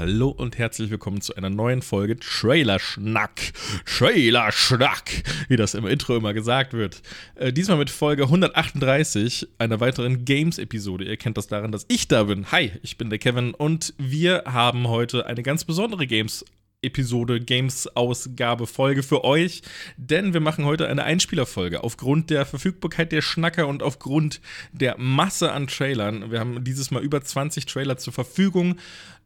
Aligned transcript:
Hallo 0.00 0.30
und 0.30 0.56
herzlich 0.56 0.88
willkommen 0.88 1.20
zu 1.20 1.36
einer 1.36 1.50
neuen 1.50 1.82
Folge 1.82 2.18
Trailer-Schnack. 2.18 3.52
Trailer-Schnack, 3.84 5.10
wie 5.48 5.56
das 5.56 5.74
im 5.74 5.86
Intro 5.86 6.16
immer 6.16 6.32
gesagt 6.32 6.72
wird. 6.72 7.02
Äh, 7.34 7.52
diesmal 7.52 7.76
mit 7.76 7.90
Folge 7.90 8.22
138, 8.22 9.48
einer 9.58 9.78
weiteren 9.78 10.24
Games-Episode. 10.24 11.04
Ihr 11.04 11.18
kennt 11.18 11.36
das 11.36 11.48
daran, 11.48 11.70
dass 11.70 11.84
ich 11.88 12.08
da 12.08 12.22
bin. 12.22 12.50
Hi, 12.50 12.72
ich 12.80 12.96
bin 12.96 13.10
der 13.10 13.18
Kevin 13.18 13.52
und 13.52 13.92
wir 13.98 14.44
haben 14.46 14.88
heute 14.88 15.26
eine 15.26 15.42
ganz 15.42 15.66
besondere 15.66 16.06
Games 16.06 16.46
Episode, 16.82 17.40
Games-Ausgabe, 17.40 18.66
Folge 18.66 19.02
für 19.02 19.22
euch, 19.22 19.60
denn 19.98 20.32
wir 20.32 20.40
machen 20.40 20.64
heute 20.64 20.88
eine 20.88 21.04
Einspielerfolge. 21.04 21.84
Aufgrund 21.84 22.30
der 22.30 22.46
Verfügbarkeit 22.46 23.12
der 23.12 23.20
Schnacker 23.20 23.68
und 23.68 23.82
aufgrund 23.82 24.40
der 24.72 24.96
Masse 24.98 25.52
an 25.52 25.66
Trailern, 25.66 26.30
wir 26.30 26.40
haben 26.40 26.64
dieses 26.64 26.90
Mal 26.90 27.02
über 27.02 27.20
20 27.20 27.66
Trailer 27.66 27.98
zur 27.98 28.14
Verfügung, 28.14 28.76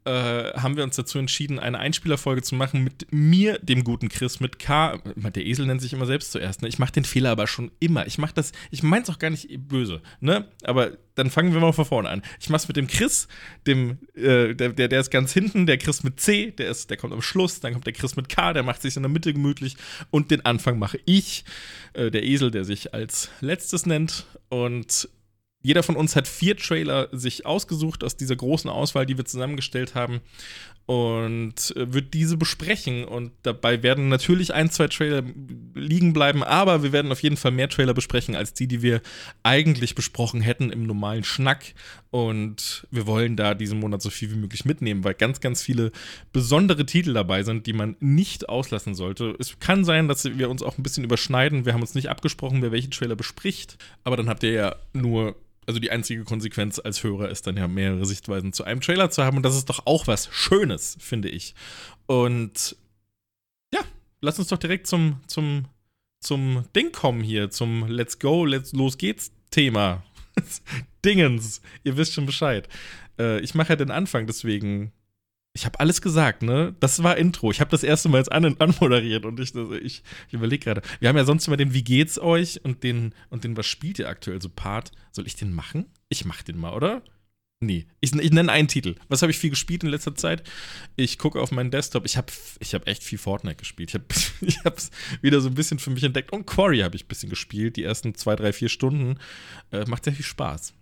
äh, 0.04 0.52
haben 0.54 0.76
wir 0.76 0.84
uns 0.84 0.96
dazu 0.96 1.18
entschieden, 1.18 1.58
eine 1.58 1.78
Einspielerfolge 1.78 2.42
zu 2.42 2.54
machen 2.54 2.84
mit 2.84 3.06
mir, 3.10 3.58
dem 3.60 3.84
guten 3.84 4.08
Chris, 4.08 4.40
mit 4.40 4.58
K. 4.58 4.98
Der 5.16 5.46
Esel 5.46 5.66
nennt 5.66 5.80
sich 5.80 5.92
immer 5.92 6.06
selbst 6.06 6.32
zuerst. 6.32 6.62
Ne? 6.62 6.68
Ich 6.68 6.78
mache 6.78 6.92
den 6.92 7.04
Fehler 7.04 7.30
aber 7.30 7.46
schon 7.46 7.70
immer. 7.80 8.06
Ich 8.06 8.18
mache 8.18 8.34
das, 8.34 8.52
ich 8.70 8.82
meine 8.82 9.02
es 9.04 9.10
auch 9.10 9.18
gar 9.18 9.30
nicht 9.30 9.48
böse, 9.68 10.02
ne? 10.20 10.48
Aber 10.64 10.92
dann 11.14 11.30
fangen 11.30 11.54
wir 11.54 11.60
mal 11.60 11.72
von 11.72 11.84
vorne 11.84 12.08
an. 12.10 12.22
Ich 12.40 12.50
mache 12.50 12.62
es 12.62 12.68
mit 12.68 12.76
dem 12.76 12.86
Chris, 12.86 13.28
dem, 13.66 13.98
äh, 14.14 14.54
der, 14.54 14.70
der, 14.70 14.88
der 14.88 15.00
ist 15.00 15.10
ganz 15.10 15.32
hinten, 15.32 15.66
der 15.66 15.78
Chris 15.78 16.02
mit 16.02 16.20
C, 16.20 16.50
der, 16.50 16.68
ist, 16.70 16.90
der 16.90 16.96
kommt 16.96 17.12
am 17.12 17.22
Schluss, 17.22 17.60
dann 17.60 17.72
kommt 17.72 17.86
der 17.86 17.92
Chris 17.92 18.16
mit 18.16 18.28
K, 18.28 18.52
der 18.52 18.62
macht 18.62 18.82
sich 18.82 18.96
in 18.96 19.02
der 19.02 19.10
Mitte 19.10 19.32
gemütlich 19.32 19.76
und 20.10 20.30
den 20.30 20.44
Anfang 20.44 20.78
mache 20.78 20.98
ich, 21.06 21.44
äh, 21.94 22.10
der 22.10 22.24
Esel, 22.24 22.50
der 22.50 22.64
sich 22.64 22.92
als 22.92 23.30
letztes 23.40 23.86
nennt. 23.86 24.26
Und 24.48 25.08
jeder 25.64 25.82
von 25.82 25.96
uns 25.96 26.14
hat 26.14 26.28
vier 26.28 26.58
Trailer 26.58 27.08
sich 27.10 27.46
ausgesucht 27.46 28.04
aus 28.04 28.18
dieser 28.18 28.36
großen 28.36 28.68
Auswahl, 28.68 29.06
die 29.06 29.16
wir 29.16 29.24
zusammengestellt 29.24 29.94
haben 29.94 30.20
und 30.84 31.74
äh, 31.74 31.90
wird 31.90 32.12
diese 32.12 32.36
besprechen. 32.36 33.06
Und 33.06 33.32
dabei 33.42 33.82
werden 33.82 34.10
natürlich 34.10 34.52
ein, 34.52 34.70
zwei 34.70 34.88
Trailer 34.88 35.22
liegen 35.74 36.12
bleiben, 36.12 36.44
aber 36.44 36.82
wir 36.82 36.92
werden 36.92 37.10
auf 37.10 37.22
jeden 37.22 37.38
Fall 37.38 37.52
mehr 37.52 37.70
Trailer 37.70 37.94
besprechen 37.94 38.36
als 38.36 38.52
die, 38.52 38.66
die 38.66 38.82
wir 38.82 39.00
eigentlich 39.42 39.94
besprochen 39.94 40.42
hätten 40.42 40.70
im 40.70 40.82
normalen 40.82 41.24
Schnack. 41.24 41.72
Und 42.10 42.86
wir 42.90 43.06
wollen 43.06 43.34
da 43.34 43.54
diesen 43.54 43.80
Monat 43.80 44.02
so 44.02 44.10
viel 44.10 44.30
wie 44.30 44.36
möglich 44.36 44.66
mitnehmen, 44.66 45.02
weil 45.02 45.14
ganz, 45.14 45.40
ganz 45.40 45.62
viele 45.62 45.92
besondere 46.34 46.84
Titel 46.84 47.14
dabei 47.14 47.42
sind, 47.42 47.66
die 47.66 47.72
man 47.72 47.96
nicht 48.00 48.50
auslassen 48.50 48.94
sollte. 48.94 49.34
Es 49.38 49.58
kann 49.60 49.86
sein, 49.86 50.08
dass 50.08 50.26
wir 50.26 50.50
uns 50.50 50.62
auch 50.62 50.76
ein 50.76 50.82
bisschen 50.82 51.04
überschneiden. 51.04 51.64
Wir 51.64 51.72
haben 51.72 51.80
uns 51.80 51.94
nicht 51.94 52.10
abgesprochen, 52.10 52.60
wer 52.60 52.70
welche 52.70 52.90
Trailer 52.90 53.16
bespricht, 53.16 53.78
aber 54.04 54.18
dann 54.18 54.28
habt 54.28 54.42
ihr 54.42 54.52
ja 54.52 54.76
nur 54.92 55.34
also 55.66 55.80
die 55.80 55.90
einzige 55.90 56.24
Konsequenz 56.24 56.78
als 56.78 57.02
Hörer 57.02 57.28
ist 57.28 57.46
dann 57.46 57.56
ja 57.56 57.68
mehrere 57.68 58.06
Sichtweisen 58.06 58.52
zu 58.52 58.64
einem 58.64 58.80
Trailer 58.80 59.10
zu 59.10 59.24
haben 59.24 59.36
und 59.36 59.42
das 59.42 59.56
ist 59.56 59.68
doch 59.68 59.86
auch 59.86 60.06
was 60.06 60.28
Schönes, 60.32 60.96
finde 61.00 61.28
ich. 61.28 61.54
Und 62.06 62.76
ja, 63.72 63.80
lass 64.20 64.38
uns 64.38 64.48
doch 64.48 64.58
direkt 64.58 64.86
zum, 64.86 65.20
zum, 65.26 65.66
zum 66.20 66.64
Ding 66.74 66.92
kommen 66.92 67.22
hier, 67.22 67.50
zum 67.50 67.86
Let's 67.86 68.18
Go, 68.18 68.44
Let's 68.44 68.72
Los 68.72 68.98
geht's 68.98 69.32
Thema. 69.50 70.02
Dingens, 71.04 71.60
ihr 71.84 71.96
wisst 71.96 72.14
schon 72.14 72.26
Bescheid. 72.26 72.68
Äh, 73.18 73.40
ich 73.40 73.54
mache 73.54 73.70
ja 73.70 73.76
den 73.76 73.90
Anfang, 73.90 74.26
deswegen 74.26 74.92
ich 75.56 75.64
habe 75.64 75.78
alles 75.78 76.02
gesagt, 76.02 76.42
ne? 76.42 76.74
Das 76.80 77.02
war 77.04 77.16
Intro. 77.16 77.52
Ich 77.52 77.60
habe 77.60 77.70
das 77.70 77.84
erste 77.84 78.08
Mal 78.08 78.18
jetzt 78.18 78.32
an 78.32 78.56
anmoderiert 78.58 79.24
und 79.24 79.38
ich, 79.38 79.54
ich, 79.54 80.02
ich 80.28 80.34
überlege 80.34 80.64
gerade. 80.64 80.82
Wir 80.98 81.08
haben 81.08 81.16
ja 81.16 81.24
sonst 81.24 81.46
immer 81.46 81.56
den 81.56 81.72
Wie 81.72 81.84
geht's 81.84 82.18
euch 82.18 82.64
und 82.64 82.82
den, 82.82 83.14
und 83.30 83.44
den 83.44 83.56
Was 83.56 83.66
spielt 83.66 84.00
ihr 84.00 84.08
aktuell 84.08 84.42
so 84.42 84.48
Part. 84.48 84.90
Soll 85.12 85.28
ich 85.28 85.36
den 85.36 85.54
machen? 85.54 85.86
Ich 86.08 86.24
mach 86.24 86.42
den 86.42 86.58
mal, 86.58 86.74
oder? 86.74 87.02
Nee. 87.60 87.86
Ich, 88.00 88.12
ich 88.12 88.30
nenne 88.32 88.50
einen 88.50 88.66
Titel. 88.66 88.96
Was 89.08 89.22
habe 89.22 89.30
ich 89.30 89.38
viel 89.38 89.50
gespielt 89.50 89.84
in 89.84 89.90
letzter 89.90 90.16
Zeit? 90.16 90.42
Ich 90.96 91.18
gucke 91.18 91.40
auf 91.40 91.52
meinen 91.52 91.70
Desktop. 91.70 92.04
Ich 92.04 92.16
habe 92.16 92.32
ich 92.58 92.74
hab 92.74 92.88
echt 92.88 93.04
viel 93.04 93.18
Fortnite 93.18 93.56
gespielt. 93.56 93.90
Ich 93.90 93.94
habe 93.94 94.64
hab's 94.64 94.90
wieder 95.22 95.40
so 95.40 95.48
ein 95.48 95.54
bisschen 95.54 95.78
für 95.78 95.90
mich 95.90 96.02
entdeckt. 96.02 96.32
Und 96.32 96.46
Quarry 96.46 96.80
habe 96.80 96.96
ich 96.96 97.04
ein 97.04 97.08
bisschen 97.08 97.30
gespielt. 97.30 97.76
Die 97.76 97.84
ersten 97.84 98.16
zwei, 98.16 98.34
drei, 98.34 98.52
vier 98.52 98.68
Stunden. 98.68 99.20
Äh, 99.70 99.84
macht 99.86 100.02
sehr 100.02 100.14
viel 100.14 100.24
Spaß. 100.24 100.74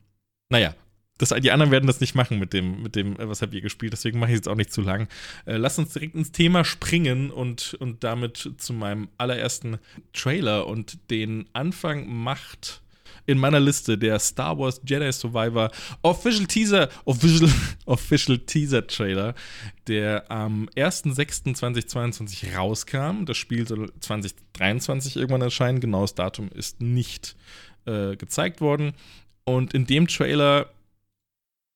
Naja, 0.48 0.74
das, 1.22 1.32
die 1.40 1.52
anderen 1.52 1.70
werden 1.70 1.86
das 1.86 2.00
nicht 2.00 2.14
machen 2.14 2.38
mit 2.38 2.52
dem, 2.52 2.82
mit 2.82 2.96
dem, 2.96 3.14
äh, 3.18 3.28
was 3.28 3.42
habt 3.42 3.54
ihr 3.54 3.60
gespielt, 3.60 3.92
deswegen 3.92 4.18
mache 4.18 4.32
ich 4.32 4.36
jetzt 4.36 4.48
auch 4.48 4.56
nicht 4.56 4.72
zu 4.72 4.82
lang. 4.82 5.08
Äh, 5.46 5.56
lass 5.56 5.78
uns 5.78 5.92
direkt 5.92 6.16
ins 6.16 6.32
Thema 6.32 6.64
springen 6.64 7.30
und, 7.30 7.74
und 7.74 8.02
damit 8.02 8.54
zu 8.58 8.72
meinem 8.72 9.08
allerersten 9.18 9.78
Trailer 10.12 10.66
und 10.66 10.98
den 11.10 11.46
Anfang 11.52 12.12
macht 12.12 12.82
in 13.26 13.38
meiner 13.38 13.60
Liste 13.60 13.96
der 13.96 14.18
Star 14.18 14.58
Wars 14.58 14.80
Jedi 14.84 15.12
Survivor 15.12 15.70
Official 16.02 16.46
Teaser, 16.46 16.88
Official, 17.04 17.48
Official 17.86 18.38
Teaser 18.38 18.84
Trailer, 18.86 19.34
der 19.86 20.28
am 20.28 20.68
1.6.2022 20.76 22.56
rauskam. 22.56 23.24
Das 23.26 23.36
Spiel 23.36 23.66
soll 23.68 23.92
2023 24.00 25.16
irgendwann 25.16 25.42
erscheinen. 25.42 25.78
Genaues 25.78 26.16
Datum 26.16 26.48
ist 26.48 26.80
nicht 26.80 27.36
äh, 27.86 28.16
gezeigt 28.16 28.60
worden. 28.60 28.94
Und 29.44 29.72
in 29.72 29.86
dem 29.86 30.08
Trailer 30.08 30.68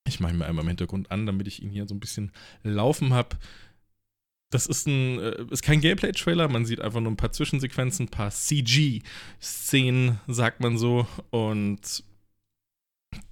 ich 0.06 0.20
mache 0.20 0.32
ihn 0.32 0.38
mir 0.38 0.46
einmal 0.46 0.64
im 0.64 0.68
Hintergrund 0.68 1.10
an, 1.10 1.26
damit 1.26 1.46
ich 1.48 1.62
ihn 1.62 1.70
hier 1.70 1.86
so 1.86 1.94
ein 1.94 2.00
bisschen 2.00 2.32
laufen 2.62 3.12
habe. 3.12 3.36
Das 4.50 4.66
ist 4.66 4.86
ein 4.86 5.18
äh, 5.18 5.44
ist 5.50 5.62
kein 5.62 5.80
Gameplay-Trailer, 5.80 6.48
man 6.48 6.64
sieht 6.64 6.80
einfach 6.80 7.00
nur 7.00 7.12
ein 7.12 7.16
paar 7.16 7.32
Zwischensequenzen, 7.32 8.06
ein 8.06 8.10
paar 8.10 8.30
CG-Szenen, 8.30 10.20
sagt 10.28 10.60
man 10.60 10.78
so. 10.78 11.06
Und 11.30 12.04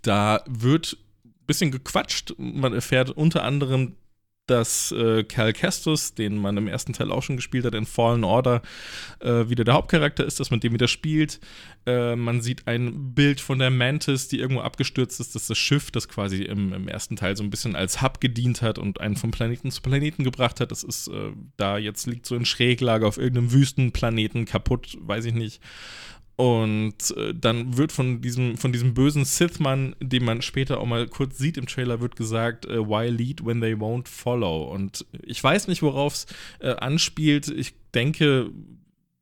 da 0.03 0.43
wird 0.47 0.99
ein 1.25 1.47
bisschen 1.47 1.71
gequatscht. 1.71 2.35
Man 2.39 2.73
erfährt 2.73 3.11
unter 3.11 3.45
anderem, 3.45 3.97
dass 4.47 4.93
äh, 4.93 5.25
Cal 5.25 5.53
Kestus, 5.53 6.15
den 6.15 6.37
man 6.37 6.57
im 6.57 6.69
ersten 6.69 6.93
Teil 6.93 7.11
auch 7.11 7.23
schon 7.23 7.37
gespielt 7.37 7.65
hat, 7.65 7.75
in 7.75 7.87
Fallen 7.87 8.25
Order, 8.25 8.63
äh, 9.21 9.49
wieder 9.49 9.65
der 9.65 9.75
Hauptcharakter 9.75 10.25
ist, 10.25 10.39
dass 10.41 10.51
man 10.51 10.61
dem 10.61 10.73
wieder 10.73 10.89
spielt. 10.89 11.41
Äh, 11.87 12.17
man 12.17 12.43
sieht 12.43 12.67
ein 12.67 13.15
Bild 13.15 13.41
von 13.41 13.59
der 13.59 13.71
Mantis, 13.71 14.29
die 14.29 14.39
irgendwo 14.39 14.63
abgestürzt 14.63 15.21
ist. 15.21 15.35
Das 15.35 15.43
ist 15.43 15.51
das 15.51 15.59
Schiff, 15.59 15.91
das 15.91 16.09
quasi 16.09 16.43
im, 16.43 16.73
im 16.73 16.89
ersten 16.89 17.17
Teil 17.17 17.37
so 17.37 17.43
ein 17.43 17.51
bisschen 17.51 17.77
als 17.77 18.03
Hub 18.03 18.21
gedient 18.21 18.63
hat 18.63 18.79
und 18.79 19.01
einen 19.01 19.17
vom 19.17 19.31
Planeten 19.31 19.71
zu 19.71 19.81
Planeten 19.81 20.25
gebracht 20.25 20.61
hat. 20.61 20.71
Das 20.71 20.83
ist 20.83 21.09
äh, 21.09 21.33
da 21.57 21.79
jetzt 21.79 22.07
liegt 22.07 22.27
so 22.27 22.37
in 22.37 22.45
Schräglage 22.45 23.07
auf 23.07 23.19
irgendeinem 23.19 23.53
Wüstenplaneten 23.53 24.45
kaputt, 24.45 24.99
weiß 25.01 25.25
ich 25.27 25.35
nicht. 25.35 25.61
Und 26.37 27.17
äh, 27.17 27.33
dann 27.33 27.77
wird 27.77 27.93
von 27.93 28.21
diesem, 28.21 28.57
von 28.57 28.73
diesem 28.73 28.93
bösen 28.95 29.25
Sith-Mann, 29.25 29.95
den 30.01 30.25
man 30.25 30.43
später 30.43 30.81
auch 30.81 30.87
mal 30.87 31.07
kurz 31.07 31.39
sieht 31.39 31.57
im 31.57 31.67
Trailer, 31.67 32.01
wird 32.01 32.17
gesagt, 32.17 32.67
äh, 32.67 32.79
why 32.79 33.09
lead 33.09 33.45
when 33.45 33.61
they 33.61 33.75
won't 33.75 34.09
follow? 34.09 34.65
Und 34.65 35.07
ich 35.23 35.43
weiß 35.43 35.69
nicht, 35.69 35.83
worauf 35.83 36.15
es 36.15 36.27
äh, 36.59 36.71
anspielt. 36.71 37.49
Ich 37.49 37.75
denke, 37.95 38.51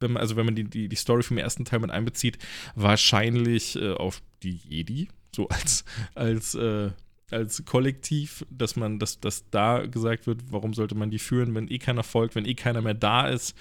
wenn 0.01 0.13
man, 0.13 0.23
also 0.23 0.37
wenn 0.37 0.47
man 0.47 0.55
die, 0.55 0.65
die, 0.65 0.89
die 0.89 0.97
Story 0.97 1.23
vom 1.23 1.37
ersten 1.37 1.67
Teil 1.67 1.81
mit 1.81 1.91
einbezieht, 1.91 2.39
wahrscheinlich 2.75 3.77
äh, 3.77 3.93
auf 3.93 4.23
die 4.43 4.61
Jedi, 4.69 5.09
so 5.35 5.49
als, 5.49 5.85
als 6.15 6.55
äh, 6.55 6.91
als 7.33 7.65
Kollektiv, 7.65 8.45
dass 8.51 8.77
man, 8.77 8.99
dass, 8.99 9.19
dass 9.21 9.49
da 9.51 9.87
gesagt 9.87 10.27
wird, 10.27 10.41
warum 10.51 10.75
sollte 10.75 10.95
man 10.95 11.11
die 11.11 11.19
führen, 11.19 11.55
wenn 11.55 11.71
eh 11.71 11.79
keiner 11.79 12.03
folgt, 12.03 12.35
wenn 12.35 12.45
eh 12.45 12.55
keiner 12.55 12.83
mehr 12.83 12.95
da 12.95 13.29
ist. 13.29 13.57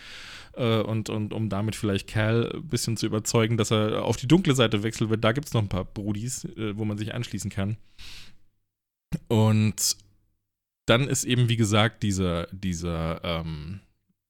Äh, 0.53 0.81
und, 0.81 1.09
und 1.09 1.33
um 1.33 1.49
damit 1.49 1.75
vielleicht 1.75 2.07
Cal 2.07 2.51
ein 2.53 2.67
bisschen 2.67 2.97
zu 2.97 3.05
überzeugen, 3.05 3.57
dass 3.57 3.71
er 3.71 4.03
auf 4.03 4.17
die 4.17 4.27
dunkle 4.27 4.55
Seite 4.55 4.83
wechselt, 4.83 5.09
weil 5.09 5.17
da 5.17 5.31
gibt 5.31 5.47
es 5.47 5.53
noch 5.53 5.61
ein 5.61 5.69
paar 5.69 5.85
Brudis, 5.85 6.45
äh, 6.45 6.77
wo 6.77 6.85
man 6.85 6.97
sich 6.97 7.13
anschließen 7.13 7.49
kann. 7.49 7.77
Und 9.27 9.97
dann 10.85 11.07
ist 11.07 11.23
eben, 11.23 11.49
wie 11.49 11.57
gesagt, 11.57 12.03
dieser, 12.03 12.47
dieser, 12.51 13.21
ähm, 13.23 13.81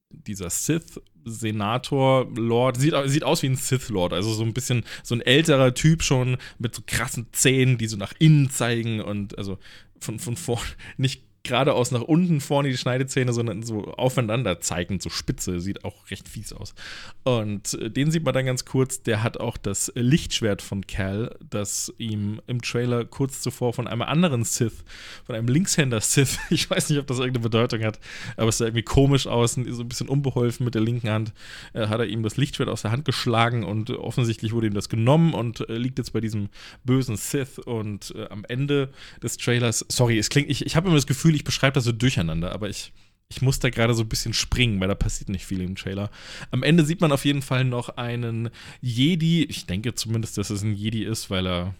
dieser 0.10 0.50
Sith-Senator, 0.50 2.30
Lord, 2.36 2.78
sieht, 2.78 2.94
sieht 3.06 3.24
aus 3.24 3.42
wie 3.42 3.48
ein 3.48 3.56
Sith-Lord, 3.56 4.14
also 4.14 4.34
so 4.34 4.44
ein 4.44 4.54
bisschen 4.54 4.84
so 5.04 5.16
ein 5.16 5.22
älterer 5.22 5.74
Typ 5.74 6.04
schon 6.04 6.38
mit 6.60 6.76
so 6.76 6.84
krassen 6.86 7.28
Zähnen, 7.32 7.78
die 7.78 7.88
so 7.88 7.98
nach 7.98 8.14
innen 8.20 8.50
zeigen 8.50 9.02
und 9.02 9.38
also 9.38 9.58
von, 10.00 10.20
von 10.20 10.36
vorn 10.36 10.66
nicht 10.98 11.24
geradeaus 11.44 11.92
nach 11.92 12.02
unten 12.02 12.40
vorne 12.40 12.70
die 12.70 12.78
Schneidezähne, 12.78 13.34
sondern 13.34 13.64
so 13.64 13.86
aufeinander 13.86 14.60
zeigend, 14.60 15.02
so 15.02 15.10
spitze, 15.10 15.60
sieht 15.60 15.84
auch 15.84 16.10
recht 16.12 16.30
fies 16.30 16.54
aus. 16.54 16.76
Und 17.24 17.74
äh, 17.74 17.90
den 17.90 18.12
sieht 18.12 18.24
man 18.24 18.34
dann 18.34 18.46
ganz 18.46 18.66
kurz, 18.66 19.02
der 19.02 19.24
hat 19.24 19.40
auch 19.40 19.58
das 19.58 19.92
Lichtschwert 19.96 20.62
von 20.62 20.86
Cal, 20.86 21.36
das 21.50 21.92
ihm 21.98 22.42
im 22.48 22.62
Trailer 22.62 23.06
kurz 23.06 23.42
zuvor 23.42 23.74
von 23.74 23.88
einem 23.88 24.04
anderen 24.04 24.44
Sith, 24.44 24.84
von 25.26 25.36
einem 25.36 25.48
Linkshänder-Sith, 25.48 26.40
ich 26.50 26.70
weiß 26.70 26.90
nicht, 26.90 27.00
ob 27.00 27.08
das 27.08 27.18
irgendeine 27.18 27.44
Bedeutung 27.44 27.84
hat, 27.84 28.00
aber 28.38 28.50
es 28.50 28.60
sah 28.60 28.66
irgendwie 28.66 28.84
komisch 28.84 29.26
aus, 29.26 29.54
so 29.54 29.82
ein 29.82 29.90
bisschen 29.90 30.10
unbeholfen 30.10 30.64
mit 30.64 30.76
der 30.76 30.82
linken 30.82 31.10
Hand, 31.10 31.34
äh, 31.74 31.88
hat 31.88 32.00
er 32.00 32.06
ihm 32.06 32.24
das 32.24 32.38
Lichtschwert 32.38 32.70
aus 32.70 32.84
der 32.84 32.92
Hand 32.92 33.06
geschlagen 33.06 33.64
und 33.64 33.90
offensichtlich 33.90 34.54
wurde 34.54 34.68
ihm 34.68 34.74
das 34.74 34.90
genommen 34.90 35.34
und 35.34 35.68
äh, 35.70 35.78
liegt 35.78 35.98
jetzt 35.98 36.14
bei 36.14 36.22
diesem 36.22 36.50
bösen 36.84 37.18
Sith. 37.18 37.60
Und 37.60 38.14
am 38.30 38.46
Ende 38.46 38.90
des 39.22 39.38
Trailers, 39.38 39.86
sorry, 39.90 40.18
es 40.18 40.30
klingt, 40.30 40.50
ich, 40.50 40.66
ich 40.66 40.76
habe 40.76 40.88
immer 40.88 40.96
das 40.96 41.08
Gefühl, 41.08 41.31
ich 41.36 41.44
beschreibe 41.44 41.74
das 41.74 41.84
so 41.84 41.92
durcheinander, 41.92 42.52
aber 42.52 42.70
ich, 42.70 42.94
ich 43.30 43.42
muss 43.42 43.60
da 43.60 43.70
gerade 43.70 43.94
so 43.94 44.04
ein 44.04 44.10
bisschen 44.10 44.34
springen, 44.34 44.80
weil 44.80 44.88
da 44.88 44.96
passiert 44.96 45.30
nicht 45.30 45.46
viel 45.46 45.62
im 45.62 45.76
Trailer. 45.76 46.12
Am 46.52 46.64
Ende 46.64 46.86
sieht 46.86 47.02
man 47.02 47.12
auf 47.12 47.26
jeden 47.26 47.42
Fall 47.42 47.64
noch 47.64 47.90
einen 47.90 48.50
Jedi. 48.82 49.46
Ich 49.46 49.66
denke 49.66 49.96
zumindest, 49.96 50.38
dass 50.38 50.50
es 50.50 50.64
ein 50.64 50.74
Jedi 50.74 51.04
ist, 51.04 51.30
weil 51.30 51.48
er 51.48 51.76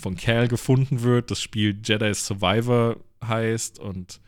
von 0.00 0.16
Cal 0.16 0.48
gefunden 0.48 1.02
wird. 1.02 1.30
Das 1.30 1.42
Spiel 1.42 1.78
Jedi 1.82 2.14
Survivor 2.14 2.96
heißt 3.22 3.78
und 3.78 4.20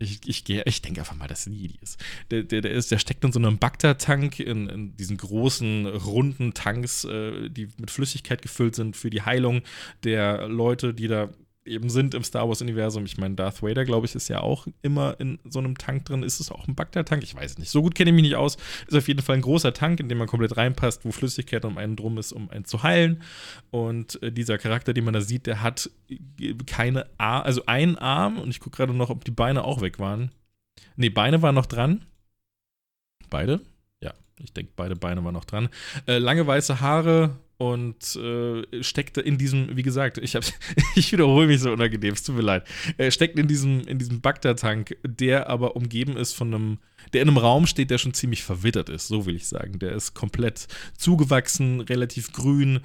ich, 0.00 0.20
ich, 0.26 0.44
gehe, 0.44 0.62
ich 0.64 0.80
denke 0.80 1.00
einfach 1.00 1.14
mal, 1.14 1.28
dass 1.28 1.40
es 1.40 1.46
ein 1.46 1.52
Jedi 1.52 1.78
ist. 1.82 2.02
Der, 2.30 2.42
der, 2.42 2.62
der, 2.62 2.72
ist. 2.72 2.90
der 2.90 2.98
steckt 2.98 3.22
in 3.22 3.32
so 3.32 3.38
einem 3.38 3.58
Bagdad-Tank, 3.58 4.40
in, 4.40 4.66
in, 4.68 4.96
diesen 4.96 5.18
großen, 5.18 5.86
runden 5.86 6.54
Tanks, 6.54 7.04
äh, 7.04 7.50
die 7.50 7.68
mit 7.78 7.90
Flüssigkeit 7.90 8.40
gefüllt 8.40 8.74
sind 8.74 8.96
für 8.96 9.10
die 9.10 9.22
Heilung 9.22 9.60
der 10.02 10.48
Leute, 10.48 10.94
die 10.94 11.06
da 11.06 11.28
eben 11.64 11.90
sind 11.90 12.14
im 12.14 12.24
Star 12.24 12.48
Wars-Universum. 12.48 13.04
Ich 13.04 13.18
meine, 13.18 13.34
Darth 13.34 13.62
Vader, 13.62 13.84
glaube 13.84 14.06
ich, 14.06 14.14
ist 14.14 14.28
ja 14.28 14.40
auch 14.40 14.66
immer 14.82 15.18
in 15.20 15.38
so 15.44 15.58
einem 15.58 15.76
Tank 15.76 16.04
drin. 16.06 16.22
Ist 16.22 16.40
es 16.40 16.50
auch 16.50 16.66
ein 16.66 16.74
Bagdad-Tank? 16.74 17.22
Ich 17.22 17.34
weiß 17.34 17.52
es 17.52 17.58
nicht. 17.58 17.70
So 17.70 17.82
gut 17.82 17.94
kenne 17.94 18.10
ich 18.10 18.14
mich 18.14 18.22
nicht 18.22 18.36
aus. 18.36 18.56
Ist 18.86 18.96
auf 18.96 19.08
jeden 19.08 19.22
Fall 19.22 19.36
ein 19.36 19.42
großer 19.42 19.72
Tank, 19.72 20.00
in 20.00 20.08
dem 20.08 20.18
man 20.18 20.26
komplett 20.26 20.56
reinpasst, 20.56 21.04
wo 21.04 21.12
Flüssigkeit 21.12 21.64
um 21.64 21.78
einen 21.78 21.96
drum 21.96 22.18
ist, 22.18 22.32
um 22.32 22.50
einen 22.50 22.64
zu 22.64 22.82
heilen. 22.82 23.22
Und 23.70 24.22
äh, 24.22 24.32
dieser 24.32 24.58
Charakter, 24.58 24.92
den 24.92 25.04
man 25.04 25.14
da 25.14 25.20
sieht, 25.20 25.46
der 25.46 25.62
hat 25.62 25.90
keine 26.66 27.06
Arme, 27.18 27.44
also 27.44 27.66
einen 27.66 27.96
Arm. 27.98 28.38
Und 28.38 28.50
ich 28.50 28.60
gucke 28.60 28.78
gerade 28.78 28.94
noch, 28.94 29.10
ob 29.10 29.24
die 29.24 29.30
Beine 29.30 29.64
auch 29.64 29.80
weg 29.80 29.98
waren. 29.98 30.32
Ne, 30.96 31.10
Beine 31.10 31.42
waren 31.42 31.54
noch 31.54 31.66
dran. 31.66 32.06
Beide? 33.28 33.60
Ja, 34.02 34.14
ich 34.38 34.52
denke, 34.52 34.72
beide 34.76 34.96
Beine 34.96 35.22
waren 35.24 35.34
noch 35.34 35.44
dran. 35.44 35.68
Äh, 36.06 36.18
lange 36.18 36.46
weiße 36.46 36.80
Haare, 36.80 37.38
und 37.60 38.16
äh, 38.16 38.82
steckte 38.82 39.20
in 39.20 39.36
diesem, 39.36 39.76
wie 39.76 39.82
gesagt, 39.82 40.16
ich, 40.16 40.34
ich 40.96 41.12
wiederhole 41.12 41.46
mich 41.46 41.60
so 41.60 41.70
unangenehm, 41.70 42.14
es 42.14 42.22
tut 42.22 42.36
mir 42.36 42.40
leid, 42.40 42.66
er 42.96 43.10
steckt 43.10 43.38
in 43.38 43.48
diesem, 43.48 43.82
in 43.82 43.98
diesem 43.98 44.22
Bagdad-Tank, 44.22 44.96
der 45.06 45.50
aber 45.50 45.76
umgeben 45.76 46.16
ist 46.16 46.32
von 46.32 46.54
einem, 46.54 46.78
der 47.12 47.20
in 47.20 47.28
einem 47.28 47.36
Raum 47.36 47.66
steht, 47.66 47.90
der 47.90 47.98
schon 47.98 48.14
ziemlich 48.14 48.42
verwittert 48.44 48.88
ist, 48.88 49.08
so 49.08 49.26
will 49.26 49.36
ich 49.36 49.46
sagen. 49.46 49.78
Der 49.78 49.92
ist 49.92 50.14
komplett 50.14 50.68
zugewachsen, 50.96 51.82
relativ 51.82 52.32
grün 52.32 52.80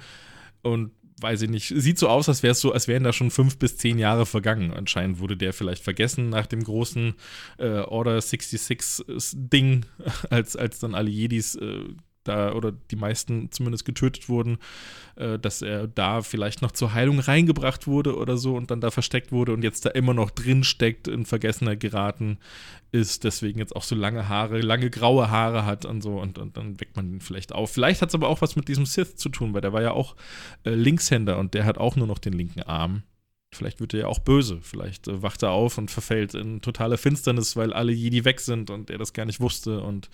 und 0.60 0.90
weiß 1.22 1.40
ich 1.40 1.48
nicht, 1.48 1.72
sieht 1.74 1.98
so 1.98 2.10
aus, 2.10 2.28
als 2.28 2.42
wäre 2.42 2.52
es 2.52 2.60
so, 2.60 2.72
als 2.72 2.86
wären 2.86 3.04
da 3.04 3.14
schon 3.14 3.30
fünf 3.30 3.56
bis 3.56 3.78
zehn 3.78 3.98
Jahre 3.98 4.26
vergangen. 4.26 4.74
Anscheinend 4.74 5.20
wurde 5.20 5.38
der 5.38 5.54
vielleicht 5.54 5.82
vergessen 5.82 6.28
nach 6.28 6.46
dem 6.46 6.62
großen 6.62 7.14
äh, 7.56 7.78
Order 7.78 8.20
66 8.20 9.06
Ding, 9.32 9.86
als, 10.28 10.54
als 10.54 10.80
dann 10.80 10.94
alle 10.94 11.08
Jedis 11.08 11.54
äh, 11.54 11.84
da 12.28 12.52
oder 12.52 12.72
die 12.72 12.96
meisten 12.96 13.50
zumindest 13.50 13.84
getötet 13.84 14.28
wurden, 14.28 14.58
äh, 15.16 15.38
dass 15.38 15.62
er 15.62 15.86
da 15.86 16.22
vielleicht 16.22 16.62
noch 16.62 16.72
zur 16.72 16.94
Heilung 16.94 17.18
reingebracht 17.18 17.86
wurde 17.86 18.16
oder 18.16 18.36
so 18.36 18.56
und 18.56 18.70
dann 18.70 18.80
da 18.80 18.90
versteckt 18.90 19.32
wurde 19.32 19.52
und 19.52 19.62
jetzt 19.62 19.84
da 19.86 19.90
immer 19.90 20.14
noch 20.14 20.30
drin 20.30 20.64
steckt, 20.64 21.08
in 21.08 21.26
Vergessener 21.26 21.76
geraten 21.76 22.38
ist, 22.92 23.24
deswegen 23.24 23.58
jetzt 23.58 23.74
auch 23.74 23.82
so 23.82 23.94
lange 23.94 24.28
Haare, 24.28 24.60
lange 24.60 24.90
graue 24.90 25.30
Haare 25.30 25.64
hat 25.64 25.84
und 25.84 26.02
so 26.02 26.20
und, 26.20 26.38
und 26.38 26.56
dann 26.56 26.80
weckt 26.80 26.96
man 26.96 27.10
ihn 27.10 27.20
vielleicht 27.20 27.52
auf. 27.52 27.70
Vielleicht 27.70 28.02
hat 28.02 28.10
es 28.10 28.14
aber 28.14 28.28
auch 28.28 28.40
was 28.40 28.56
mit 28.56 28.68
diesem 28.68 28.86
Sith 28.86 29.16
zu 29.16 29.28
tun, 29.28 29.54
weil 29.54 29.60
der 29.60 29.72
war 29.72 29.82
ja 29.82 29.92
auch 29.92 30.16
äh, 30.64 30.70
Linkshänder 30.70 31.38
und 31.38 31.54
der 31.54 31.64
hat 31.64 31.78
auch 31.78 31.96
nur 31.96 32.06
noch 32.06 32.18
den 32.18 32.32
linken 32.32 32.62
Arm. 32.62 33.02
Vielleicht 33.56 33.80
wird 33.80 33.94
er 33.94 34.00
ja 34.00 34.06
auch 34.06 34.18
böse. 34.18 34.58
Vielleicht 34.62 35.08
äh, 35.08 35.22
wacht 35.22 35.42
er 35.42 35.50
auf 35.50 35.78
und 35.78 35.90
verfällt 35.90 36.34
in 36.34 36.60
totale 36.60 36.98
Finsternis, 36.98 37.56
weil 37.56 37.72
alle 37.72 37.92
Jedi 37.92 38.24
weg 38.24 38.40
sind 38.40 38.70
und 38.70 38.90
er 38.90 38.98
das 38.98 39.12
gar 39.12 39.24
nicht 39.24 39.40
wusste 39.40 39.80
und 39.80 40.08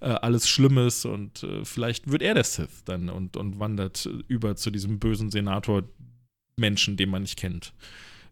äh, 0.00 0.06
alles 0.08 0.48
schlimm 0.48 0.78
ist. 0.78 1.04
Und 1.04 1.42
äh, 1.42 1.64
vielleicht 1.64 2.10
wird 2.10 2.22
er 2.22 2.34
der 2.34 2.44
Sith 2.44 2.84
dann 2.84 3.08
und, 3.08 3.36
und 3.36 3.58
wandert 3.58 4.08
über 4.28 4.56
zu 4.56 4.70
diesem 4.70 4.98
bösen 4.98 5.30
Senator-Menschen, 5.30 6.96
den 6.96 7.10
man 7.10 7.22
nicht 7.22 7.38
kennt. 7.38 7.72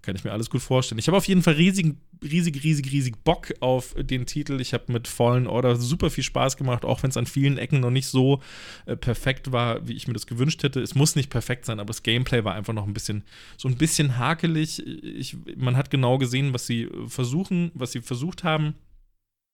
Kann 0.03 0.17
ich 0.17 0.25
mir 0.25 0.33
alles 0.33 0.49
gut 0.49 0.63
vorstellen. 0.63 0.99
Ich 0.99 1.09
habe 1.09 1.17
auf 1.17 1.27
jeden 1.27 1.43
Fall 1.43 1.55
riesigen, 1.55 2.01
riesig, 2.23 2.63
riesig, 2.63 2.91
riesig 2.93 3.17
Bock 3.25 3.53
auf 3.61 3.95
den 3.95 4.27
Titel. 4.27 4.61
Ich 4.61 4.73
habe 4.73 4.93
mit 4.93 5.09
Fallen 5.09 5.47
Order 5.47 5.77
super 5.77 6.11
viel 6.11 6.25
Spaß 6.25 6.57
gemacht, 6.57 6.85
auch 6.85 7.03
wenn 7.03 7.11
es 7.11 7.17
an 7.17 7.27
vielen 7.27 7.59
Ecken 7.59 7.81
noch 7.81 7.91
nicht 7.91 8.07
so 8.07 8.41
äh, 8.87 8.97
perfekt 8.97 9.53
war, 9.53 9.87
wie 9.89 9.95
ich 9.95 10.07
mir 10.07 10.15
das 10.15 10.27
gewünscht 10.27 10.63
hätte. 10.63 10.81
Es 10.81 10.95
muss 10.95 11.17
nicht 11.17 11.31
perfekt 11.31 11.65
sein, 11.65 11.81
aber 11.81 11.89
das 11.89 12.03
Gameplay 12.03 12.45
war 12.45 12.55
einfach 12.55 12.73
noch 12.73 12.87
ein 12.87 12.95
bisschen, 12.95 13.25
so 13.57 13.69
ein 13.69 13.77
bisschen 13.77 14.19
hakelig. 14.19 14.87
Ich, 14.87 15.37
man 15.57 15.77
hat 15.77 15.91
genau 15.91 16.19
gesehen, 16.19 16.55
was 16.55 16.67
sie 16.67 16.89
versuchen, 17.09 17.71
was 17.75 17.93
sie 17.93 18.01
versucht 18.01 18.45
haben 18.45 18.75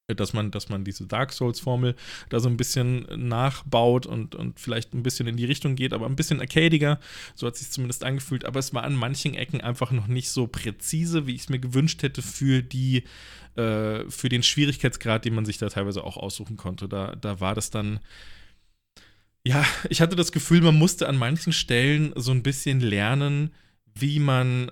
dass 0.06 0.34
man, 0.34 0.50
dass 0.50 0.68
man 0.68 0.84
diese 0.84 1.06
Dark 1.06 1.32
Souls-Formel 1.32 1.94
da 2.28 2.38
so 2.38 2.48
ein 2.48 2.58
bisschen 2.58 3.06
nachbaut 3.16 4.04
und, 4.04 4.34
und 4.34 4.60
vielleicht 4.60 4.92
ein 4.92 5.02
bisschen 5.02 5.26
in 5.26 5.36
die 5.36 5.46
Richtung 5.46 5.76
geht, 5.76 5.94
aber 5.94 6.04
ein 6.06 6.16
bisschen 6.16 6.40
arcadiger. 6.40 7.00
So 7.34 7.46
hat 7.46 7.54
es 7.54 7.60
sich 7.60 7.70
zumindest 7.70 8.04
angefühlt. 8.04 8.44
Aber 8.44 8.58
es 8.58 8.74
war 8.74 8.84
an 8.84 8.94
manchen 8.94 9.34
Ecken 9.34 9.62
einfach 9.62 9.92
noch 9.92 10.06
nicht 10.06 10.28
so 10.28 10.46
präzise, 10.46 11.26
wie 11.26 11.34
ich 11.34 11.42
es 11.42 11.48
mir 11.48 11.58
gewünscht 11.58 12.02
hätte 12.02 12.20
für 12.20 12.62
die, 12.62 13.04
äh, 13.56 14.04
für 14.10 14.28
den 14.28 14.42
Schwierigkeitsgrad, 14.42 15.24
den 15.24 15.34
man 15.34 15.46
sich 15.46 15.56
da 15.56 15.70
teilweise 15.70 16.04
auch 16.04 16.18
aussuchen 16.18 16.58
konnte. 16.58 16.86
Da, 16.86 17.16
da 17.16 17.40
war 17.40 17.54
das 17.54 17.70
dann. 17.70 18.00
Ja, 19.46 19.64
ich 19.88 20.02
hatte 20.02 20.16
das 20.16 20.32
Gefühl, 20.32 20.60
man 20.60 20.76
musste 20.76 21.08
an 21.08 21.16
manchen 21.16 21.52
Stellen 21.52 22.12
so 22.16 22.30
ein 22.30 22.42
bisschen 22.42 22.80
lernen, 22.80 23.54
wie 23.94 24.18
man 24.18 24.70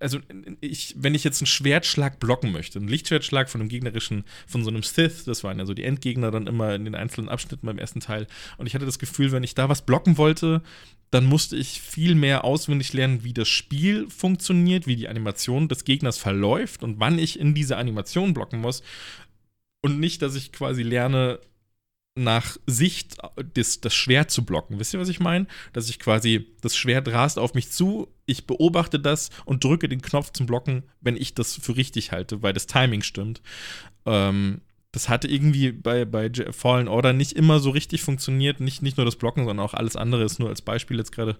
also 0.00 0.18
ich, 0.60 0.94
wenn 0.98 1.14
ich 1.14 1.24
jetzt 1.24 1.40
einen 1.40 1.46
Schwertschlag 1.46 2.18
blocken 2.18 2.52
möchte, 2.52 2.78
einen 2.78 2.88
Lichtschwertschlag 2.88 3.50
von 3.50 3.60
einem 3.60 3.68
gegnerischen, 3.68 4.24
von 4.46 4.64
so 4.64 4.70
einem 4.70 4.82
Sith, 4.82 5.24
das 5.24 5.44
waren 5.44 5.58
ja 5.58 5.66
so 5.66 5.74
die 5.74 5.84
Endgegner 5.84 6.30
dann 6.30 6.46
immer 6.46 6.74
in 6.74 6.84
den 6.84 6.94
einzelnen 6.94 7.28
Abschnitten 7.28 7.66
beim 7.66 7.78
ersten 7.78 8.00
Teil. 8.00 8.26
Und 8.56 8.66
ich 8.66 8.74
hatte 8.74 8.86
das 8.86 8.98
Gefühl, 8.98 9.32
wenn 9.32 9.42
ich 9.42 9.54
da 9.54 9.68
was 9.68 9.82
blocken 9.82 10.16
wollte, 10.16 10.62
dann 11.10 11.26
musste 11.26 11.56
ich 11.56 11.80
viel 11.80 12.14
mehr 12.14 12.44
auswendig 12.44 12.92
lernen, 12.92 13.24
wie 13.24 13.34
das 13.34 13.48
Spiel 13.48 14.08
funktioniert, 14.08 14.86
wie 14.86 14.96
die 14.96 15.08
Animation 15.08 15.68
des 15.68 15.84
Gegners 15.84 16.18
verläuft 16.18 16.82
und 16.82 16.98
wann 16.98 17.18
ich 17.18 17.38
in 17.38 17.54
diese 17.54 17.76
Animation 17.76 18.34
blocken 18.34 18.60
muss. 18.60 18.82
Und 19.80 20.00
nicht, 20.00 20.22
dass 20.22 20.34
ich 20.34 20.50
quasi 20.50 20.82
lerne, 20.82 21.40
nach 22.16 22.56
Sicht 22.66 23.16
das, 23.54 23.80
das 23.80 23.94
Schwert 23.94 24.30
zu 24.30 24.44
blocken. 24.44 24.78
Wisst 24.78 24.94
ihr, 24.94 25.00
was 25.00 25.08
ich 25.08 25.20
meine? 25.20 25.46
Dass 25.72 25.88
ich 25.88 25.98
quasi, 25.98 26.46
das 26.60 26.76
Schwert 26.76 27.08
rast 27.08 27.38
auf 27.38 27.54
mich 27.54 27.70
zu, 27.70 28.08
ich 28.26 28.46
beobachte 28.46 29.00
das 29.00 29.30
und 29.44 29.64
drücke 29.64 29.88
den 29.88 30.00
Knopf 30.00 30.30
zum 30.30 30.46
Blocken, 30.46 30.84
wenn 31.00 31.16
ich 31.16 31.34
das 31.34 31.54
für 31.54 31.76
richtig 31.76 32.12
halte, 32.12 32.42
weil 32.42 32.52
das 32.52 32.66
Timing 32.66 33.02
stimmt. 33.02 33.42
Ähm, 34.06 34.60
das 34.92 35.08
hatte 35.08 35.26
irgendwie 35.26 35.72
bei, 35.72 36.04
bei 36.04 36.30
Fallen 36.52 36.86
Order 36.86 37.12
nicht 37.12 37.32
immer 37.32 37.58
so 37.58 37.70
richtig 37.70 38.02
funktioniert. 38.02 38.60
Nicht, 38.60 38.80
nicht 38.80 38.96
nur 38.96 39.04
das 39.04 39.16
Blocken, 39.16 39.44
sondern 39.44 39.66
auch 39.66 39.74
alles 39.74 39.96
andere 39.96 40.22
ist 40.22 40.38
nur 40.38 40.48
als 40.48 40.62
Beispiel 40.62 40.98
jetzt 40.98 41.10
gerade, 41.10 41.36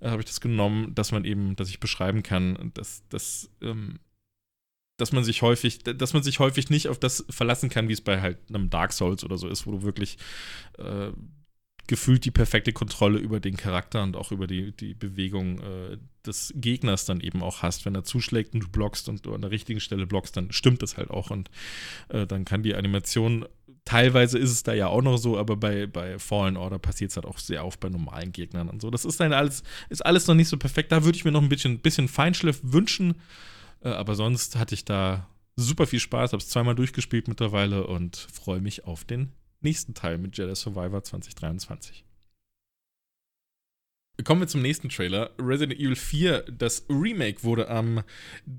äh, 0.00 0.10
habe 0.10 0.20
ich 0.20 0.26
das 0.26 0.42
genommen, 0.42 0.94
dass 0.94 1.10
man 1.10 1.24
eben, 1.24 1.56
dass 1.56 1.70
ich 1.70 1.80
beschreiben 1.80 2.22
kann, 2.22 2.70
dass, 2.74 3.02
dass 3.08 3.50
ähm, 3.62 3.98
dass 4.98 5.12
man 5.12 5.24
sich 5.24 5.40
häufig, 5.40 5.78
dass 5.82 6.12
man 6.12 6.22
sich 6.22 6.38
häufig 6.40 6.68
nicht 6.68 6.88
auf 6.88 6.98
das 6.98 7.24
verlassen 7.30 7.70
kann, 7.70 7.88
wie 7.88 7.94
es 7.94 8.02
bei 8.02 8.20
halt 8.20 8.38
einem 8.48 8.68
Dark 8.68 8.92
Souls 8.92 9.24
oder 9.24 9.38
so 9.38 9.48
ist, 9.48 9.66
wo 9.66 9.70
du 9.70 9.82
wirklich 9.82 10.18
äh, 10.76 11.12
gefühlt 11.86 12.24
die 12.24 12.30
perfekte 12.30 12.72
Kontrolle 12.72 13.18
über 13.18 13.40
den 13.40 13.56
Charakter 13.56 14.02
und 14.02 14.16
auch 14.16 14.30
über 14.30 14.46
die, 14.46 14.72
die 14.72 14.94
Bewegung 14.94 15.60
äh, 15.60 15.96
des 16.26 16.52
Gegners 16.54 17.06
dann 17.06 17.20
eben 17.20 17.42
auch 17.42 17.62
hast. 17.62 17.86
Wenn 17.86 17.94
er 17.94 18.04
zuschlägt 18.04 18.54
und 18.54 18.60
du 18.60 18.68
blockst 18.68 19.08
und 19.08 19.24
du 19.24 19.34
an 19.34 19.40
der 19.40 19.50
richtigen 19.50 19.80
Stelle 19.80 20.06
blockst, 20.06 20.36
dann 20.36 20.52
stimmt 20.52 20.82
das 20.82 20.98
halt 20.98 21.10
auch 21.10 21.30
und 21.30 21.48
äh, 22.08 22.26
dann 22.26 22.44
kann 22.44 22.62
die 22.62 22.74
Animation, 22.74 23.46
teilweise 23.84 24.36
ist 24.36 24.50
es 24.50 24.64
da 24.64 24.74
ja 24.74 24.88
auch 24.88 25.00
noch 25.00 25.16
so, 25.16 25.38
aber 25.38 25.56
bei, 25.56 25.86
bei 25.86 26.18
Fallen 26.18 26.58
Order 26.58 26.78
passiert 26.78 27.12
es 27.12 27.16
halt 27.16 27.26
auch 27.26 27.38
sehr 27.38 27.64
oft 27.64 27.80
bei 27.80 27.88
normalen 27.88 28.32
Gegnern 28.32 28.68
und 28.68 28.82
so. 28.82 28.90
Das 28.90 29.06
ist 29.06 29.18
dann 29.20 29.32
alles, 29.32 29.62
ist 29.88 30.04
alles 30.04 30.26
noch 30.26 30.34
nicht 30.34 30.48
so 30.48 30.58
perfekt. 30.58 30.92
Da 30.92 31.04
würde 31.04 31.16
ich 31.16 31.24
mir 31.24 31.32
noch 31.32 31.42
ein 31.42 31.48
bisschen, 31.48 31.78
bisschen 31.78 32.08
Feinschliff 32.08 32.60
wünschen. 32.64 33.14
Äh, 33.80 33.90
aber 33.90 34.14
sonst 34.14 34.56
hatte 34.56 34.74
ich 34.74 34.84
da 34.84 35.28
super 35.56 35.86
viel 35.86 36.00
Spaß, 36.00 36.32
habe 36.32 36.42
es 36.42 36.48
zweimal 36.48 36.74
durchgespielt 36.74 37.28
mittlerweile 37.28 37.86
und 37.86 38.16
freue 38.16 38.60
mich 38.60 38.84
auf 38.84 39.04
den 39.04 39.32
nächsten 39.60 39.94
Teil 39.94 40.18
mit 40.18 40.36
Jedi 40.38 40.54
Survivor 40.54 41.02
2023. 41.02 42.04
Kommen 44.24 44.40
wir 44.40 44.48
zum 44.48 44.62
nächsten 44.62 44.88
Trailer. 44.88 45.30
Resident 45.38 45.78
Evil 45.78 45.94
4, 45.94 46.46
das 46.50 46.84
Remake 46.88 47.44
wurde 47.44 47.70
am 47.70 48.02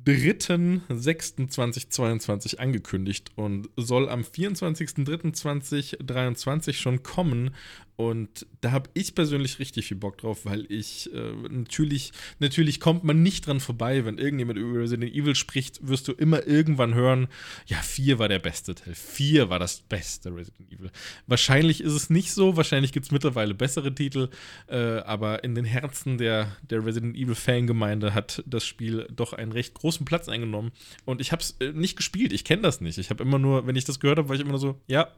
3.6.2022 0.06 2.60
angekündigt 2.60 3.32
und 3.36 3.68
soll 3.76 4.08
am 4.08 4.22
24.03.2023 4.22 6.72
schon 6.74 7.04
kommen. 7.04 7.54
Und 7.98 8.48
da 8.62 8.72
habe 8.72 8.90
ich 8.94 9.14
persönlich 9.14 9.60
richtig 9.60 9.88
viel 9.88 9.98
Bock 9.98 10.20
drauf, 10.20 10.46
weil 10.46 10.66
ich 10.72 11.14
äh, 11.14 11.34
natürlich, 11.50 12.14
natürlich 12.40 12.80
kommt 12.80 13.04
man 13.04 13.22
nicht 13.22 13.46
dran 13.46 13.60
vorbei, 13.60 14.06
wenn 14.06 14.18
irgendjemand 14.18 14.58
über 14.58 14.80
Resident 14.80 15.14
Evil 15.14 15.36
spricht, 15.36 15.86
wirst 15.86 16.08
du 16.08 16.14
immer 16.14 16.48
irgendwann 16.48 16.94
hören, 16.94 17.28
ja, 17.66 17.82
4 17.82 18.18
war 18.18 18.30
der 18.30 18.40
beste 18.40 18.74
Teil, 18.74 18.96
4 18.96 19.50
war 19.50 19.60
das 19.60 19.82
beste 19.82 20.34
Resident 20.34 20.72
Evil. 20.72 20.92
Wahrscheinlich 21.28 21.82
ist 21.82 21.92
es 21.92 22.10
nicht 22.10 22.32
so, 22.32 22.56
wahrscheinlich 22.56 22.94
gibt 22.94 23.08
es 23.08 23.12
mittlerweile 23.12 23.54
bessere 23.54 23.94
Titel, 23.94 24.30
äh, 24.70 24.78
aber 24.78 25.44
in 25.44 25.49
den 25.56 25.66
Herzen 25.66 26.18
der, 26.18 26.56
der 26.62 26.86
Resident 26.86 27.16
Evil 27.16 27.36
Fangemeinde 27.36 28.14
hat 28.14 28.44
das 28.46 28.66
Spiel 28.66 29.08
doch 29.12 29.34
einen 29.34 29.52
recht 29.52 29.74
großen 29.74 30.06
Platz 30.06 30.30
eingenommen. 30.30 30.72
Und 31.06 31.22
ich 31.22 31.32
habe 31.32 31.42
es 31.42 31.58
äh, 31.60 31.72
nicht 31.74 31.96
gespielt, 31.96 32.34
ich 32.34 32.46
kenne 32.46 32.62
das 32.62 32.82
nicht. 32.82 32.98
Ich 32.98 33.10
habe 33.10 33.24
immer 33.24 33.40
nur, 33.40 33.68
wenn 33.68 33.76
ich 33.76 33.86
das 33.86 34.00
gehört 34.00 34.18
habe, 34.18 34.30
war 34.30 34.36
ich 34.36 34.42
immer 34.42 34.52
nur 34.52 34.60
so, 34.60 34.80
ja, 34.88 35.10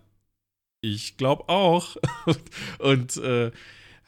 ich 0.81 1.17
glaube 1.17 1.49
auch. 1.49 1.97
und 2.79 3.17
äh, 3.17 3.51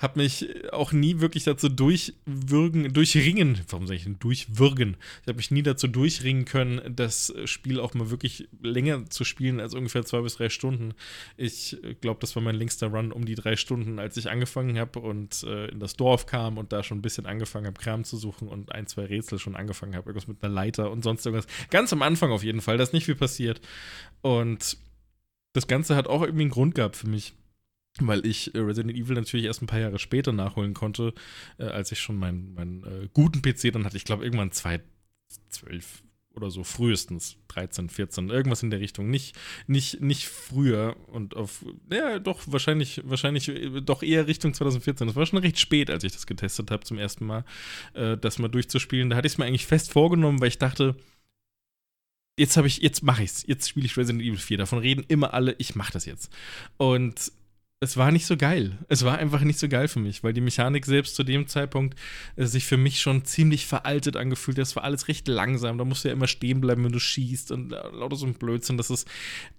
habe 0.04 0.20
mich 0.20 0.72
auch 0.72 0.92
nie 0.92 1.22
wirklich 1.22 1.46
dazu 1.46 1.70
durchwürgen, 1.70 2.94
durchringen, 2.94 3.62
warum 3.70 3.88
sage 3.88 3.98
ich 3.98 4.04
denn 4.04 4.20
durchwürgen? 4.20 4.98
Ich 5.22 5.28
habe 5.28 5.38
mich 5.38 5.50
nie 5.50 5.64
dazu 5.64 5.88
durchringen 5.88 6.46
können, 6.46 6.96
das 6.96 7.34
Spiel 7.46 7.80
auch 7.80 7.94
mal 7.94 8.12
wirklich 8.12 8.50
länger 8.62 9.10
zu 9.10 9.24
spielen 9.24 9.60
als 9.60 9.74
ungefähr 9.74 10.06
zwei 10.06 10.22
bis 10.22 10.36
drei 10.36 10.50
Stunden. 10.50 10.94
Ich 11.38 11.78
glaube, 12.02 12.20
das 12.20 12.36
war 12.36 12.44
mein 12.44 12.56
längster 12.56 12.88
Run 12.88 13.12
um 13.12 13.26
die 13.26 13.36
drei 13.36 13.56
Stunden, 13.56 13.98
als 13.98 14.18
ich 14.18 14.30
angefangen 14.30 14.78
habe 14.78 15.00
und 15.00 15.44
äh, 15.44 15.68
in 15.70 15.80
das 15.80 15.96
Dorf 15.96 16.26
kam 16.26 16.58
und 16.58 16.74
da 16.74 16.84
schon 16.84 17.00
ein 17.00 17.02
bisschen 17.02 17.26
angefangen 17.26 17.68
habe, 17.68 17.80
Kram 17.80 18.04
zu 18.04 18.18
suchen 18.18 18.50
und 18.50 18.74
ein, 18.74 18.88
zwei 18.88 19.06
Rätsel 19.06 19.40
schon 19.40 19.56
angefangen 19.56 19.96
habe, 19.96 20.10
irgendwas 20.10 20.28
mit 20.28 20.44
einer 20.44 20.54
Leiter 20.54 20.92
und 20.92 21.04
sonst 21.04 21.26
irgendwas. 21.26 21.48
Ganz 21.70 21.94
am 21.94 22.02
Anfang 22.02 22.32
auf 22.32 22.44
jeden 22.44 22.62
Fall, 22.62 22.78
da 22.78 22.84
ist 22.84 22.94
nicht 22.94 23.06
viel 23.06 23.16
passiert. 23.16 23.62
Und 24.22 24.78
das 25.54 25.68
Ganze 25.68 25.96
hat 25.96 26.08
auch 26.08 26.24
irgendwie 26.24 26.44
einen 26.44 26.52
Grund 26.52 26.76
gehabt 26.76 26.98
für 26.98 27.08
mich, 27.08 27.34
weil 28.00 28.26
ich 28.26 28.54
äh, 28.56 28.60
Resident 28.60 28.98
Evil 28.98 29.16
natürlich 29.16 29.46
erst 29.46 29.62
ein 29.62 29.68
paar 29.68 29.80
Jahre 29.80 30.00
später 30.00 30.32
nachholen 30.32 30.74
konnte, 30.74 31.14
äh, 31.58 31.66
als 31.66 31.92
ich 31.92 32.00
schon 32.00 32.18
meinen, 32.18 32.54
meinen 32.54 32.84
äh, 32.84 33.10
guten 33.14 33.42
PC 33.42 33.72
dann 33.72 33.86
hatte. 33.86 33.98
Ich 33.98 34.06
glaube, 34.06 34.24
irgendwann 34.24 34.52
2012 34.52 36.04
oder 36.36 36.50
so, 36.50 36.64
frühestens 36.64 37.38
13, 37.50 37.90
14, 37.90 38.30
irgendwas 38.30 38.64
in 38.64 38.72
der 38.72 38.80
Richtung. 38.80 39.10
Nicht, 39.10 39.36
nicht, 39.68 40.02
nicht 40.02 40.28
früher 40.28 40.96
und 41.08 41.36
auf, 41.36 41.64
ja, 41.92 42.18
doch, 42.20 42.42
wahrscheinlich, 42.48 43.02
wahrscheinlich 43.06 43.50
äh, 43.50 43.82
doch 43.82 44.02
eher 44.02 44.28
Richtung 44.28 44.54
2014. 44.54 45.08
Das 45.08 45.16
war 45.16 45.26
schon 45.26 45.40
recht 45.40 45.60
spät, 45.60 45.90
als 45.90 46.04
ich 46.04 46.14
das 46.14 46.26
getestet 46.26 46.72
habe 46.72 46.84
zum 46.84 46.98
ersten 46.98 47.26
Mal, 47.26 47.46
äh, 47.94 48.18
das 48.18 48.40
mal 48.40 48.48
durchzuspielen. 48.48 49.10
Da 49.10 49.16
hatte 49.16 49.28
ich 49.28 49.34
es 49.34 49.38
mir 49.38 49.46
eigentlich 49.46 49.68
fest 49.68 49.92
vorgenommen, 49.92 50.42
weil 50.42 50.48
ich 50.48 50.58
dachte, 50.58 50.96
jetzt 52.38 52.58
habe 52.58 52.68
ich, 52.68 52.80
jetzt 52.80 53.04
mache 53.04 53.24
ich's. 53.24 53.44
Jetzt 53.46 53.70
spiele 53.70 53.86
ich 53.86 53.96
Resident 53.96 54.24
Evil 54.24 54.38
4. 54.38 54.58
Davon 54.58 54.80
reden 54.80 55.06
immer 55.08 55.36
alle, 55.36 55.56
ich 55.60 55.76
mache 55.76 55.94
das 55.94 56.06
jetzt. 56.06 56.34
Und 56.78 57.32
es 57.84 57.98
war 57.98 58.12
nicht 58.12 58.26
so 58.26 58.38
geil. 58.38 58.78
Es 58.88 59.04
war 59.04 59.18
einfach 59.18 59.42
nicht 59.42 59.60
so 59.60 59.68
geil 59.68 59.88
für 59.88 60.00
mich, 60.00 60.24
weil 60.24 60.34
die 60.34 60.42
Mechanik 60.42 60.86
selbst 60.86 61.16
zu 61.16 61.24
dem 61.24 61.48
Zeitpunkt 61.48 62.00
äh, 62.36 62.46
sich 62.46 62.66
für 62.66 62.78
mich 62.78 63.02
schon 63.02 63.26
ziemlich 63.26 63.66
veraltet 63.66 64.16
angefühlt 64.16 64.58
hat. 64.58 64.62
Das 64.62 64.76
war 64.76 64.84
alles 64.84 65.08
recht 65.08 65.28
langsam. 65.28 65.78
Da 65.78 65.86
musst 65.86 66.04
du 66.04 66.08
ja 66.08 66.14
immer 66.14 66.28
stehen 66.28 66.62
bleiben, 66.62 66.84
wenn 66.86 66.92
du 66.92 67.00
schießt 67.00 67.52
und 67.52 67.74
äh, 67.74 67.76
lauter 67.92 68.16
so 68.16 68.26
ein 68.26 68.36
Blödsinn. 68.36 68.78
Das 68.78 68.90
ist, 68.90 69.08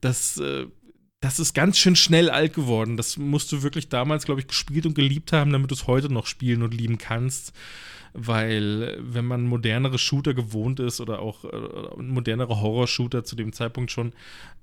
das, 0.01 0.39
äh, 0.39 0.67
das 1.21 1.39
ist 1.39 1.55
ganz 1.55 1.79
schön 1.79 1.97
schnell 1.97 2.31
alt 2.31 2.55
geworden. 2.55 2.97
Das 2.97 3.17
musst 3.19 3.53
du 3.53 3.63
wirklich 3.63 3.89
damals, 3.89 4.25
glaube 4.25 4.41
ich, 4.41 4.47
gespielt 4.47 4.87
und 4.87 4.95
geliebt 4.95 5.33
haben, 5.33 5.53
damit 5.53 5.71
du 5.71 5.75
es 5.75 5.87
heute 5.87 6.13
noch 6.13 6.27
spielen 6.27 6.63
und 6.63 6.75
lieben 6.75 6.99
kannst 6.99 7.53
weil 8.15 8.97
wenn 9.01 9.25
man 9.25 9.43
modernere 9.43 9.99
Shooter 9.99 10.35
gewohnt 10.35 10.79
ist 10.79 11.01
oder 11.01 11.19
auch 11.19 11.45
äh, 11.45 12.03
modernere 12.03 12.61
Horror-Shooter 12.61 13.25
zu 13.25 13.35
dem 13.35 13.53
Zeitpunkt 13.53 13.91
schon, 13.91 14.13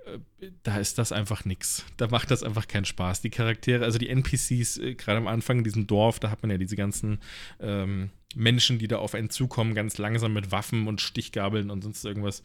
äh, 0.05 0.49
da 0.63 0.77
ist 0.77 0.97
das 0.97 1.11
einfach 1.11 1.43
nix. 1.43 1.85
Da 1.97 2.07
macht 2.07 2.31
das 2.31 2.43
einfach 2.43 2.67
keinen 2.67 2.85
Spaß. 2.85 3.21
Die 3.21 3.29
Charaktere, 3.29 3.83
also 3.83 3.99
die 3.99 4.09
NPCs, 4.09 4.77
äh, 4.77 4.95
gerade 4.95 5.17
am 5.17 5.27
Anfang 5.27 5.59
in 5.59 5.63
diesem 5.65 5.85
Dorf, 5.85 6.19
da 6.19 6.31
hat 6.31 6.41
man 6.41 6.49
ja 6.49 6.57
diese 6.57 6.77
ganzen 6.77 7.19
ähm, 7.59 8.09
Menschen, 8.35 8.79
die 8.79 8.87
da 8.87 8.97
auf 8.97 9.15
einen 9.15 9.29
zukommen, 9.29 9.75
ganz 9.75 9.97
langsam 9.97 10.33
mit 10.33 10.51
Waffen 10.51 10.87
und 10.87 11.01
Stichgabeln 11.01 11.69
und 11.69 11.83
sonst 11.83 12.03
irgendwas. 12.05 12.43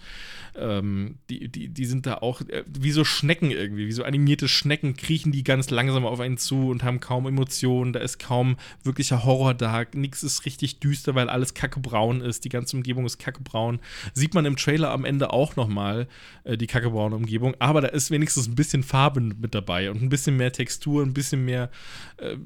Ähm, 0.54 1.16
die, 1.30 1.48
die, 1.48 1.68
die 1.68 1.84
sind 1.84 2.06
da 2.06 2.18
auch 2.18 2.40
äh, 2.42 2.64
wie 2.66 2.90
so 2.90 3.04
Schnecken 3.04 3.50
irgendwie, 3.50 3.86
wie 3.86 3.92
so 3.92 4.04
animierte 4.04 4.48
Schnecken, 4.48 4.96
kriechen 4.96 5.32
die 5.32 5.44
ganz 5.44 5.70
langsam 5.70 6.06
auf 6.06 6.20
einen 6.20 6.38
zu 6.38 6.68
und 6.68 6.82
haben 6.82 7.00
kaum 7.00 7.26
Emotionen. 7.26 7.92
Da 7.92 8.00
ist 8.00 8.18
kaum 8.18 8.56
wirklicher 8.82 9.24
Horror 9.24 9.54
da. 9.54 9.84
Nichts 9.94 10.22
ist 10.22 10.44
richtig 10.46 10.80
düster, 10.80 11.14
weil 11.14 11.28
alles 11.28 11.54
kackebraun 11.54 12.20
ist. 12.20 12.44
Die 12.44 12.48
ganze 12.48 12.76
Umgebung 12.76 13.06
ist 13.06 13.18
kackebraun. 13.18 13.80
Sieht 14.14 14.34
man 14.34 14.44
im 14.44 14.56
Trailer 14.56 14.90
am 14.90 15.04
Ende 15.04 15.32
auch 15.32 15.56
nochmal, 15.56 16.08
äh, 16.44 16.56
die 16.56 16.66
kackebraune 16.66 17.16
Umgebung. 17.16 17.54
Aber 17.58 17.80
da 17.80 17.88
ist 17.88 18.10
wenigstens 18.10 18.48
ein 18.48 18.54
bisschen 18.54 18.82
Farbe 18.82 19.20
mit 19.20 19.54
dabei 19.54 19.90
und 19.90 20.02
ein 20.02 20.08
bisschen 20.08 20.36
mehr 20.36 20.52
Textur, 20.52 21.02
ein 21.02 21.14
bisschen 21.14 21.44
mehr. 21.44 21.70
Äh, 22.18 22.36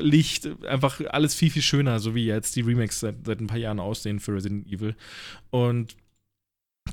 Licht, 0.00 0.48
einfach 0.64 1.00
alles 1.10 1.34
viel, 1.34 1.50
viel 1.50 1.62
schöner, 1.62 1.98
so 2.00 2.14
wie 2.14 2.26
jetzt 2.26 2.56
die 2.56 2.62
Remakes 2.62 3.00
seit, 3.00 3.26
seit 3.26 3.40
ein 3.40 3.46
paar 3.46 3.58
Jahren 3.58 3.80
aussehen 3.80 4.20
für 4.20 4.34
Resident 4.34 4.66
Evil. 4.66 4.94
Und 5.50 5.96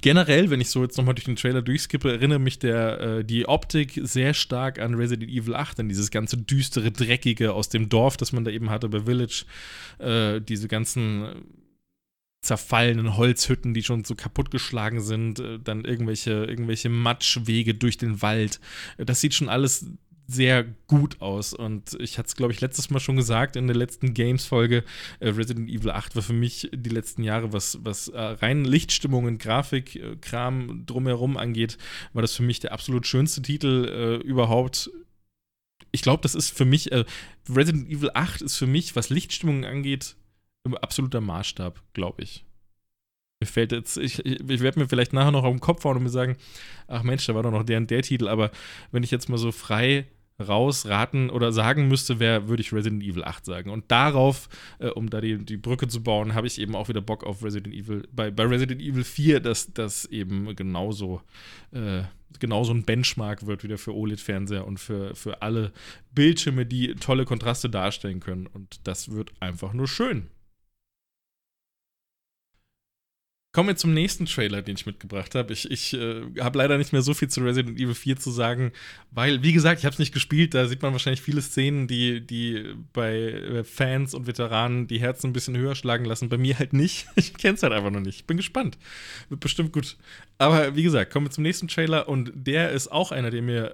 generell, 0.01 0.49
wenn 0.49 0.61
ich 0.61 0.69
so 0.69 0.83
jetzt 0.83 0.97
nochmal 0.97 1.15
durch 1.15 1.25
den 1.25 1.35
Trailer 1.35 1.61
durchskippe, 1.61 2.11
erinnere 2.11 2.39
mich 2.39 2.59
der, 2.59 2.99
äh, 2.99 3.25
die 3.25 3.47
Optik 3.47 3.99
sehr 4.03 4.33
stark 4.33 4.79
an 4.79 4.93
Resident 4.93 5.31
Evil 5.31 5.55
8, 5.55 5.79
an 5.79 5.89
dieses 5.89 6.11
ganze 6.11 6.37
düstere, 6.37 6.91
dreckige 6.91 7.53
aus 7.53 7.69
dem 7.69 7.89
Dorf, 7.89 8.17
das 8.17 8.31
man 8.31 8.45
da 8.45 8.51
eben 8.51 8.69
hatte 8.69 8.89
bei 8.89 9.01
Village. 9.01 9.45
Äh, 9.99 10.41
diese 10.41 10.67
ganzen 10.67 11.45
zerfallenen 12.41 13.17
Holzhütten, 13.17 13.73
die 13.73 13.83
schon 13.83 14.03
so 14.03 14.15
kaputtgeschlagen 14.15 15.01
sind, 15.01 15.39
äh, 15.39 15.59
dann 15.59 15.85
irgendwelche, 15.85 16.45
irgendwelche 16.45 16.89
Matschwege 16.89 17.73
durch 17.73 17.97
den 17.97 18.21
Wald. 18.21 18.59
Das 18.97 19.21
sieht 19.21 19.33
schon 19.33 19.49
alles 19.49 19.85
sehr 20.27 20.65
gut 20.87 21.21
aus. 21.21 21.53
Und 21.53 21.97
ich 21.99 22.17
hatte 22.17 22.27
es, 22.27 22.35
glaube 22.35 22.51
ich, 22.51 22.59
letztes 22.61 22.89
Mal 22.89 22.99
schon 22.99 23.15
gesagt 23.15 23.55
in 23.55 23.67
der 23.67 23.75
letzten 23.75 24.13
Games-Folge. 24.13 24.83
Äh, 25.19 25.29
Resident 25.29 25.69
Evil 25.69 25.91
8 25.91 26.15
war 26.15 26.21
für 26.21 26.33
mich 26.33 26.69
die 26.73 26.89
letzten 26.89 27.23
Jahre, 27.23 27.53
was, 27.53 27.79
was 27.81 28.09
äh, 28.09 28.19
rein 28.19 28.65
Lichtstimmungen, 28.65 29.37
Grafik, 29.37 29.95
äh, 29.95 30.17
Kram 30.17 30.85
drumherum 30.85 31.37
angeht, 31.37 31.77
war 32.13 32.21
das 32.21 32.35
für 32.35 32.43
mich 32.43 32.59
der 32.59 32.73
absolut 32.73 33.07
schönste 33.07 33.41
Titel 33.41 33.85
äh, 34.21 34.27
überhaupt. 34.27 34.91
Ich 35.91 36.01
glaube, 36.01 36.21
das 36.21 36.35
ist 36.35 36.55
für 36.55 36.65
mich, 36.65 36.91
äh, 36.91 37.05
Resident 37.49 37.89
Evil 37.89 38.11
8 38.13 38.41
ist 38.41 38.57
für 38.57 38.67
mich, 38.67 38.95
was 38.95 39.09
Lichtstimmungen 39.09 39.63
angeht, 39.63 40.17
absoluter 40.81 41.21
Maßstab, 41.21 41.81
glaube 41.93 42.23
ich. 42.23 42.43
Mir 43.39 43.47
fällt 43.47 43.71
jetzt, 43.71 43.97
ich, 43.97 44.25
ich 44.25 44.59
werde 44.61 44.79
mir 44.79 44.89
vielleicht 44.89 45.13
nachher 45.13 45.31
noch 45.31 45.43
auf 45.43 45.53
den 45.53 45.61
Kopf 45.61 45.85
hauen 45.85 45.95
und 45.95 46.03
mir 46.03 46.09
sagen, 46.09 46.35
ach 46.87 47.03
Mensch, 47.03 47.25
da 47.27 47.35
war 47.35 47.43
doch 47.43 47.51
noch 47.51 47.63
der 47.63 47.77
und 47.77 47.89
der 47.89 48.01
Titel, 48.01 48.27
aber 48.27 48.51
wenn 48.91 49.03
ich 49.03 49.11
jetzt 49.11 49.29
mal 49.29 49.37
so 49.37 49.51
frei 49.51 50.07
rausraten 50.39 51.29
oder 51.29 51.51
sagen 51.51 51.87
müsste, 51.87 52.19
wäre, 52.19 52.47
würde 52.47 52.61
ich 52.61 52.73
Resident 52.73 53.03
Evil 53.03 53.23
8 53.23 53.45
sagen. 53.45 53.69
Und 53.69 53.91
darauf, 53.91 54.49
äh, 54.79 54.89
um 54.89 55.09
da 55.09 55.21
die, 55.21 55.37
die 55.37 55.57
Brücke 55.57 55.87
zu 55.87 56.03
bauen, 56.03 56.33
habe 56.35 56.47
ich 56.47 56.59
eben 56.59 56.75
auch 56.75 56.89
wieder 56.89 57.01
Bock 57.01 57.23
auf 57.23 57.43
Resident 57.43 57.73
Evil. 57.73 58.07
Bei, 58.11 58.29
bei 58.29 58.43
Resident 58.43 58.81
Evil 58.81 59.03
4, 59.03 59.39
dass 59.39 59.73
das 59.73 60.05
eben 60.05 60.55
genauso, 60.55 61.21
äh, 61.71 62.03
genauso 62.39 62.73
ein 62.73 62.83
Benchmark 62.83 63.47
wird 63.47 63.63
wieder 63.63 63.77
für 63.77 63.95
OLED-Fernseher 63.95 64.67
und 64.67 64.79
für, 64.79 65.15
für 65.15 65.41
alle 65.41 65.71
Bildschirme, 66.13 66.65
die 66.65 66.93
tolle 66.95 67.25
Kontraste 67.25 67.69
darstellen 67.69 68.19
können. 68.19 68.47
Und 68.47 68.87
das 68.87 69.11
wird 69.11 69.31
einfach 69.39 69.73
nur 69.73 69.87
schön. 69.87 70.29
Kommen 73.57 73.69
wir 73.69 73.75
zum 73.75 73.95
nächsten 73.95 74.27
Trailer, 74.27 74.61
den 74.61 74.75
ich 74.75 74.85
mitgebracht 74.85 75.33
habe. 75.33 75.51
Ich, 75.51 75.71
ich 75.71 75.95
äh, 75.95 76.21
habe 76.41 76.59
leider 76.59 76.77
nicht 76.77 76.93
mehr 76.93 77.01
so 77.01 77.15
viel 77.15 77.27
zu 77.27 77.41
Resident 77.41 77.79
Evil 77.79 77.95
4 77.95 78.15
zu 78.17 78.29
sagen, 78.29 78.71
weil, 79.09 79.41
wie 79.41 79.51
gesagt, 79.51 79.79
ich 79.79 79.85
habe 79.85 79.93
es 79.93 79.97
nicht 79.97 80.13
gespielt. 80.13 80.53
Da 80.53 80.67
sieht 80.67 80.83
man 80.83 80.91
wahrscheinlich 80.91 81.23
viele 81.23 81.41
Szenen, 81.41 81.87
die, 81.87 82.21
die 82.21 82.75
bei 82.93 83.15
äh, 83.15 83.63
Fans 83.63 84.13
und 84.13 84.27
Veteranen 84.27 84.85
die 84.85 84.99
Herzen 84.99 85.31
ein 85.31 85.33
bisschen 85.33 85.57
höher 85.57 85.73
schlagen 85.73 86.05
lassen. 86.05 86.29
Bei 86.29 86.37
mir 86.37 86.59
halt 86.59 86.73
nicht. 86.73 87.07
Ich 87.15 87.33
kenne 87.33 87.55
es 87.55 87.63
halt 87.63 87.73
einfach 87.73 87.89
noch 87.89 87.99
nicht. 87.99 88.27
Bin 88.27 88.37
gespannt. 88.37 88.77
Wird 89.29 89.39
bestimmt 89.39 89.73
gut. 89.73 89.97
Aber 90.37 90.75
wie 90.75 90.83
gesagt, 90.83 91.11
kommen 91.11 91.25
wir 91.25 91.31
zum 91.31 91.41
nächsten 91.41 91.67
Trailer 91.67 92.07
und 92.07 92.31
der 92.35 92.69
ist 92.69 92.91
auch 92.91 93.11
einer, 93.11 93.31
der 93.31 93.41
mir 93.41 93.73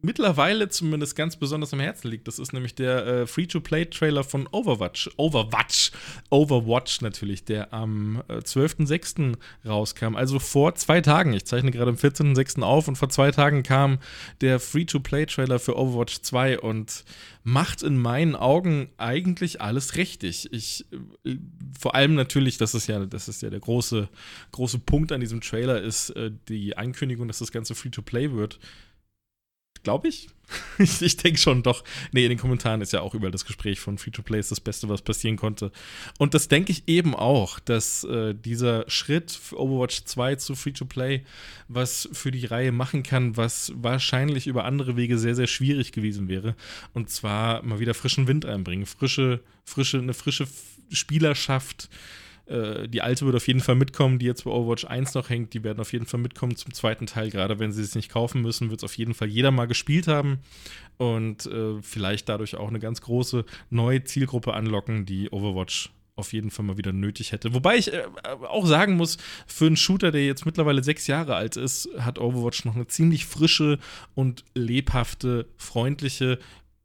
mittlerweile 0.00 0.68
zumindest 0.68 1.16
ganz 1.16 1.36
besonders 1.36 1.72
am 1.72 1.80
Herzen 1.80 2.08
liegt. 2.08 2.28
Das 2.28 2.38
ist 2.38 2.52
nämlich 2.52 2.74
der 2.74 3.06
äh, 3.06 3.26
Free-to-Play-Trailer 3.26 4.22
von 4.22 4.46
Overwatch. 4.46 5.10
Overwatch. 5.16 5.90
Overwatch 6.30 7.00
natürlich, 7.00 7.44
der 7.44 7.72
am 7.72 8.22
äh, 8.28 8.34
12.06. 8.34 9.36
rauskam. 9.66 10.14
Also 10.14 10.38
vor 10.38 10.74
zwei 10.76 11.00
Tagen. 11.00 11.32
Ich 11.32 11.44
zeichne 11.46 11.70
gerade 11.70 11.90
am 11.90 11.96
14.06. 11.96 12.62
auf 12.62 12.86
und 12.86 12.96
vor 12.96 13.08
zwei 13.08 13.30
Tagen 13.32 13.62
kam 13.62 13.98
der 14.40 14.60
Free-to-Play-Trailer 14.60 15.58
für 15.58 15.76
Overwatch 15.76 16.20
2 16.20 16.60
und 16.60 17.04
macht 17.42 17.82
in 17.82 17.96
meinen 17.96 18.36
Augen 18.36 18.90
eigentlich 18.98 19.60
alles 19.60 19.96
richtig. 19.96 20.52
Ich 20.52 20.86
äh, 21.24 21.36
vor 21.78 21.94
allem 21.94 22.14
natürlich, 22.14 22.58
das 22.58 22.74
ist 22.74 22.86
ja, 22.86 23.04
das 23.04 23.28
ist 23.28 23.42
ja 23.42 23.50
der 23.50 23.60
große, 23.60 24.08
große 24.52 24.78
Punkt 24.78 25.10
an 25.10 25.20
diesem 25.20 25.40
Trailer, 25.40 25.80
ist 25.80 26.10
äh, 26.10 26.30
die 26.48 26.76
Ankündigung, 26.76 27.26
dass 27.26 27.38
das 27.38 27.50
Ganze 27.50 27.74
Free-to-Play 27.74 28.32
wird 28.32 28.60
Glaube 29.88 30.08
ich. 30.08 30.28
ich, 30.78 31.00
ich 31.00 31.16
denke 31.16 31.38
schon 31.38 31.62
doch. 31.62 31.82
Nee, 32.12 32.24
in 32.24 32.28
den 32.28 32.38
Kommentaren 32.38 32.82
ist 32.82 32.92
ja 32.92 33.00
auch 33.00 33.14
über 33.14 33.30
das 33.30 33.46
Gespräch 33.46 33.80
von 33.80 33.96
Free-to-Play 33.96 34.38
ist 34.38 34.50
das 34.50 34.60
Beste, 34.60 34.86
was 34.90 35.00
passieren 35.00 35.36
konnte. 35.36 35.72
Und 36.18 36.34
das 36.34 36.48
denke 36.48 36.72
ich 36.72 36.82
eben 36.86 37.14
auch, 37.14 37.58
dass 37.58 38.04
äh, 38.04 38.34
dieser 38.34 38.84
Schritt 38.90 39.30
für 39.30 39.58
Overwatch 39.58 40.04
2 40.04 40.36
zu 40.36 40.54
Free-to-Play 40.54 41.24
was 41.68 42.06
für 42.12 42.30
die 42.30 42.44
Reihe 42.44 42.70
machen 42.70 43.02
kann, 43.02 43.38
was 43.38 43.72
wahrscheinlich 43.76 44.46
über 44.46 44.66
andere 44.66 44.98
Wege 44.98 45.16
sehr, 45.16 45.34
sehr 45.34 45.46
schwierig 45.46 45.92
gewesen 45.92 46.28
wäre. 46.28 46.54
Und 46.92 47.08
zwar 47.08 47.62
mal 47.62 47.80
wieder 47.80 47.94
frischen 47.94 48.26
Wind 48.28 48.44
einbringen. 48.44 48.84
Frische, 48.84 49.40
frische, 49.64 50.00
eine 50.00 50.12
frische 50.12 50.46
Spielerschaft 50.90 51.88
äh, 52.48 52.88
die 52.88 53.02
alte 53.02 53.26
wird 53.26 53.36
auf 53.36 53.46
jeden 53.46 53.60
Fall 53.60 53.74
mitkommen, 53.74 54.18
die 54.18 54.26
jetzt 54.26 54.44
bei 54.44 54.50
Overwatch 54.50 54.84
1 54.84 55.14
noch 55.14 55.28
hängt. 55.28 55.54
Die 55.54 55.64
werden 55.64 55.80
auf 55.80 55.92
jeden 55.92 56.06
Fall 56.06 56.20
mitkommen 56.20 56.56
zum 56.56 56.72
zweiten 56.72 57.06
Teil. 57.06 57.30
Gerade 57.30 57.58
wenn 57.58 57.72
sie 57.72 57.82
es 57.82 57.94
nicht 57.94 58.10
kaufen 58.10 58.42
müssen, 58.42 58.70
wird 58.70 58.80
es 58.80 58.84
auf 58.84 58.96
jeden 58.96 59.14
Fall 59.14 59.28
jeder 59.28 59.50
mal 59.50 59.66
gespielt 59.66 60.08
haben 60.08 60.38
und 60.96 61.46
äh, 61.46 61.80
vielleicht 61.82 62.28
dadurch 62.28 62.56
auch 62.56 62.68
eine 62.68 62.78
ganz 62.78 63.00
große 63.00 63.44
neue 63.70 64.04
Zielgruppe 64.04 64.54
anlocken, 64.54 65.04
die 65.06 65.30
Overwatch 65.30 65.90
auf 66.16 66.32
jeden 66.32 66.50
Fall 66.50 66.64
mal 66.64 66.76
wieder 66.76 66.92
nötig 66.92 67.32
hätte. 67.32 67.54
Wobei 67.54 67.76
ich 67.76 67.92
äh, 67.92 68.04
auch 68.48 68.66
sagen 68.66 68.96
muss, 68.96 69.18
für 69.46 69.66
einen 69.66 69.76
Shooter, 69.76 70.10
der 70.10 70.26
jetzt 70.26 70.46
mittlerweile 70.46 70.82
sechs 70.82 71.06
Jahre 71.06 71.36
alt 71.36 71.56
ist, 71.56 71.88
hat 71.98 72.18
Overwatch 72.18 72.64
noch 72.64 72.74
eine 72.74 72.88
ziemlich 72.88 73.24
frische 73.24 73.78
und 74.14 74.44
lebhafte, 74.54 75.46
freundliche 75.56 76.38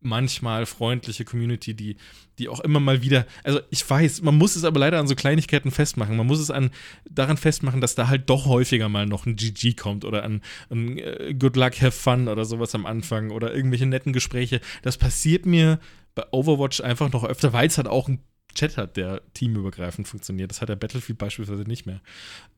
manchmal 0.04 0.66
freundliche 0.66 1.26
Community, 1.26 1.74
die, 1.74 1.98
die 2.40 2.50
auch 2.50 2.60
immer 2.60 2.80
mal 2.80 3.02
wieder, 3.02 3.26
also 3.44 3.60
ich 3.70 3.88
weiß, 3.88 4.22
man 4.22 4.38
muss 4.38 4.56
es 4.56 4.64
aber 4.64 4.80
leider 4.80 5.00
an 5.00 5.08
so 5.08 5.16
Kleinigkeiten 5.16 5.72
festmachen. 5.72 6.18
Man 6.18 6.28
muss 6.28 6.40
es 6.40 6.52
an 6.52 6.72
daran 7.10 7.38
festmachen, 7.38 7.82
dass 7.82 7.96
da 7.96 8.08
halt 8.08 8.30
doch 8.30 8.46
häufiger 8.46 8.90
mal 8.90 9.06
noch 9.06 9.26
ein 9.26 9.36
GG 9.36 9.74
kommt 9.74 10.06
oder 10.06 10.24
an, 10.24 10.42
an 10.70 10.98
uh, 10.98 11.34
Good 11.38 11.56
Luck, 11.56 11.82
Have 11.82 11.92
Fun 11.92 12.28
oder 12.28 12.46
sowas 12.46 12.76
am 12.76 12.86
Anfang 12.86 13.32
oder 13.32 13.54
irgendwelche 13.54 13.86
netten 13.86 14.14
Gespräche. 14.14 14.62
Das 14.82 14.98
passiert 14.98 15.46
mir 15.46 15.80
bei 16.16 16.24
Overwatch 16.32 16.82
einfach 16.82 17.12
noch 17.12 17.24
öfter, 17.24 17.54
weil 17.54 17.68
es 17.68 17.78
halt 17.78 17.88
auch 17.88 18.08
ein 18.08 18.20
Chat 18.56 18.78
hat, 18.78 18.98
der 18.98 19.22
teamübergreifend 19.34 20.08
funktioniert. 20.08 20.52
Das 20.52 20.62
hat 20.62 20.70
der 20.70 20.76
Battlefield 20.76 21.18
beispielsweise 21.18 21.64
nicht 21.64 21.86
mehr. 21.86 22.02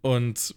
Und 0.02 0.56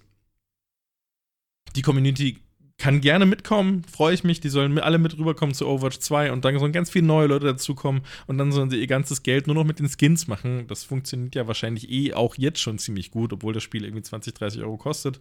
die 1.77 1.83
Community 1.83 2.39
kann 2.79 3.01
gerne 3.01 3.27
mitkommen, 3.27 3.83
freue 3.83 4.15
ich 4.15 4.23
mich. 4.23 4.39
Die 4.41 4.49
sollen 4.49 4.79
alle 4.79 4.99
mit 4.99 5.19
rüberkommen 5.19 5.53
zu 5.53 5.67
Overwatch 5.67 5.99
2 5.99 6.31
und 6.31 6.45
dann 6.45 6.59
sollen 6.61 6.73
ganz 6.73 6.91
viele 6.91 7.07
neue 7.07 7.27
Leute 7.27 7.47
dazukommen 7.47 8.03
und 8.29 8.39
dann 8.39 8.53
sollen 8.53 8.71
sie 8.71 8.81
ihr 8.81 8.87
ganzes 8.87 9.25
Geld 9.25 9.49
nur 9.49 9.57
noch 9.57 9.65
mit 9.65 9.81
den 9.81 9.89
Skins 9.89 10.29
machen. 10.29 10.67
Das 10.69 10.85
funktioniert 10.85 11.35
ja 11.35 11.49
wahrscheinlich 11.49 11.91
eh 11.91 12.15
auch 12.15 12.37
jetzt 12.37 12.61
schon 12.61 12.79
ziemlich 12.79 13.11
gut, 13.11 13.33
obwohl 13.33 13.53
das 13.53 13.65
Spiel 13.65 13.85
irgendwie 13.85 14.03
20, 14.03 14.33
30 14.33 14.63
Euro 14.63 14.77
kostet. 14.77 15.19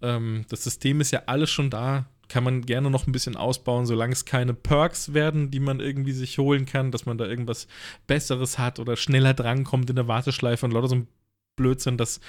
Ähm, 0.00 0.46
das 0.48 0.64
System 0.64 1.02
ist 1.02 1.10
ja 1.10 1.24
alles 1.26 1.50
schon 1.50 1.68
da. 1.68 2.06
Kann 2.28 2.42
man 2.42 2.62
gerne 2.62 2.90
noch 2.90 3.06
ein 3.06 3.12
bisschen 3.12 3.36
ausbauen, 3.36 3.84
solange 3.84 4.14
es 4.14 4.24
keine 4.24 4.54
Perks 4.54 5.12
werden, 5.12 5.50
die 5.50 5.60
man 5.60 5.80
irgendwie 5.80 6.12
sich 6.12 6.38
holen 6.38 6.64
kann, 6.64 6.92
dass 6.92 7.04
man 7.04 7.18
da 7.18 7.26
irgendwas 7.26 7.68
Besseres 8.06 8.58
hat 8.58 8.78
oder 8.78 8.96
schneller 8.96 9.34
drankommt 9.34 9.90
in 9.90 9.96
der 9.96 10.08
Warteschleife 10.08 10.64
und 10.64 10.72
lauter 10.72 10.88
so 10.88 10.96
ein 10.96 11.08
Blödsinn, 11.56 11.98
dass 11.98 12.20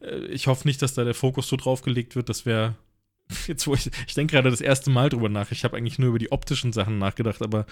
äh, 0.00 0.18
ich 0.26 0.46
hoffe 0.46 0.68
nicht, 0.68 0.80
dass 0.82 0.94
da 0.94 1.02
der 1.02 1.14
Fokus 1.14 1.48
so 1.48 1.56
drauf 1.56 1.82
gelegt 1.82 2.14
wird. 2.14 2.28
Das 2.28 2.46
wäre 2.46 2.76
jetzt 3.46 3.66
wo 3.66 3.74
ich, 3.74 3.90
ich 4.06 4.14
denke 4.14 4.32
gerade 4.32 4.50
das 4.50 4.60
erste 4.60 4.90
Mal 4.90 5.08
drüber 5.08 5.28
nach. 5.28 5.50
Ich 5.50 5.64
habe 5.64 5.76
eigentlich 5.76 5.98
nur 5.98 6.10
über 6.10 6.18
die 6.18 6.32
optischen 6.32 6.72
Sachen 6.72 6.98
nachgedacht, 6.98 7.42
aber 7.42 7.66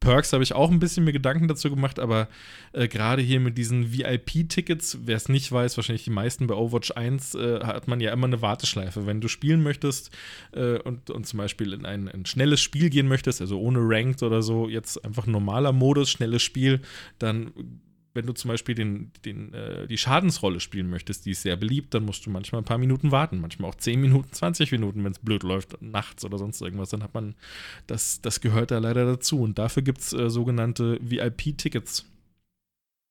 Perks 0.00 0.32
habe 0.32 0.42
ich 0.42 0.52
auch 0.52 0.70
ein 0.70 0.78
bisschen 0.78 1.04
mir 1.04 1.12
Gedanken 1.12 1.48
dazu 1.48 1.70
gemacht, 1.70 1.98
aber 1.98 2.28
äh, 2.72 2.86
gerade 2.86 3.22
hier 3.22 3.40
mit 3.40 3.56
diesen 3.56 3.92
VIP-Tickets, 3.92 4.98
wer 5.04 5.16
es 5.16 5.28
nicht 5.28 5.50
weiß, 5.50 5.76
wahrscheinlich 5.76 6.04
die 6.04 6.10
meisten 6.10 6.46
bei 6.46 6.54
Overwatch 6.54 6.92
1, 6.92 7.34
äh, 7.34 7.60
hat 7.64 7.88
man 7.88 8.00
ja 8.00 8.12
immer 8.12 8.26
eine 8.26 8.42
Warteschleife. 8.42 9.06
Wenn 9.06 9.20
du 9.20 9.28
spielen 9.28 9.62
möchtest 9.62 10.10
äh, 10.52 10.78
und, 10.80 11.10
und 11.10 11.26
zum 11.26 11.38
Beispiel 11.38 11.72
in 11.72 11.86
ein, 11.86 12.08
ein, 12.08 12.26
schnelles 12.26 12.60
Spiel 12.60 12.90
gehen 12.90 13.08
möchtest, 13.08 13.40
also 13.40 13.58
ohne 13.58 13.80
Ranked 13.80 14.22
oder 14.22 14.42
so, 14.42 14.68
jetzt 14.68 15.02
einfach 15.04 15.26
normaler 15.26 15.72
Modus, 15.72 16.10
schnelles 16.10 16.42
Spiel, 16.42 16.80
dann 17.18 17.52
wenn 18.16 18.26
du 18.26 18.32
zum 18.32 18.48
Beispiel 18.48 18.74
den, 18.74 19.12
den, 19.24 19.54
äh, 19.54 19.86
die 19.86 19.98
Schadensrolle 19.98 20.58
spielen 20.58 20.90
möchtest, 20.90 21.26
die 21.26 21.30
ist 21.30 21.42
sehr 21.42 21.56
beliebt, 21.56 21.94
dann 21.94 22.04
musst 22.04 22.26
du 22.26 22.30
manchmal 22.30 22.62
ein 22.62 22.64
paar 22.64 22.78
Minuten 22.78 23.12
warten, 23.12 23.40
manchmal 23.40 23.70
auch 23.70 23.76
10 23.76 24.00
Minuten, 24.00 24.32
20 24.32 24.72
Minuten, 24.72 25.04
wenn 25.04 25.12
es 25.12 25.18
blöd 25.20 25.42
läuft, 25.44 25.80
nachts 25.80 26.24
oder 26.24 26.38
sonst 26.38 26.60
irgendwas, 26.60 26.90
dann 26.90 27.02
hat 27.02 27.14
man, 27.14 27.34
das, 27.86 28.20
das 28.20 28.40
gehört 28.40 28.72
da 28.72 28.78
leider 28.78 29.06
dazu. 29.06 29.40
Und 29.40 29.58
dafür 29.58 29.82
gibt 29.82 30.00
es 30.00 30.12
äh, 30.12 30.28
sogenannte 30.28 30.98
VIP-Tickets, 31.00 32.06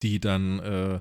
die 0.03 0.19
dann 0.19 0.59
äh, 0.59 0.99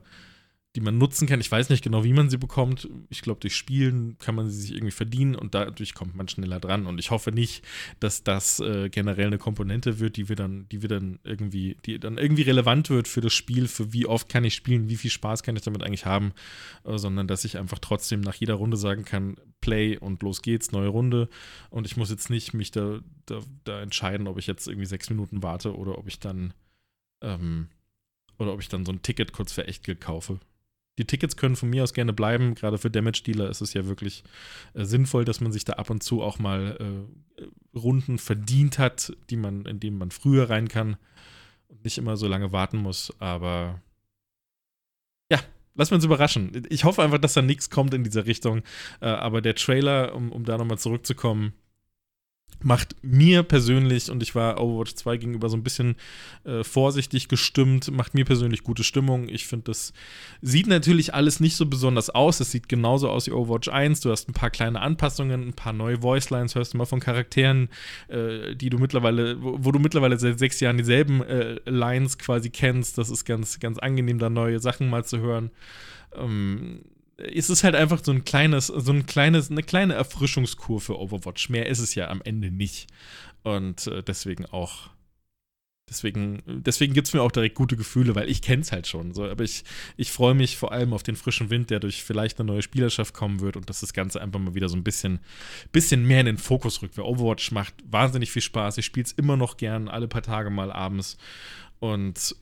die 0.74 0.80
man 0.80 0.98
nutzen 0.98 1.28
kann. 1.28 1.40
Ich 1.40 1.52
weiß 1.52 1.68
nicht 1.70 1.84
genau, 1.84 2.02
wie 2.02 2.12
man 2.12 2.30
sie 2.30 2.36
bekommt. 2.36 2.88
Ich 3.08 3.22
glaube, 3.22 3.38
durch 3.38 3.54
Spielen 3.54 4.18
kann 4.18 4.34
man 4.34 4.50
sie 4.50 4.60
sich 4.60 4.72
irgendwie 4.72 4.90
verdienen 4.90 5.36
und 5.36 5.54
dadurch 5.54 5.94
kommt 5.94 6.16
man 6.16 6.26
schneller 6.26 6.58
dran. 6.58 6.86
Und 6.86 6.98
ich 6.98 7.12
hoffe 7.12 7.30
nicht, 7.30 7.64
dass 8.00 8.24
das 8.24 8.58
äh, 8.58 8.88
generell 8.88 9.28
eine 9.28 9.38
Komponente 9.38 10.00
wird, 10.00 10.16
die 10.16 10.28
wir 10.28 10.34
dann, 10.34 10.68
die 10.70 10.82
wir 10.82 10.88
dann 10.88 11.20
irgendwie, 11.22 11.76
die 11.86 12.00
dann 12.00 12.18
irgendwie 12.18 12.42
relevant 12.42 12.90
wird 12.90 13.06
für 13.06 13.20
das 13.20 13.32
Spiel, 13.32 13.68
für 13.68 13.92
wie 13.92 14.06
oft 14.06 14.28
kann 14.28 14.42
ich 14.42 14.54
spielen, 14.54 14.88
wie 14.88 14.96
viel 14.96 15.12
Spaß 15.12 15.44
kann 15.44 15.54
ich 15.54 15.62
damit 15.62 15.84
eigentlich 15.84 16.06
haben, 16.06 16.32
äh, 16.84 16.98
sondern 16.98 17.28
dass 17.28 17.44
ich 17.44 17.56
einfach 17.56 17.78
trotzdem 17.78 18.20
nach 18.20 18.34
jeder 18.34 18.54
Runde 18.54 18.76
sagen 18.76 19.04
kann, 19.04 19.36
Play 19.60 19.96
und 19.96 20.22
los 20.24 20.42
geht's, 20.42 20.72
neue 20.72 20.88
Runde. 20.88 21.28
Und 21.70 21.86
ich 21.86 21.96
muss 21.96 22.10
jetzt 22.10 22.30
nicht 22.30 22.52
mich 22.52 22.72
da, 22.72 22.98
da, 23.26 23.40
da 23.62 23.80
entscheiden, 23.80 24.26
ob 24.26 24.38
ich 24.38 24.48
jetzt 24.48 24.66
irgendwie 24.66 24.86
sechs 24.86 25.08
Minuten 25.08 25.44
warte 25.44 25.76
oder 25.76 25.98
ob 25.98 26.08
ich 26.08 26.18
dann 26.18 26.52
ähm, 27.22 27.68
oder 28.38 28.52
ob 28.52 28.60
ich 28.60 28.68
dann 28.68 28.84
so 28.84 28.90
ein 28.90 29.02
Ticket 29.02 29.32
kurz 29.32 29.52
für 29.52 29.68
Echtgeld 29.68 30.00
kaufe 30.00 30.40
die 30.98 31.06
Tickets 31.06 31.36
können 31.36 31.56
von 31.56 31.70
mir 31.70 31.82
aus 31.82 31.92
gerne 31.92 32.12
bleiben. 32.12 32.54
Gerade 32.54 32.78
für 32.78 32.90
Damage-Dealer 32.90 33.50
ist 33.50 33.60
es 33.60 33.74
ja 33.74 33.86
wirklich 33.86 34.22
äh, 34.74 34.84
sinnvoll, 34.84 35.24
dass 35.24 35.40
man 35.40 35.52
sich 35.52 35.64
da 35.64 35.74
ab 35.74 35.90
und 35.90 36.02
zu 36.02 36.22
auch 36.22 36.38
mal 36.38 36.76
äh, 37.38 37.76
Runden 37.76 38.18
verdient 38.18 38.78
hat, 38.78 39.12
die 39.30 39.36
man, 39.36 39.64
in 39.66 39.80
denen 39.80 39.98
man 39.98 40.10
früher 40.10 40.50
rein 40.50 40.68
kann 40.68 40.96
und 41.68 41.84
nicht 41.84 41.98
immer 41.98 42.16
so 42.16 42.28
lange 42.28 42.52
warten 42.52 42.78
muss. 42.78 43.12
Aber 43.18 43.82
ja, 45.30 45.40
lassen 45.74 45.90
wir 45.90 45.96
uns 45.96 46.04
überraschen. 46.04 46.62
Ich 46.68 46.84
hoffe 46.84 47.02
einfach, 47.02 47.18
dass 47.18 47.34
da 47.34 47.42
nichts 47.42 47.70
kommt 47.70 47.92
in 47.92 48.04
dieser 48.04 48.26
Richtung. 48.26 48.62
Äh, 49.00 49.06
aber 49.06 49.40
der 49.40 49.56
Trailer, 49.56 50.14
um, 50.14 50.30
um 50.30 50.44
da 50.44 50.58
nochmal 50.58 50.78
zurückzukommen, 50.78 51.54
macht 52.64 52.96
mir 53.02 53.42
persönlich, 53.42 54.10
und 54.10 54.22
ich 54.22 54.34
war 54.34 54.58
Overwatch 54.60 54.94
2 54.94 55.18
gegenüber 55.18 55.50
so 55.50 55.56
ein 55.56 55.62
bisschen 55.62 55.96
äh, 56.44 56.64
vorsichtig 56.64 57.28
gestimmt, 57.28 57.90
macht 57.92 58.14
mir 58.14 58.24
persönlich 58.24 58.62
gute 58.62 58.82
Stimmung. 58.82 59.28
Ich 59.28 59.46
finde, 59.46 59.64
das 59.66 59.92
sieht 60.40 60.66
natürlich 60.66 61.12
alles 61.12 61.40
nicht 61.40 61.56
so 61.56 61.66
besonders 61.66 62.08
aus. 62.08 62.40
Es 62.40 62.50
sieht 62.50 62.68
genauso 62.68 63.10
aus 63.10 63.26
wie 63.26 63.32
Overwatch 63.32 63.68
1. 63.68 64.00
Du 64.00 64.10
hast 64.10 64.28
ein 64.28 64.32
paar 64.32 64.50
kleine 64.50 64.80
Anpassungen, 64.80 65.48
ein 65.48 65.52
paar 65.52 65.74
neue 65.74 66.02
Voicelines, 66.02 66.54
hörst 66.54 66.72
du 66.72 66.78
mal 66.78 66.86
von 66.86 67.00
Charakteren, 67.00 67.68
äh, 68.08 68.56
die 68.56 68.70
du 68.70 68.78
mittlerweile, 68.78 69.42
wo, 69.42 69.58
wo, 69.60 69.70
du 69.70 69.78
mittlerweile 69.78 70.18
seit 70.18 70.38
sechs 70.38 70.58
Jahren 70.60 70.78
dieselben 70.78 71.22
äh, 71.22 71.60
Lines 71.66 72.16
quasi 72.16 72.48
kennst. 72.48 72.96
Das 72.96 73.10
ist 73.10 73.26
ganz, 73.26 73.60
ganz 73.60 73.78
angenehm, 73.78 74.18
da 74.18 74.30
neue 74.30 74.58
Sachen 74.58 74.88
mal 74.88 75.04
zu 75.04 75.18
hören. 75.18 75.50
Ähm, 76.16 76.80
es 77.16 77.50
ist 77.50 77.64
halt 77.64 77.74
einfach 77.74 78.02
so 78.02 78.12
ein 78.12 78.24
kleines, 78.24 78.66
so 78.68 78.92
ein 78.92 79.06
kleines, 79.06 79.50
eine 79.50 79.62
kleine 79.62 79.94
Erfrischungskur 79.94 80.80
für 80.80 80.98
Overwatch. 80.98 81.48
Mehr 81.48 81.66
ist 81.66 81.78
es 81.78 81.94
ja 81.94 82.08
am 82.08 82.22
Ende 82.22 82.50
nicht. 82.50 82.88
Und 83.42 83.86
äh, 83.86 84.02
deswegen 84.02 84.46
auch. 84.46 84.90
Deswegen, 85.86 86.42
deswegen 86.46 86.94
gibt 86.94 87.08
es 87.08 87.12
mir 87.12 87.20
auch 87.20 87.30
direkt 87.30 87.56
gute 87.56 87.76
Gefühle, 87.76 88.14
weil 88.14 88.30
ich 88.30 88.40
kenne 88.40 88.62
es 88.62 88.72
halt 88.72 88.86
schon. 88.86 89.12
So. 89.12 89.24
Aber 89.24 89.44
ich, 89.44 89.64
ich 89.98 90.10
freue 90.10 90.32
mich 90.34 90.56
vor 90.56 90.72
allem 90.72 90.94
auf 90.94 91.02
den 91.02 91.14
frischen 91.14 91.50
Wind, 91.50 91.68
der 91.68 91.78
durch 91.78 92.02
vielleicht 92.02 92.40
eine 92.40 92.46
neue 92.50 92.62
Spielerschaft 92.62 93.12
kommen 93.12 93.40
wird 93.40 93.58
und 93.58 93.68
dass 93.68 93.80
das 93.80 93.92
Ganze 93.92 94.22
einfach 94.22 94.40
mal 94.40 94.54
wieder 94.54 94.70
so 94.70 94.76
ein 94.76 94.82
bisschen, 94.82 95.20
bisschen 95.72 96.06
mehr 96.06 96.20
in 96.20 96.26
den 96.26 96.38
Fokus 96.38 96.80
rückt. 96.80 96.96
Weil 96.96 97.04
Overwatch 97.04 97.52
macht 97.52 97.74
wahnsinnig 97.86 98.30
viel 98.30 98.40
Spaß. 98.40 98.78
Ich 98.78 98.86
spiele 98.86 99.04
es 99.04 99.12
immer 99.12 99.36
noch 99.36 99.58
gern, 99.58 99.88
alle 99.88 100.08
paar 100.08 100.22
Tage 100.22 100.48
mal 100.48 100.72
abends. 100.72 101.18
Und 101.80 102.34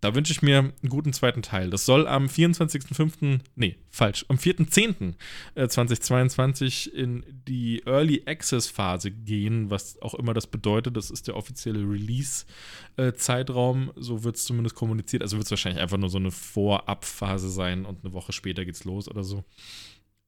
da 0.00 0.14
wünsche 0.14 0.32
ich 0.32 0.40
mir 0.40 0.58
einen 0.58 0.72
guten 0.88 1.12
zweiten 1.12 1.42
Teil. 1.42 1.68
Das 1.68 1.84
soll 1.84 2.06
am 2.06 2.24
24.05., 2.26 3.40
nee, 3.54 3.76
falsch, 3.90 4.24
am 4.28 4.36
4.10.2022 4.36 6.92
äh, 6.92 7.00
in 7.00 7.42
die 7.46 7.82
Early 7.84 8.22
Access 8.26 8.68
Phase 8.68 9.10
gehen, 9.10 9.70
was 9.70 10.00
auch 10.00 10.14
immer 10.14 10.32
das 10.32 10.46
bedeutet. 10.46 10.96
Das 10.96 11.10
ist 11.10 11.28
der 11.28 11.36
offizielle 11.36 11.80
Release-Zeitraum. 11.80 13.92
So 13.96 14.24
wird 14.24 14.36
es 14.36 14.44
zumindest 14.44 14.74
kommuniziert. 14.74 15.22
Also 15.22 15.36
wird 15.36 15.44
es 15.46 15.50
wahrscheinlich 15.50 15.82
einfach 15.82 15.98
nur 15.98 16.08
so 16.08 16.16
eine 16.18 16.30
Vorabphase 16.30 17.50
sein 17.50 17.84
und 17.84 18.02
eine 18.02 18.14
Woche 18.14 18.32
später 18.32 18.64
geht's 18.64 18.84
los 18.84 19.06
oder 19.06 19.22
so. 19.22 19.44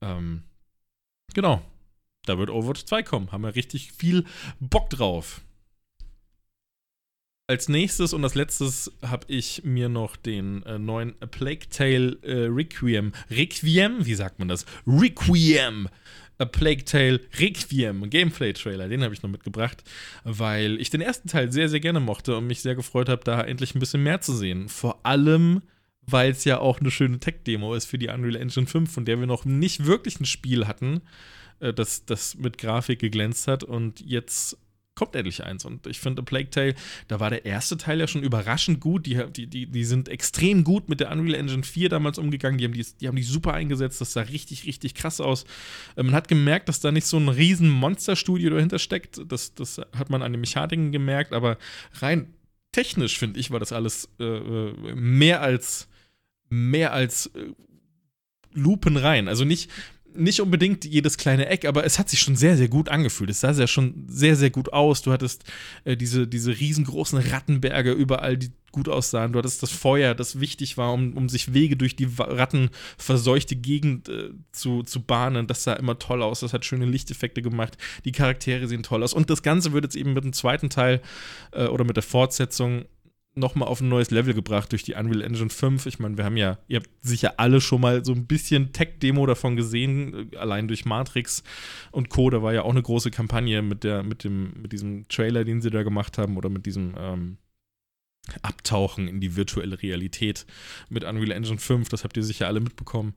Ähm, 0.02 0.42
genau. 1.32 1.62
Da 2.26 2.37
wird 2.38 2.50
Overwatch 2.50 2.85
2 2.85 3.02
kommen. 3.04 3.32
Haben 3.32 3.44
wir 3.44 3.56
richtig 3.56 3.92
viel 3.92 4.26
Bock 4.61 4.90
drauf 4.90 5.40
als 7.46 7.68
nächstes 7.68 8.12
und 8.12 8.24
als 8.24 8.35
letztes 8.35 8.92
habe 9.02 9.26
ich 9.28 9.62
mir 9.64 9.88
noch 9.88 10.16
den 10.16 10.62
äh, 10.62 10.78
neuen 10.78 11.14
Plague 11.31 11.68
Tale 11.68 12.18
äh, 12.22 12.46
Requiem. 12.46 13.12
Requiem? 13.31 14.05
Wie 14.07 14.14
sagt 14.14 14.38
man 14.38 14.48
das? 14.48 14.64
Requiem! 14.87 15.88
A 16.38 16.44
Plague 16.44 16.85
Tale 16.85 17.20
Requiem 17.38 18.09
Gameplay-Trailer, 18.09 18.88
den 18.88 19.05
habe 19.05 19.14
ich 19.14 19.22
noch 19.22 19.31
mitgebracht, 19.31 19.85
weil 20.24 20.81
ich 20.81 20.90
den 20.90 21.00
ersten 21.00 21.28
Teil 21.28 21.52
sehr, 21.52 21.68
sehr 21.68 21.81
gerne 21.81 22.00
mochte 22.00 22.37
und 22.37 22.46
mich 22.46 22.62
sehr 22.62 22.74
gefreut 22.74 23.09
habe, 23.09 23.22
da 23.22 23.42
endlich 23.42 23.74
ein 23.74 23.81
bisschen 23.81 24.02
mehr 24.02 24.20
zu 24.20 24.35
sehen. 24.35 24.68
Vor 24.68 25.05
allem, 25.05 25.62
weil 26.07 26.33
es 26.33 26.44
ja 26.44 26.59
auch 26.59 26.81
eine 26.81 26.90
schöne 26.90 27.20
Tech-Demo 27.20 27.74
ist 27.74 27.85
für 27.85 27.98
die 27.98 28.09
Unreal 28.09 28.37
Engine 28.37 28.66
5, 28.66 28.90
von 28.90 29.05
der 29.05 29.20
wir 29.20 29.26
noch 29.26 29.44
nicht 29.44 29.85
wirklich 29.85 30.18
ein 30.20 30.24
Spiel 30.24 30.66
hatten 30.66 31.02
äh, 31.62 31.72
das, 31.72 32.05
das 32.05 32.35
mit 32.35 32.59
Grafik 32.59 32.98
geglänzt 32.98 33.46
hat 33.46 33.64
und 33.64 34.00
jetzt 34.00 34.59
kommt 34.94 35.16
endlich 35.16 35.42
eins. 35.42 35.64
Und 35.64 35.87
ich 35.87 36.00
finde, 36.00 36.22
Plague 36.22 36.50
Tale, 36.50 36.74
da 37.09 37.20
war 37.20 37.31
der 37.31 37.44
erste 37.44 37.76
Teil 37.76 38.00
ja 38.00 38.07
schon 38.07 38.22
überraschend 38.22 38.81
gut. 38.81 39.07
Die, 39.07 39.20
die, 39.33 39.46
die, 39.46 39.66
die 39.66 39.85
sind 39.85 40.09
extrem 40.09 40.64
gut 40.64 40.88
mit 40.88 41.00
der 41.00 41.11
Unreal 41.11 41.35
Engine 41.35 41.62
4 41.62 41.88
damals 41.88 42.18
umgegangen. 42.18 42.59
Die 42.59 42.64
haben 42.64 42.72
die, 42.72 42.87
die 43.00 43.09
haben 43.09 43.16
die 43.16 43.22
super 43.22 43.55
eingesetzt. 43.55 44.00
Das 44.00 44.12
sah 44.12 44.22
richtig, 44.22 44.66
richtig 44.66 44.94
krass 44.94 45.20
aus. 45.20 45.44
Äh, 45.96 46.02
man 46.02 46.14
hat 46.14 46.28
gemerkt, 46.28 46.68
dass 46.68 46.81
da 46.81 46.92
nicht 46.92 47.07
so 47.07 47.16
ein 47.16 47.28
riesen 47.28 47.70
Monsterstudio 47.70 48.50
dahinter 48.50 48.78
steckt. 48.78 49.20
Das, 49.26 49.55
das 49.55 49.78
hat 49.78 50.11
man 50.11 50.22
an 50.22 50.33
den 50.33 50.40
Mechaniken 50.40 50.92
gemerkt. 50.92 51.33
Aber 51.33 51.59
rein 51.94 52.35
technisch, 52.72 53.18
finde 53.18 53.40
ich, 53.40 53.50
war 53.50 53.61
das 53.61 53.72
alles 53.72 54.09
äh, 54.18 54.24
äh 54.24 54.94
mehr 54.94 55.40
als 55.42 55.88
mehr 56.48 56.92
als 56.92 57.26
äh, 57.26 57.46
Lupen 58.52 58.96
rein. 58.96 59.28
Also 59.28 59.44
nicht, 59.44 59.70
nicht 60.14 60.40
unbedingt 60.40 60.85
jedes 60.85 61.16
kleine 61.16 61.46
Eck, 61.46 61.64
aber 61.64 61.85
es 61.85 61.98
hat 61.98 62.09
sich 62.09 62.20
schon 62.20 62.37
sehr, 62.37 62.57
sehr 62.57 62.68
gut 62.68 62.88
angefühlt. 62.88 63.31
Es 63.31 63.40
sah 63.40 63.53
ja 63.53 63.66
schon 63.66 64.05
sehr, 64.09 64.37
sehr 64.37 64.51
gut 64.51 64.72
aus. 64.72 65.03
Du 65.03 65.12
hattest 65.12 65.44
äh, 65.85 65.96
diese, 65.96 66.27
diese 66.27 66.59
riesengroßen 66.59 67.18
Rattenberge 67.18 67.92
überall, 67.92 68.37
die 68.37 68.53
gut 68.72 68.88
aussahen. 68.88 69.33
Du 69.33 69.38
hattest 69.38 69.62
das 69.62 69.70
Feuer, 69.70 70.14
das 70.14 70.40
wichtig 70.40 70.77
war, 70.79 70.92
um, 70.92 71.12
um 71.16 71.29
sich 71.29 71.53
Wege 71.53 71.77
durch 71.77 71.94
die 71.94 72.09
rattenverseuchte 72.18 73.55
Gegend 73.55 74.09
äh, 74.09 74.31
zu, 74.51 74.83
zu 74.83 75.03
bahnen. 75.03 75.46
Das 75.46 75.62
sah 75.64 75.75
immer 75.75 75.98
toll 75.98 76.22
aus. 76.22 76.40
Das 76.40 76.53
hat 76.53 76.64
schöne 76.64 76.87
Lichteffekte 76.87 77.42
gemacht. 77.42 77.77
Die 78.05 78.12
Charaktere 78.12 78.66
sehen 78.66 78.83
toll 78.83 79.03
aus. 79.03 79.12
Und 79.12 79.31
das 79.31 79.42
Ganze 79.42 79.72
wird 79.72 79.85
jetzt 79.85 79.96
eben 79.96 80.14
mit 80.14 80.25
dem 80.25 80.33
zweiten 80.33 80.70
Teil 80.70 81.01
äh, 81.53 81.66
oder 81.66 81.85
mit 81.85 81.96
der 81.96 82.03
Fortsetzung 82.03 82.87
nochmal 83.35 83.68
auf 83.68 83.81
ein 83.81 83.88
neues 83.88 84.11
Level 84.11 84.35
gebracht 84.35 84.73
durch 84.73 84.83
die 84.83 84.95
Unreal 84.95 85.23
Engine 85.23 85.51
5. 85.51 85.87
Ich 85.87 85.99
meine, 85.99 86.16
wir 86.16 86.25
haben 86.25 86.37
ja, 86.37 86.59
ihr 86.68 86.79
habt 86.79 86.90
sicher 87.01 87.35
alle 87.38 87.61
schon 87.61 87.81
mal 87.81 88.05
so 88.05 88.12
ein 88.12 88.27
bisschen 88.27 88.73
Tech-Demo 88.73 89.25
davon 89.27 89.57
gesehen, 89.57 90.31
äh, 90.33 90.37
allein 90.37 90.68
durch 90.68 90.85
Matrix 90.85 91.42
und 91.90 92.11
Co. 92.11 92.31
Da 92.31 92.42
war 92.42 92.53
ja 92.53 92.62
auch 92.62 92.71
eine 92.71 92.83
große 92.83 93.11
Kampagne 93.11 93.62
mit 93.62 93.85
der, 93.85 94.03
mit 94.03 94.25
dem, 94.25 94.53
mit 94.61 94.73
diesem 94.73 95.09
Trailer, 95.09 95.45
den 95.45 95.62
sie 95.62 95.71
da 95.71 95.83
gemacht 95.83 96.18
haben, 96.18 96.37
oder 96.37 96.51
mit 96.51 96.66
diesem 96.66 96.95
ähm, 96.99 97.38
Abtauchen 98.42 99.09
in 99.09 99.21
die 99.21 99.35
virtuelle 99.35 99.83
Realität 99.83 100.47
mit 100.90 101.03
Unreal 101.05 101.33
Engine 101.33 101.59
5. 101.59 101.88
Das 101.88 102.05
habt 102.05 102.16
ihr 102.16 102.23
sicher 102.23 102.47
alle 102.47 102.61
mitbekommen. 102.61 103.14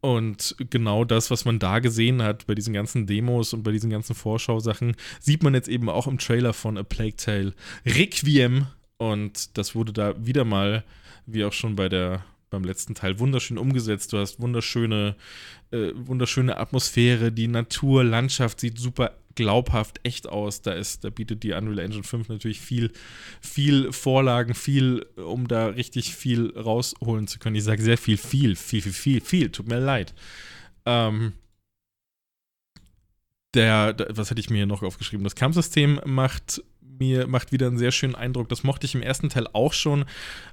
Und 0.00 0.56
genau 0.70 1.04
das, 1.04 1.30
was 1.30 1.44
man 1.44 1.58
da 1.58 1.80
gesehen 1.80 2.22
hat 2.22 2.46
bei 2.46 2.54
diesen 2.54 2.72
ganzen 2.72 3.06
Demos 3.06 3.52
und 3.52 3.64
bei 3.64 3.72
diesen 3.72 3.90
ganzen 3.90 4.14
Vorschausachen, 4.14 4.96
sieht 5.20 5.42
man 5.42 5.54
jetzt 5.54 5.68
eben 5.68 5.88
auch 5.88 6.06
im 6.06 6.18
Trailer 6.18 6.52
von 6.52 6.78
A 6.78 6.84
Plague 6.84 7.16
Tale 7.16 7.54
Requiem 7.84 8.66
und 8.98 9.56
das 9.56 9.74
wurde 9.74 9.92
da 9.92 10.14
wieder 10.24 10.44
mal, 10.44 10.84
wie 11.26 11.44
auch 11.44 11.52
schon 11.52 11.76
bei 11.76 11.88
der, 11.88 12.24
beim 12.50 12.64
letzten 12.64 12.94
Teil, 12.94 13.18
wunderschön 13.18 13.58
umgesetzt. 13.58 14.12
Du 14.12 14.18
hast 14.18 14.40
wunderschöne, 14.40 15.16
äh, 15.70 15.92
wunderschöne 15.94 16.56
Atmosphäre, 16.56 17.32
die 17.32 17.48
Natur, 17.48 18.04
Landschaft 18.04 18.60
sieht 18.60 18.78
super 18.78 19.14
glaubhaft 19.38 20.00
echt 20.02 20.28
aus. 20.28 20.62
Da 20.62 20.72
ist, 20.72 21.04
da 21.04 21.10
bietet 21.10 21.44
die 21.44 21.52
Unreal 21.52 21.78
Engine 21.78 22.02
5 22.02 22.28
natürlich 22.28 22.60
viel, 22.60 22.92
viel 23.40 23.92
Vorlagen, 23.92 24.54
viel, 24.54 25.06
um 25.14 25.46
da 25.46 25.68
richtig 25.68 26.16
viel 26.16 26.52
rausholen 26.58 27.28
zu 27.28 27.38
können. 27.38 27.54
Ich 27.54 27.62
sage 27.62 27.80
sehr 27.80 27.98
viel, 27.98 28.16
viel, 28.16 28.56
viel, 28.56 28.82
viel, 28.82 28.92
viel, 28.92 29.20
viel. 29.20 29.52
Tut 29.52 29.68
mir 29.68 29.78
leid. 29.78 30.12
Ähm, 30.86 31.34
der, 33.54 33.94
was 34.10 34.30
hätte 34.30 34.40
ich 34.40 34.50
mir 34.50 34.56
hier 34.56 34.66
noch 34.66 34.82
aufgeschrieben? 34.82 35.22
Das 35.22 35.36
Kampfsystem 35.36 36.00
macht 36.04 36.62
mir 36.98 37.26
macht 37.26 37.52
wieder 37.52 37.66
einen 37.66 37.78
sehr 37.78 37.92
schönen 37.92 38.14
Eindruck. 38.14 38.48
Das 38.48 38.64
mochte 38.64 38.86
ich 38.86 38.94
im 38.94 39.02
ersten 39.02 39.28
Teil 39.28 39.46
auch 39.52 39.72
schon, 39.72 40.04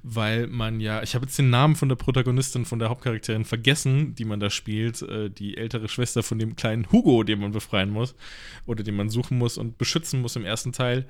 weil 0.03 0.47
man 0.47 0.79
ja, 0.79 1.03
ich 1.03 1.15
habe 1.15 1.25
jetzt 1.25 1.37
den 1.37 1.49
Namen 1.49 1.75
von 1.75 1.89
der 1.89 1.95
Protagonistin, 1.95 2.65
von 2.65 2.79
der 2.79 2.89
Hauptcharakterin 2.89 3.45
vergessen, 3.45 4.15
die 4.15 4.25
man 4.25 4.39
da 4.39 4.49
spielt, 4.49 5.01
äh, 5.01 5.29
die 5.29 5.57
ältere 5.57 5.87
Schwester 5.87 6.23
von 6.23 6.39
dem 6.39 6.55
kleinen 6.55 6.91
Hugo, 6.91 7.23
den 7.23 7.39
man 7.39 7.51
befreien 7.51 7.89
muss 7.89 8.15
oder 8.65 8.83
den 8.83 8.95
man 8.95 9.09
suchen 9.09 9.37
muss 9.37 9.57
und 9.57 9.77
beschützen 9.77 10.21
muss 10.21 10.35
im 10.35 10.45
ersten 10.45 10.71
Teil. 10.71 11.05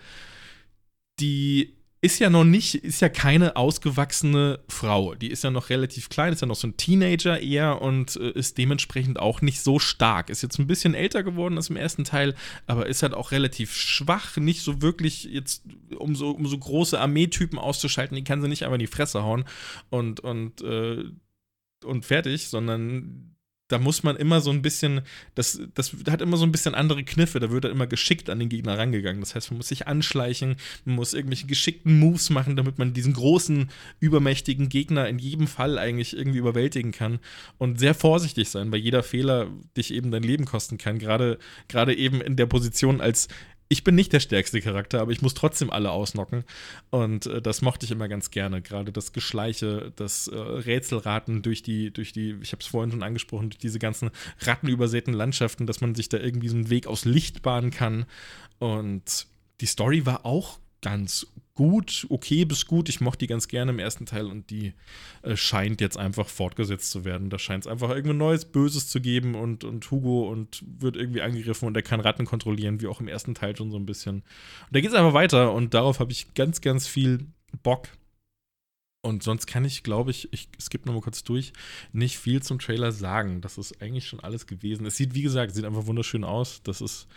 Die 1.19 1.74
ist 2.05 2.19
ja 2.19 2.29
noch 2.29 2.43
nicht, 2.43 2.75
ist 2.75 3.01
ja 3.01 3.09
keine 3.09 3.55
ausgewachsene 3.55 4.59
Frau. 4.69 5.15
Die 5.15 5.31
ist 5.31 5.43
ja 5.43 5.49
noch 5.49 5.71
relativ 5.71 6.07
klein, 6.09 6.33
ist 6.33 6.41
ja 6.41 6.47
noch 6.47 6.55
so 6.55 6.67
ein 6.67 6.77
Teenager 6.77 7.39
eher 7.39 7.81
und 7.81 8.15
äh, 8.17 8.29
ist 8.29 8.59
dementsprechend 8.59 9.19
auch 9.19 9.41
nicht 9.41 9.59
so 9.61 9.79
stark. 9.79 10.29
Ist 10.29 10.43
jetzt 10.43 10.59
ein 10.59 10.67
bisschen 10.67 10.93
älter 10.93 11.23
geworden 11.23 11.57
als 11.57 11.71
im 11.71 11.77
ersten 11.77 12.03
Teil, 12.03 12.35
aber 12.67 12.85
ist 12.85 13.01
halt 13.01 13.15
auch 13.15 13.31
relativ 13.31 13.73
schwach, 13.73 14.37
nicht 14.37 14.61
so 14.61 14.83
wirklich 14.83 15.23
jetzt, 15.23 15.63
um 15.97 16.15
so, 16.15 16.29
um 16.29 16.45
so 16.45 16.59
große 16.59 16.99
Armeetypen 16.99 17.57
auszuschalten, 17.57 18.15
die 18.15 18.23
kann 18.23 18.39
sie 18.39 18.49
nicht 18.49 18.63
einfach 18.63 18.75
in 18.75 18.79
die 18.79 18.87
Fresse 18.87 19.23
hauen 19.23 19.43
und, 19.89 20.19
und, 20.19 20.61
äh, 20.61 21.05
und 21.83 22.05
fertig, 22.05 22.49
sondern 22.49 23.34
da 23.67 23.79
muss 23.79 24.03
man 24.03 24.15
immer 24.15 24.41
so 24.41 24.51
ein 24.51 24.61
bisschen, 24.61 25.01
das, 25.33 25.59
das 25.73 25.95
hat 26.09 26.21
immer 26.21 26.37
so 26.37 26.45
ein 26.45 26.51
bisschen 26.51 26.75
andere 26.75 27.03
Kniffe, 27.03 27.39
da 27.39 27.49
wird 27.49 27.65
er 27.65 27.71
immer 27.71 27.87
geschickt 27.87 28.29
an 28.29 28.37
den 28.37 28.49
Gegner 28.49 28.77
rangegangen. 28.77 29.21
Das 29.21 29.33
heißt, 29.33 29.49
man 29.49 29.57
muss 29.57 29.69
sich 29.69 29.87
anschleichen, 29.87 30.57
man 30.85 30.95
muss 30.95 31.15
irgendwelche 31.15 31.47
geschickten 31.47 31.97
Moves 31.97 32.29
machen, 32.29 32.55
damit 32.55 32.77
man 32.77 32.93
diesen 32.93 33.13
großen, 33.13 33.71
übermächtigen 33.99 34.69
Gegner 34.69 35.09
in 35.09 35.17
jedem 35.17 35.47
Fall 35.47 35.79
eigentlich 35.79 36.15
irgendwie 36.15 36.39
überwältigen 36.39 36.91
kann 36.91 37.19
und 37.57 37.79
sehr 37.79 37.95
vorsichtig 37.95 38.49
sein, 38.49 38.71
weil 38.71 38.79
jeder 38.79 39.01
Fehler 39.01 39.47
dich 39.75 39.91
eben 39.91 40.11
dein 40.11 40.23
Leben 40.23 40.45
kosten 40.45 40.77
kann. 40.77 40.99
Gerade, 40.99 41.39
gerade 41.67 41.95
eben 41.95 42.21
in 42.21 42.35
der 42.35 42.45
Position 42.45 43.01
als 43.01 43.27
ich 43.67 43.83
bin 43.83 43.95
nicht 43.95 44.13
der 44.13 44.19
stärkste 44.19 44.61
Charakter, 44.61 45.01
aber 45.01 45.11
ich 45.11 45.21
muss 45.21 45.33
trotzdem 45.33 45.71
alle 45.71 45.91
ausnocken. 45.91 46.43
Und 46.91 47.25
äh, 47.25 47.41
das 47.41 47.61
mochte 47.61 47.85
ich 47.85 47.91
immer 47.91 48.07
ganz 48.07 48.29
gerne. 48.31 48.61
Gerade 48.61 48.91
das 48.91 49.11
Geschleiche, 49.11 49.91
das 49.95 50.27
äh, 50.27 50.37
Rätselraten 50.37 51.41
durch 51.41 51.63
die, 51.63 51.91
durch 51.91 52.13
die, 52.13 52.37
ich 52.41 52.51
habe 52.51 52.61
es 52.61 52.67
vorhin 52.67 52.91
schon 52.91 53.03
angesprochen, 53.03 53.49
durch 53.49 53.57
diese 53.59 53.79
ganzen 53.79 54.11
rattenübersäten 54.41 55.13
Landschaften, 55.13 55.65
dass 55.65 55.81
man 55.81 55.95
sich 55.95 56.09
da 56.09 56.17
irgendwie 56.17 56.49
so 56.49 56.55
einen 56.55 56.69
Weg 56.69 56.87
aus 56.87 57.05
Licht 57.05 57.41
bahnen 57.41 57.71
kann. 57.71 58.05
Und 58.59 59.27
die 59.61 59.65
Story 59.65 60.05
war 60.05 60.25
auch 60.25 60.59
ganz 60.81 61.25
gut, 61.55 62.05
okay 62.09 62.45
bis 62.45 62.67
gut. 62.67 62.89
Ich 62.89 63.01
mochte 63.01 63.19
die 63.19 63.27
ganz 63.27 63.47
gerne 63.47 63.71
im 63.71 63.79
ersten 63.79 64.05
Teil 64.05 64.27
und 64.27 64.49
die 64.49 64.73
äh, 65.23 65.35
scheint 65.35 65.81
jetzt 65.81 65.97
einfach 65.97 66.27
fortgesetzt 66.27 66.91
zu 66.91 67.05
werden. 67.05 67.29
Da 67.29 67.39
scheint 67.39 67.65
es 67.65 67.71
einfach 67.71 67.89
irgendein 67.89 68.17
neues 68.17 68.45
Böses 68.45 68.89
zu 68.89 69.01
geben 69.01 69.35
und, 69.35 69.63
und 69.63 69.89
Hugo 69.89 70.29
und 70.29 70.63
wird 70.67 70.97
irgendwie 70.97 71.21
angegriffen 71.21 71.67
und 71.67 71.75
er 71.75 71.81
kann 71.81 72.01
Ratten 72.01 72.25
kontrollieren, 72.25 72.81
wie 72.81 72.87
auch 72.87 72.99
im 72.99 73.07
ersten 73.07 73.33
Teil 73.33 73.55
schon 73.55 73.71
so 73.71 73.77
ein 73.77 73.85
bisschen. 73.85 74.15
Und 74.17 74.23
da 74.71 74.81
geht 74.81 74.89
es 74.89 74.95
einfach 74.95 75.13
weiter 75.13 75.53
und 75.53 75.73
darauf 75.73 75.99
habe 75.99 76.11
ich 76.11 76.33
ganz, 76.33 76.61
ganz 76.61 76.87
viel 76.87 77.25
Bock. 77.63 77.87
Und 79.01 79.21
sonst 79.21 79.45
kann 79.45 79.63
ich, 79.65 79.83
glaube 79.83 80.09
ich, 80.11 80.33
ich 80.33 80.49
skippe 80.59 80.87
nochmal 80.87 81.03
kurz 81.03 81.23
durch, 81.23 81.53
nicht 81.93 82.17
viel 82.17 82.41
zum 82.41 82.57
Trailer 82.57 82.91
sagen. 82.91 83.39
Das 83.39 83.59
ist 83.59 83.79
eigentlich 83.79 84.07
schon 84.07 84.19
alles 84.19 84.47
gewesen. 84.47 84.85
Es 84.87 84.97
sieht, 84.97 85.13
wie 85.13 85.21
gesagt, 85.21 85.53
sieht 85.53 85.63
einfach 85.63 85.85
wunderschön 85.85 86.23
aus. 86.23 86.63
Das 86.63 86.81
ist 86.81 87.07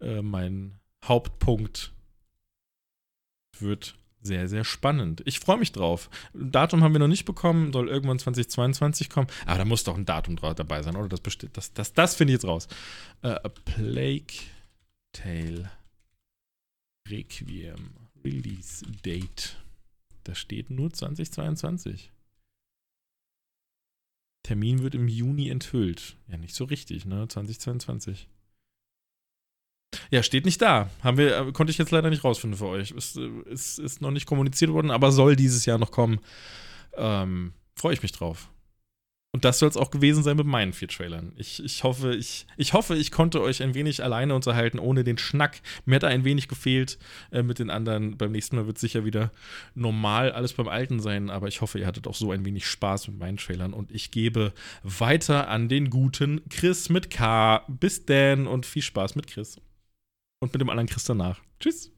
äh, 0.00 0.20
mein 0.20 0.78
Hauptpunkt 1.02 1.91
wird 3.62 3.94
sehr, 4.22 4.48
sehr 4.48 4.64
spannend. 4.64 5.22
Ich 5.24 5.40
freue 5.40 5.58
mich 5.58 5.72
drauf. 5.72 6.08
Datum 6.32 6.82
haben 6.84 6.92
wir 6.92 7.00
noch 7.00 7.08
nicht 7.08 7.24
bekommen, 7.24 7.72
soll 7.72 7.88
irgendwann 7.88 8.20
2022 8.20 9.10
kommen. 9.10 9.26
Aber 9.46 9.58
da 9.58 9.64
muss 9.64 9.84
doch 9.84 9.96
ein 9.96 10.04
Datum 10.04 10.36
dabei 10.36 10.82
sein, 10.82 10.96
oder? 10.96 11.08
Das. 11.08 11.22
Das, 11.52 11.72
das, 11.72 11.92
das 11.92 12.14
finde 12.14 12.32
ich 12.32 12.36
jetzt 12.36 12.46
raus. 12.46 12.68
Uh, 13.24 13.28
A 13.28 13.48
Plague 13.48 14.34
Tale 15.12 15.70
Requiem 17.08 17.90
Release 18.24 18.84
Date. 19.04 19.56
Da 20.24 20.34
steht 20.34 20.70
nur 20.70 20.92
2022. 20.92 22.12
Termin 24.44 24.82
wird 24.82 24.94
im 24.94 25.08
Juni 25.08 25.48
enthüllt. 25.48 26.16
Ja, 26.28 26.36
nicht 26.36 26.54
so 26.54 26.64
richtig, 26.64 27.04
ne? 27.04 27.26
2022. 27.28 28.28
Ja, 30.10 30.22
steht 30.22 30.44
nicht 30.44 30.60
da. 30.62 30.90
Haben 31.02 31.18
wir, 31.18 31.38
äh, 31.38 31.52
konnte 31.52 31.70
ich 31.70 31.78
jetzt 31.78 31.90
leider 31.90 32.10
nicht 32.10 32.24
rausfinden 32.24 32.58
für 32.58 32.66
euch. 32.66 32.90
Ist, 32.92 33.16
äh, 33.16 33.28
ist, 33.50 33.78
ist 33.78 34.00
noch 34.00 34.10
nicht 34.10 34.26
kommuniziert 34.26 34.72
worden, 34.72 34.90
aber 34.90 35.12
soll 35.12 35.36
dieses 35.36 35.66
Jahr 35.66 35.78
noch 35.78 35.90
kommen. 35.90 36.20
Ähm, 36.96 37.52
Freue 37.74 37.94
ich 37.94 38.02
mich 38.02 38.12
drauf. 38.12 38.48
Und 39.34 39.46
das 39.46 39.58
soll 39.58 39.70
es 39.70 39.78
auch 39.78 39.90
gewesen 39.90 40.22
sein 40.22 40.36
mit 40.36 40.46
meinen 40.46 40.74
vier 40.74 40.88
Trailern. 40.88 41.32
Ich, 41.38 41.64
ich, 41.64 41.84
hoffe, 41.84 42.14
ich, 42.14 42.46
ich 42.58 42.74
hoffe, 42.74 42.94
ich 42.94 43.10
konnte 43.10 43.40
euch 43.40 43.62
ein 43.62 43.72
wenig 43.72 44.04
alleine 44.04 44.34
unterhalten, 44.34 44.78
ohne 44.78 45.04
den 45.04 45.16
Schnack. 45.16 45.62
Mir 45.86 45.96
hat 45.96 46.02
da 46.02 46.08
ein 46.08 46.26
wenig 46.26 46.48
gefehlt 46.48 46.98
äh, 47.30 47.42
mit 47.42 47.58
den 47.58 47.70
anderen. 47.70 48.18
Beim 48.18 48.30
nächsten 48.30 48.56
Mal 48.56 48.66
wird 48.66 48.76
sicher 48.76 49.06
wieder 49.06 49.32
normal 49.74 50.32
alles 50.32 50.52
beim 50.52 50.68
Alten 50.68 51.00
sein, 51.00 51.30
aber 51.30 51.48
ich 51.48 51.62
hoffe, 51.62 51.78
ihr 51.78 51.86
hattet 51.86 52.06
auch 52.06 52.14
so 52.14 52.30
ein 52.30 52.44
wenig 52.44 52.66
Spaß 52.66 53.08
mit 53.08 53.18
meinen 53.18 53.38
Trailern. 53.38 53.72
Und 53.72 53.90
ich 53.90 54.10
gebe 54.10 54.52
weiter 54.82 55.48
an 55.48 55.70
den 55.70 55.88
guten 55.88 56.42
Chris 56.50 56.90
mit 56.90 57.08
K. 57.08 57.64
Bis 57.68 58.04
dann 58.04 58.46
und 58.46 58.66
viel 58.66 58.82
Spaß 58.82 59.16
mit 59.16 59.28
Chris 59.28 59.58
und 60.42 60.52
mit 60.52 60.60
dem 60.60 60.70
anderen 60.70 60.88
Chris 60.88 61.04
danach. 61.04 61.40
Tschüss. 61.60 61.92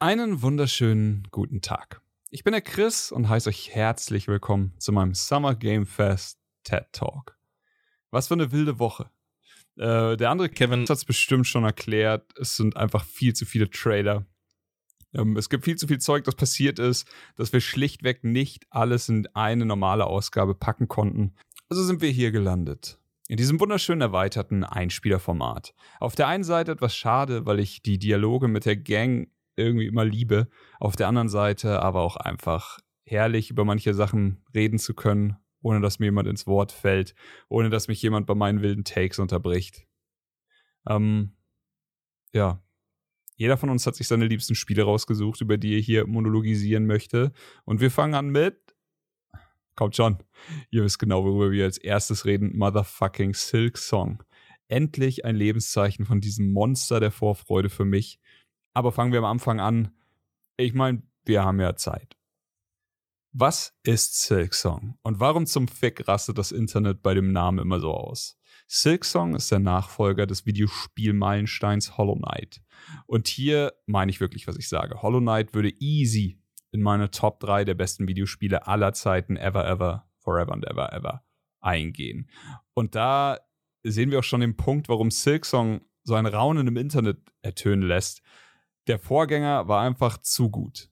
Einen 0.00 0.42
wunderschönen 0.42 1.28
guten 1.30 1.62
Tag. 1.62 2.02
Ich 2.30 2.42
bin 2.42 2.50
der 2.50 2.62
Chris 2.62 3.12
und 3.12 3.28
heiße 3.28 3.48
euch 3.48 3.72
herzlich 3.72 4.26
willkommen 4.26 4.74
zu 4.78 4.90
meinem 4.90 5.14
Summer 5.14 5.54
Game 5.54 5.86
Fest 5.86 6.40
TED 6.64 6.86
Talk. 6.90 7.38
Was 8.10 8.26
für 8.26 8.34
eine 8.34 8.50
wilde 8.50 8.80
Woche. 8.80 9.08
Äh, 9.76 10.16
der 10.16 10.30
andere 10.30 10.48
Kevin 10.48 10.82
hat 10.82 10.90
es 10.90 11.04
bestimmt 11.04 11.46
schon 11.46 11.62
erklärt. 11.62 12.36
Es 12.36 12.56
sind 12.56 12.76
einfach 12.76 13.04
viel 13.04 13.34
zu 13.34 13.46
viele 13.46 13.70
Trailer. 13.70 14.26
Ähm, 15.12 15.36
es 15.36 15.48
gibt 15.48 15.64
viel 15.64 15.76
zu 15.76 15.86
viel 15.86 16.00
Zeug, 16.00 16.24
das 16.24 16.34
passiert 16.34 16.80
ist, 16.80 17.06
dass 17.36 17.52
wir 17.52 17.60
schlichtweg 17.60 18.24
nicht 18.24 18.66
alles 18.70 19.08
in 19.08 19.28
eine 19.34 19.64
normale 19.64 20.06
Ausgabe 20.06 20.56
packen 20.56 20.88
konnten. 20.88 21.36
Also 21.68 21.84
sind 21.84 22.00
wir 22.00 22.10
hier 22.10 22.32
gelandet. 22.32 22.98
In 23.26 23.38
diesem 23.38 23.58
wunderschönen 23.58 24.02
erweiterten 24.02 24.64
Einspielerformat. 24.64 25.74
Auf 25.98 26.14
der 26.14 26.28
einen 26.28 26.44
Seite 26.44 26.72
etwas 26.72 26.94
schade, 26.94 27.46
weil 27.46 27.58
ich 27.58 27.82
die 27.82 27.98
Dialoge 27.98 28.48
mit 28.48 28.66
der 28.66 28.76
Gang 28.76 29.30
irgendwie 29.56 29.86
immer 29.86 30.04
liebe. 30.04 30.48
Auf 30.78 30.94
der 30.94 31.08
anderen 31.08 31.30
Seite 31.30 31.80
aber 31.80 32.02
auch 32.02 32.16
einfach 32.16 32.80
herrlich, 33.06 33.50
über 33.50 33.64
manche 33.64 33.94
Sachen 33.94 34.44
reden 34.54 34.78
zu 34.78 34.92
können, 34.92 35.38
ohne 35.62 35.80
dass 35.80 35.98
mir 35.98 36.06
jemand 36.06 36.28
ins 36.28 36.46
Wort 36.46 36.70
fällt, 36.70 37.14
ohne 37.48 37.70
dass 37.70 37.88
mich 37.88 38.02
jemand 38.02 38.26
bei 38.26 38.34
meinen 38.34 38.60
wilden 38.60 38.84
Takes 38.84 39.18
unterbricht. 39.18 39.86
Ähm, 40.86 41.34
ja. 42.34 42.62
Jeder 43.36 43.56
von 43.56 43.70
uns 43.70 43.86
hat 43.86 43.96
sich 43.96 44.06
seine 44.06 44.26
liebsten 44.26 44.54
Spiele 44.54 44.82
rausgesucht, 44.82 45.40
über 45.40 45.56
die 45.56 45.74
er 45.76 45.80
hier 45.80 46.06
monologisieren 46.06 46.86
möchte. 46.86 47.32
Und 47.64 47.80
wir 47.80 47.90
fangen 47.90 48.14
an 48.14 48.28
mit. 48.28 48.73
Kommt 49.76 49.96
schon. 49.96 50.18
Ihr 50.70 50.84
wisst 50.84 50.98
genau, 50.98 51.24
worüber 51.24 51.50
wir 51.50 51.64
als 51.64 51.78
erstes 51.78 52.24
reden. 52.24 52.56
Motherfucking 52.56 53.34
Silk 53.34 53.78
Song. 53.78 54.22
Endlich 54.68 55.24
ein 55.24 55.36
Lebenszeichen 55.36 56.04
von 56.04 56.20
diesem 56.20 56.52
Monster 56.52 57.00
der 57.00 57.10
Vorfreude 57.10 57.70
für 57.70 57.84
mich. 57.84 58.20
Aber 58.72 58.92
fangen 58.92 59.12
wir 59.12 59.18
am 59.20 59.24
Anfang 59.24 59.60
an. 59.60 59.90
Ich 60.56 60.74
meine, 60.74 61.02
wir 61.24 61.44
haben 61.44 61.60
ja 61.60 61.76
Zeit. 61.76 62.16
Was 63.36 63.76
ist 63.82 64.20
Silksong 64.22 64.96
und 65.02 65.18
warum 65.18 65.46
zum 65.46 65.66
Fick 65.66 66.06
rastet 66.06 66.38
das 66.38 66.52
Internet 66.52 67.02
bei 67.02 67.14
dem 67.14 67.32
Namen 67.32 67.58
immer 67.58 67.80
so 67.80 67.92
aus? 67.92 68.38
Silksong 68.68 69.34
ist 69.34 69.50
der 69.50 69.58
Nachfolger 69.58 70.24
des 70.26 70.46
Videospiel-Meilensteins 70.46 71.98
Hollow 71.98 72.14
Knight. 72.14 72.62
Und 73.06 73.26
hier 73.26 73.72
meine 73.86 74.12
ich 74.12 74.20
wirklich, 74.20 74.46
was 74.46 74.56
ich 74.56 74.68
sage. 74.68 75.02
Hollow 75.02 75.20
Knight 75.20 75.52
würde 75.52 75.70
easy 75.80 76.38
in 76.74 76.82
meine 76.82 77.12
Top 77.12 77.38
3 77.38 77.64
der 77.64 77.74
besten 77.74 78.08
Videospiele 78.08 78.66
aller 78.66 78.92
Zeiten 78.92 79.36
ever, 79.36 79.64
ever, 79.64 80.08
forever 80.18 80.52
and 80.52 80.66
ever, 80.66 80.92
ever 80.92 81.22
eingehen. 81.60 82.28
Und 82.74 82.96
da 82.96 83.38
sehen 83.84 84.10
wir 84.10 84.18
auch 84.18 84.24
schon 84.24 84.40
den 84.40 84.56
Punkt, 84.56 84.88
warum 84.88 85.12
Silksong 85.12 85.82
so 86.02 86.14
ein 86.14 86.26
Raunen 86.26 86.66
im 86.66 86.76
Internet 86.76 87.18
ertönen 87.42 87.86
lässt. 87.86 88.22
Der 88.88 88.98
Vorgänger 88.98 89.68
war 89.68 89.82
einfach 89.82 90.18
zu 90.18 90.50
gut. 90.50 90.90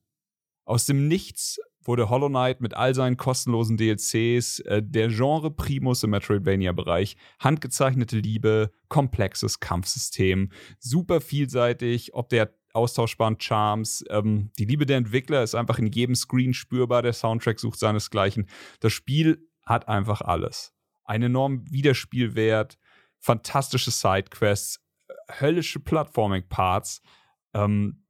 Aus 0.65 0.87
dem 0.87 1.09
Nichts 1.09 1.59
wurde 1.83 2.09
Hollow 2.09 2.29
Knight 2.29 2.61
mit 2.61 2.75
all 2.75 2.95
seinen 2.95 3.17
kostenlosen 3.17 3.77
DLCs 3.77 4.61
äh, 4.61 4.83
der 4.85 5.09
Genre 5.09 5.51
Primus 5.51 6.05
im 6.05 6.11
Metroidvania-Bereich. 6.11 7.17
Handgezeichnete 7.41 8.19
Liebe, 8.19 8.71
komplexes 8.89 9.59
Kampfsystem, 9.59 10.53
super 10.79 11.21
vielseitig, 11.21 12.15
ob 12.15 12.29
der 12.29 12.55
austauschbaren 12.73 13.39
Charms. 13.41 14.05
Ähm, 14.11 14.51
die 14.59 14.65
Liebe 14.65 14.87
der 14.87 14.97
Entwickler 14.99 15.43
ist 15.43 15.55
einfach 15.55 15.79
in 15.79 15.87
jedem 15.87 16.15
Screen 16.15 16.55
spürbar. 16.55 17.03
Der 17.03 17.13
Soundtrack 17.13 17.61
sucht 17.61 17.79
seinesgleichen. 17.79 18.49
Das 18.81 18.93
Spiel 18.93 19.49
hat 19.65 19.89
einfach 19.89 20.21
alles. 20.21 20.73
Einen 21.05 21.25
enormen 21.25 21.71
Wiederspielwert, 21.71 22.79
fantastische 23.19 23.91
Sidequests, 23.91 24.81
äh, 25.09 25.15
höllische 25.41 25.81
Platforming-Parts. 25.81 27.03
Ähm, 27.55 28.03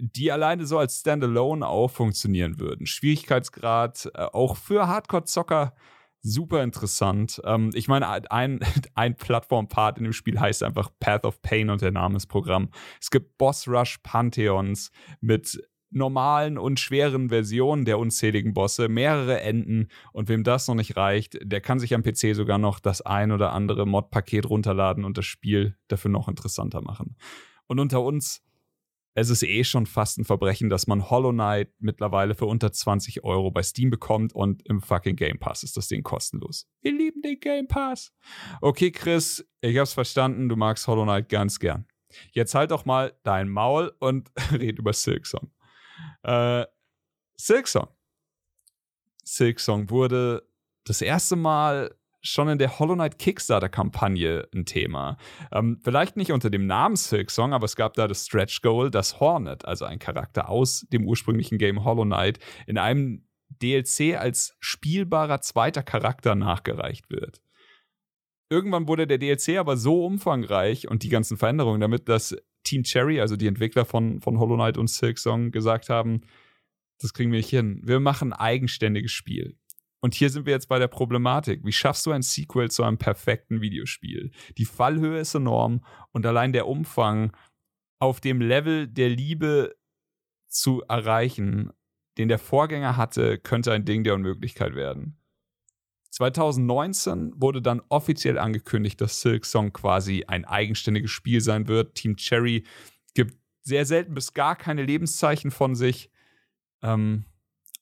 die 0.00 0.30
alleine 0.32 0.66
so 0.66 0.78
als 0.78 1.00
Standalone 1.00 1.66
auch 1.66 1.88
funktionieren 1.88 2.60
würden. 2.60 2.86
Schwierigkeitsgrad 2.86 4.10
äh, 4.14 4.24
auch 4.24 4.56
für 4.56 4.86
Hardcore-Zocker 4.86 5.74
super 6.20 6.62
interessant. 6.62 7.40
Ähm, 7.44 7.70
ich 7.74 7.88
meine, 7.88 8.30
ein, 8.30 8.60
ein 8.94 9.16
Plattform-Part 9.16 9.98
in 9.98 10.04
dem 10.04 10.12
Spiel 10.12 10.38
heißt 10.38 10.62
einfach 10.62 10.90
Path 11.00 11.24
of 11.24 11.42
Pain 11.42 11.70
und 11.70 11.82
der 11.82 11.92
Name 11.92 12.16
ist 12.16 12.26
Programm. 12.26 12.70
Es 13.00 13.10
gibt 13.10 13.38
Boss 13.38 13.68
Rush 13.68 13.98
Pantheons 14.02 14.90
mit 15.20 15.58
normalen 15.90 16.58
und 16.58 16.80
schweren 16.80 17.30
Versionen 17.30 17.84
der 17.84 17.98
unzähligen 17.98 18.52
Bosse, 18.52 18.88
mehrere 18.88 19.40
Enden 19.40 19.88
und 20.12 20.28
wem 20.28 20.44
das 20.44 20.68
noch 20.68 20.74
nicht 20.74 20.96
reicht, 20.96 21.38
der 21.42 21.60
kann 21.60 21.78
sich 21.78 21.94
am 21.94 22.02
PC 22.02 22.34
sogar 22.34 22.58
noch 22.58 22.78
das 22.78 23.00
ein 23.00 23.32
oder 23.32 23.52
andere 23.52 23.86
Mod-Paket 23.86 24.48
runterladen 24.48 25.04
und 25.04 25.16
das 25.16 25.24
Spiel 25.24 25.76
dafür 25.88 26.10
noch 26.10 26.28
interessanter 26.28 26.82
machen. 26.82 27.16
Und 27.66 27.80
unter 27.80 28.02
uns, 28.02 28.42
es 29.18 29.30
ist 29.30 29.42
eh 29.42 29.64
schon 29.64 29.86
fast 29.86 30.18
ein 30.18 30.24
Verbrechen, 30.24 30.70
dass 30.70 30.86
man 30.86 31.10
Hollow 31.10 31.32
Knight 31.32 31.72
mittlerweile 31.80 32.34
für 32.34 32.46
unter 32.46 32.70
20 32.70 33.24
Euro 33.24 33.50
bei 33.50 33.64
Steam 33.64 33.90
bekommt 33.90 34.32
und 34.32 34.64
im 34.66 34.80
fucking 34.80 35.16
Game 35.16 35.40
Pass 35.40 35.64
ist 35.64 35.76
das 35.76 35.88
Ding 35.88 36.04
kostenlos. 36.04 36.68
Wir 36.82 36.92
lieben 36.92 37.20
den 37.22 37.40
Game 37.40 37.66
Pass. 37.66 38.12
Okay, 38.60 38.92
Chris, 38.92 39.44
ich 39.60 39.76
hab's 39.76 39.92
verstanden, 39.92 40.48
du 40.48 40.54
magst 40.54 40.86
Hollow 40.86 41.02
Knight 41.02 41.28
ganz 41.28 41.58
gern. 41.58 41.86
Jetzt 42.30 42.54
halt 42.54 42.70
doch 42.70 42.84
mal 42.84 43.12
dein 43.24 43.48
Maul 43.48 43.92
und 43.98 44.30
red 44.52 44.78
über 44.78 44.92
Silksong. 44.92 45.50
Äh, 46.22 46.64
Silksong. 47.36 47.88
Silksong 49.24 49.90
wurde 49.90 50.48
das 50.84 51.02
erste 51.02 51.34
Mal 51.34 51.97
schon 52.20 52.48
in 52.48 52.58
der 52.58 52.78
Hollow 52.78 52.94
Knight 52.94 53.18
Kickstarter-Kampagne 53.18 54.48
ein 54.54 54.64
Thema. 54.64 55.16
Ähm, 55.52 55.80
vielleicht 55.82 56.16
nicht 56.16 56.32
unter 56.32 56.50
dem 56.50 56.66
Namen 56.66 56.96
Silk 56.96 57.30
Song, 57.30 57.52
aber 57.52 57.64
es 57.64 57.76
gab 57.76 57.94
da 57.94 58.08
das 58.08 58.26
Stretch 58.26 58.60
Goal, 58.62 58.90
dass 58.90 59.20
Hornet, 59.20 59.64
also 59.64 59.84
ein 59.84 59.98
Charakter 59.98 60.48
aus 60.48 60.86
dem 60.92 61.06
ursprünglichen 61.06 61.58
Game 61.58 61.84
Hollow 61.84 62.04
Knight, 62.04 62.38
in 62.66 62.78
einem 62.78 63.26
DLC 63.62 64.16
als 64.18 64.56
spielbarer 64.60 65.40
zweiter 65.40 65.82
Charakter 65.82 66.34
nachgereicht 66.34 67.10
wird. 67.10 67.40
Irgendwann 68.50 68.88
wurde 68.88 69.06
der 69.06 69.18
DLC 69.18 69.58
aber 69.58 69.76
so 69.76 70.04
umfangreich 70.04 70.88
und 70.88 71.02
die 71.02 71.10
ganzen 71.10 71.36
Veränderungen 71.36 71.80
damit, 71.80 72.08
dass 72.08 72.36
Team 72.64 72.82
Cherry, 72.82 73.20
also 73.20 73.36
die 73.36 73.46
Entwickler 73.46 73.84
von, 73.84 74.20
von 74.20 74.38
Hollow 74.38 74.56
Knight 74.56 74.78
und 74.78 74.88
Silk 74.88 75.18
Song, 75.18 75.50
gesagt 75.50 75.88
haben, 75.88 76.22
das 77.00 77.12
kriegen 77.12 77.30
wir 77.30 77.38
nicht 77.38 77.50
hin. 77.50 77.80
Wir 77.84 78.00
machen 78.00 78.32
ein 78.32 78.38
eigenständiges 78.38 79.12
Spiel. 79.12 79.57
Und 80.00 80.14
hier 80.14 80.30
sind 80.30 80.46
wir 80.46 80.52
jetzt 80.52 80.68
bei 80.68 80.78
der 80.78 80.88
Problematik. 80.88 81.64
Wie 81.64 81.72
schaffst 81.72 82.06
du 82.06 82.12
ein 82.12 82.22
Sequel 82.22 82.70
zu 82.70 82.84
einem 82.84 82.98
perfekten 82.98 83.60
Videospiel? 83.60 84.30
Die 84.56 84.64
Fallhöhe 84.64 85.20
ist 85.20 85.34
enorm 85.34 85.84
und 86.12 86.24
allein 86.24 86.52
der 86.52 86.68
Umfang 86.68 87.32
auf 87.98 88.20
dem 88.20 88.40
Level 88.40 88.86
der 88.86 89.08
Liebe 89.08 89.74
zu 90.46 90.82
erreichen, 90.88 91.72
den 92.16 92.28
der 92.28 92.38
Vorgänger 92.38 92.96
hatte, 92.96 93.38
könnte 93.38 93.72
ein 93.72 93.84
Ding 93.84 94.04
der 94.04 94.14
Unmöglichkeit 94.14 94.74
werden. 94.74 95.18
2019 96.10 97.34
wurde 97.36 97.60
dann 97.60 97.82
offiziell 97.88 98.38
angekündigt, 98.38 99.00
dass 99.00 99.20
Silk 99.20 99.44
Song 99.44 99.72
quasi 99.72 100.24
ein 100.26 100.44
eigenständiges 100.44 101.10
Spiel 101.10 101.40
sein 101.40 101.68
wird. 101.68 101.94
Team 101.94 102.16
Cherry 102.16 102.64
gibt 103.14 103.36
sehr 103.62 103.84
selten 103.84 104.14
bis 104.14 104.32
gar 104.32 104.56
keine 104.56 104.82
Lebenszeichen 104.84 105.50
von 105.50 105.74
sich. 105.74 106.10
Ähm, 106.82 107.24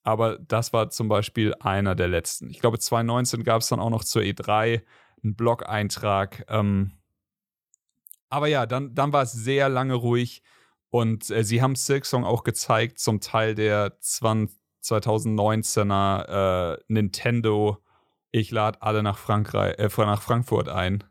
aber 0.06 0.38
das 0.38 0.72
war 0.72 0.88
zum 0.90 1.08
Beispiel 1.08 1.52
einer 1.58 1.96
der 1.96 2.06
letzten. 2.06 2.48
Ich 2.48 2.60
glaube, 2.60 2.78
2019 2.78 3.42
gab 3.42 3.60
es 3.60 3.68
dann 3.68 3.80
auch 3.80 3.90
noch 3.90 4.04
zur 4.04 4.22
E3 4.22 4.82
einen 5.22 5.34
Blog-Eintrag. 5.34 6.44
Ähm, 6.48 6.92
aber 8.28 8.46
ja, 8.46 8.66
dann, 8.66 8.94
dann 8.94 9.12
war 9.12 9.22
es 9.22 9.32
sehr 9.32 9.68
lange 9.68 9.94
ruhig 9.94 10.44
und 10.90 11.28
äh, 11.30 11.42
sie 11.42 11.60
haben 11.60 11.74
Silksong 11.74 12.24
auch 12.24 12.44
gezeigt, 12.44 13.00
zum 13.00 13.20
Teil 13.20 13.56
der 13.56 13.98
20, 13.98 14.56
2019er 14.80 16.74
äh, 16.74 16.78
Nintendo 16.86 17.82
Ich 18.30 18.52
lade 18.52 18.82
alle 18.82 19.02
nach, 19.02 19.18
Frankreich, 19.18 19.76
äh, 19.78 19.90
nach 20.04 20.22
Frankfurt 20.22 20.68
ein 20.68 21.02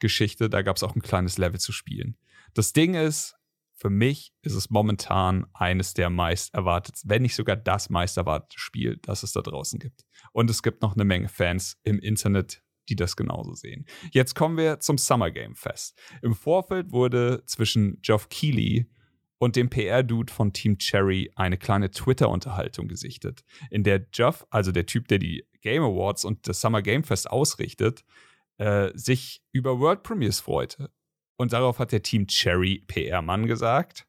Geschichte. 0.00 0.50
Da 0.50 0.62
gab 0.62 0.74
es 0.74 0.82
auch 0.82 0.96
ein 0.96 1.02
kleines 1.02 1.38
Level 1.38 1.60
zu 1.60 1.70
spielen. 1.70 2.16
Das 2.54 2.72
Ding 2.72 2.94
ist, 2.94 3.36
für 3.82 3.90
mich 3.90 4.32
ist 4.42 4.54
es 4.54 4.70
momentan 4.70 5.44
eines 5.54 5.92
der 5.92 6.08
meist 6.08 6.54
erwarteten, 6.54 7.00
wenn 7.02 7.22
nicht 7.22 7.34
sogar 7.34 7.56
das 7.56 7.90
meist 7.90 8.16
erwartete 8.16 8.56
Spiel, 8.60 9.00
das 9.02 9.24
es 9.24 9.32
da 9.32 9.40
draußen 9.40 9.80
gibt. 9.80 10.04
Und 10.30 10.48
es 10.50 10.62
gibt 10.62 10.82
noch 10.82 10.94
eine 10.94 11.04
Menge 11.04 11.28
Fans 11.28 11.80
im 11.82 11.98
Internet, 11.98 12.62
die 12.88 12.94
das 12.94 13.16
genauso 13.16 13.54
sehen. 13.54 13.84
Jetzt 14.12 14.36
kommen 14.36 14.56
wir 14.56 14.78
zum 14.78 14.98
Summer 14.98 15.32
Game 15.32 15.56
Fest. 15.56 16.00
Im 16.22 16.36
Vorfeld 16.36 16.92
wurde 16.92 17.42
zwischen 17.46 18.00
Geoff 18.02 18.28
Keighley 18.28 18.88
und 19.38 19.56
dem 19.56 19.68
PR-Dude 19.68 20.32
von 20.32 20.52
Team 20.52 20.78
Cherry 20.78 21.32
eine 21.34 21.58
kleine 21.58 21.90
Twitter-Unterhaltung 21.90 22.86
gesichtet, 22.86 23.42
in 23.68 23.82
der 23.82 23.98
Geoff, 23.98 24.46
also 24.50 24.70
der 24.70 24.86
Typ, 24.86 25.08
der 25.08 25.18
die 25.18 25.44
Game 25.60 25.82
Awards 25.82 26.24
und 26.24 26.46
das 26.46 26.60
Summer 26.60 26.82
Game 26.82 27.02
Fest 27.02 27.28
ausrichtet, 27.28 28.04
äh, 28.58 28.92
sich 28.94 29.42
über 29.50 29.80
World 29.80 30.04
Premiers 30.04 30.38
freute 30.38 30.92
und 31.42 31.52
darauf 31.52 31.78
hat 31.78 31.92
der 31.92 32.02
Team 32.02 32.26
Cherry 32.26 32.84
PR-Mann 32.86 33.46
gesagt, 33.46 34.06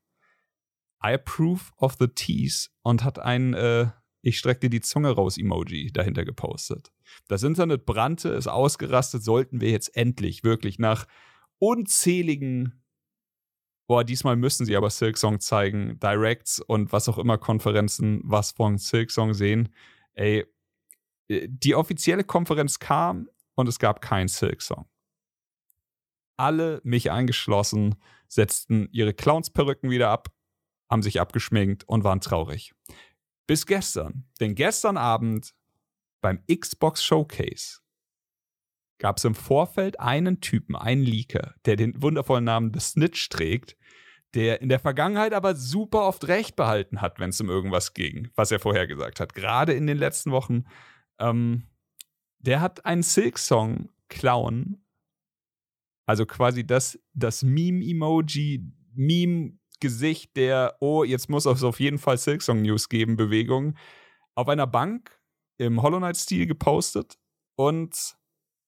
I 1.03 1.13
approve 1.13 1.71
of 1.77 1.97
the 1.99 2.07
tease 2.07 2.69
und 2.83 3.03
hat 3.03 3.19
ein 3.19 3.53
äh, 3.53 3.87
Ich 4.21 4.37
streck 4.37 4.61
dir 4.61 4.69
die 4.69 4.79
Zunge 4.79 5.11
raus 5.11 5.37
Emoji 5.37 5.91
dahinter 5.91 6.23
gepostet. 6.23 6.93
Das 7.27 7.43
Internet 7.43 7.85
brannte, 7.85 8.29
ist 8.29 8.47
ausgerastet, 8.47 9.23
sollten 9.23 9.59
wir 9.59 9.69
jetzt 9.71 9.97
endlich 9.97 10.45
wirklich 10.45 10.79
nach 10.79 11.05
unzähligen 11.59 12.79
Boah, 13.85 14.05
diesmal 14.05 14.37
müssen 14.37 14.65
sie 14.65 14.77
aber 14.77 14.89
Silksong 14.89 15.41
zeigen, 15.41 15.99
Directs 15.99 16.59
und 16.59 16.93
was 16.93 17.09
auch 17.09 17.17
immer 17.17 17.37
Konferenzen 17.37 18.21
was 18.23 18.51
von 18.51 18.77
Silksong 18.77 19.33
sehen. 19.33 19.75
Ey, 20.13 20.45
äh, 21.27 21.49
die 21.49 21.75
offizielle 21.75 22.23
Konferenz 22.23 22.79
kam 22.79 23.27
und 23.55 23.67
es 23.67 23.79
gab 23.79 23.99
kein 23.99 24.29
Silksong 24.29 24.87
alle, 26.37 26.81
mich 26.83 27.11
eingeschlossen, 27.11 27.95
setzten 28.27 28.89
ihre 28.91 29.13
Clownsperücken 29.13 29.89
wieder 29.89 30.09
ab, 30.09 30.29
haben 30.89 31.03
sich 31.03 31.19
abgeschminkt 31.19 31.83
und 31.87 32.03
waren 32.03 32.21
traurig. 32.21 32.73
Bis 33.47 33.65
gestern. 33.65 34.25
Denn 34.39 34.55
gestern 34.55 34.97
Abend 34.97 35.53
beim 36.21 36.43
Xbox 36.47 37.03
Showcase 37.03 37.79
gab 38.99 39.17
es 39.17 39.25
im 39.25 39.35
Vorfeld 39.35 39.99
einen 39.99 40.39
Typen, 40.39 40.75
einen 40.75 41.03
Leaker, 41.03 41.55
der 41.65 41.75
den 41.75 42.01
wundervollen 42.01 42.45
Namen 42.45 42.71
The 42.73 42.79
Snitch 42.79 43.27
trägt, 43.29 43.75
der 44.33 44.61
in 44.61 44.69
der 44.69 44.79
Vergangenheit 44.79 45.33
aber 45.33 45.55
super 45.55 46.07
oft 46.07 46.27
Recht 46.27 46.55
behalten 46.55 47.01
hat, 47.01 47.19
wenn 47.19 47.29
es 47.29 47.41
um 47.41 47.49
irgendwas 47.49 47.93
ging, 47.93 48.29
was 48.35 48.51
er 48.51 48.59
vorher 48.59 48.87
gesagt 48.87 49.19
hat. 49.19 49.33
Gerade 49.33 49.73
in 49.73 49.87
den 49.87 49.97
letzten 49.97 50.31
Wochen. 50.31 50.63
Ähm, 51.19 51.67
der 52.39 52.61
hat 52.61 52.85
einen 52.85 53.03
Silk-Song 53.03 53.89
klauen. 54.09 54.82
Also 56.05 56.25
quasi 56.25 56.65
das, 56.65 56.99
das 57.13 57.43
Meme-Emoji, 57.43 58.63
Meme-Gesicht 58.93 60.35
der, 60.35 60.75
oh, 60.79 61.03
jetzt 61.03 61.29
muss 61.29 61.45
es 61.45 61.63
auf 61.63 61.79
jeden 61.79 61.97
Fall 61.97 62.17
Silk-Song-News 62.17 62.89
geben, 62.89 63.15
Bewegung, 63.15 63.75
auf 64.35 64.47
einer 64.49 64.67
Bank 64.67 65.19
im 65.57 65.81
Hollow 65.81 65.97
Knight-Stil 65.97 66.45
gepostet 66.45 67.17
und 67.55 68.15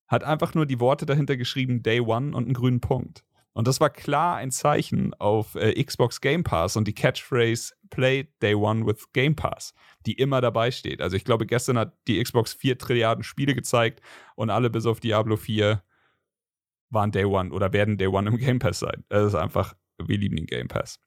hat 0.08 0.24
einfach 0.24 0.54
nur 0.54 0.66
die 0.66 0.80
Worte 0.80 1.06
dahinter 1.06 1.36
geschrieben, 1.36 1.82
Day 1.82 2.00
One 2.00 2.36
und 2.36 2.46
einen 2.46 2.54
grünen 2.54 2.80
Punkt. 2.80 3.24
Und 3.54 3.70
das 3.70 3.80
war 3.80 3.90
klar 3.90 4.36
ein 4.36 4.52
Zeichen 4.52 5.14
auf 5.14 5.56
äh, 5.56 5.82
Xbox 5.82 6.20
Game 6.20 6.44
Pass 6.44 6.76
und 6.76 6.90
die 6.90 6.94
Catchphrase 6.94 7.74
Play 7.90 8.28
Day 8.42 8.54
One 8.54 8.86
with 8.86 9.12
Game 9.14 9.36
Pass, 9.36 9.74
die 10.06 10.14
immer 10.14 10.42
dabei 10.42 10.72
steht. 10.72 11.02
Also 11.02 11.16
ich 11.16 11.24
glaube, 11.24 11.46
gestern 11.46 11.78
hat 11.78 11.98
die 12.08 12.22
Xbox 12.22 12.54
4 12.54 12.78
Trilliarden 12.78 13.24
Spiele 13.24 13.56
gezeigt 13.56 14.02
und 14.36 14.50
alle 14.50 14.70
bis 14.70 14.86
auf 14.86 15.00
Diablo 15.00 15.38
4 15.38 15.82
waren 16.96 17.12
Day 17.12 17.26
One 17.26 17.52
oder 17.52 17.72
werden 17.74 17.98
Day 18.00 18.08
One 18.08 18.28
im 18.28 18.38
Game 18.38 18.58
Pass 18.58 18.80
sein. 18.80 19.04
Das 19.10 19.28
ist 19.28 19.36
einfach, 19.36 19.76
wir 20.00 20.18
lieben 20.18 20.36
den 20.36 20.48
Game 20.48 20.68
Pass. 20.68 21.00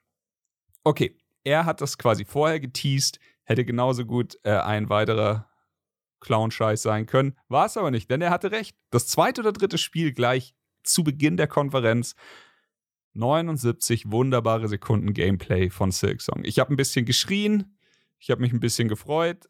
Okay, 0.84 1.18
er 1.42 1.64
hat 1.64 1.80
das 1.80 1.98
quasi 1.98 2.24
vorher 2.24 2.60
geteased, 2.60 3.18
hätte 3.42 3.64
genauso 3.64 4.04
gut 4.04 4.38
äh, 4.44 4.52
ein 4.52 4.88
weiterer 4.88 5.48
Clown-Scheiß 6.20 6.82
sein 6.82 7.06
können. 7.06 7.36
War 7.48 7.66
es 7.66 7.76
aber 7.76 7.90
nicht, 7.90 8.10
denn 8.10 8.20
er 8.20 8.30
hatte 8.30 8.52
recht. 8.52 8.76
Das 8.90 9.08
zweite 9.08 9.40
oder 9.40 9.52
dritte 9.52 9.78
Spiel 9.78 10.12
gleich 10.12 10.54
zu 10.82 11.04
Beginn 11.04 11.36
der 11.36 11.48
Konferenz 11.48 12.14
79 13.14 14.10
wunderbare 14.10 14.68
Sekunden 14.68 15.12
Gameplay 15.12 15.70
von 15.70 15.90
Silksong. 15.90 16.44
Ich 16.44 16.58
habe 16.58 16.72
ein 16.72 16.76
bisschen 16.76 17.04
geschrien, 17.04 17.76
ich 18.18 18.30
habe 18.30 18.40
mich 18.40 18.52
ein 18.52 18.60
bisschen 18.60 18.88
gefreut. 18.88 19.48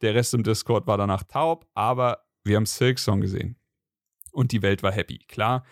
Der 0.00 0.14
Rest 0.14 0.34
im 0.34 0.42
Discord 0.42 0.86
war 0.86 0.98
danach 0.98 1.22
taub, 1.22 1.66
aber 1.74 2.24
wir 2.44 2.56
haben 2.56 2.66
Silksong 2.66 3.20
gesehen. 3.20 3.56
Und 4.32 4.52
die 4.52 4.62
Welt 4.62 4.82
war 4.82 4.92
happy. 4.92 5.18
Klar, 5.28 5.64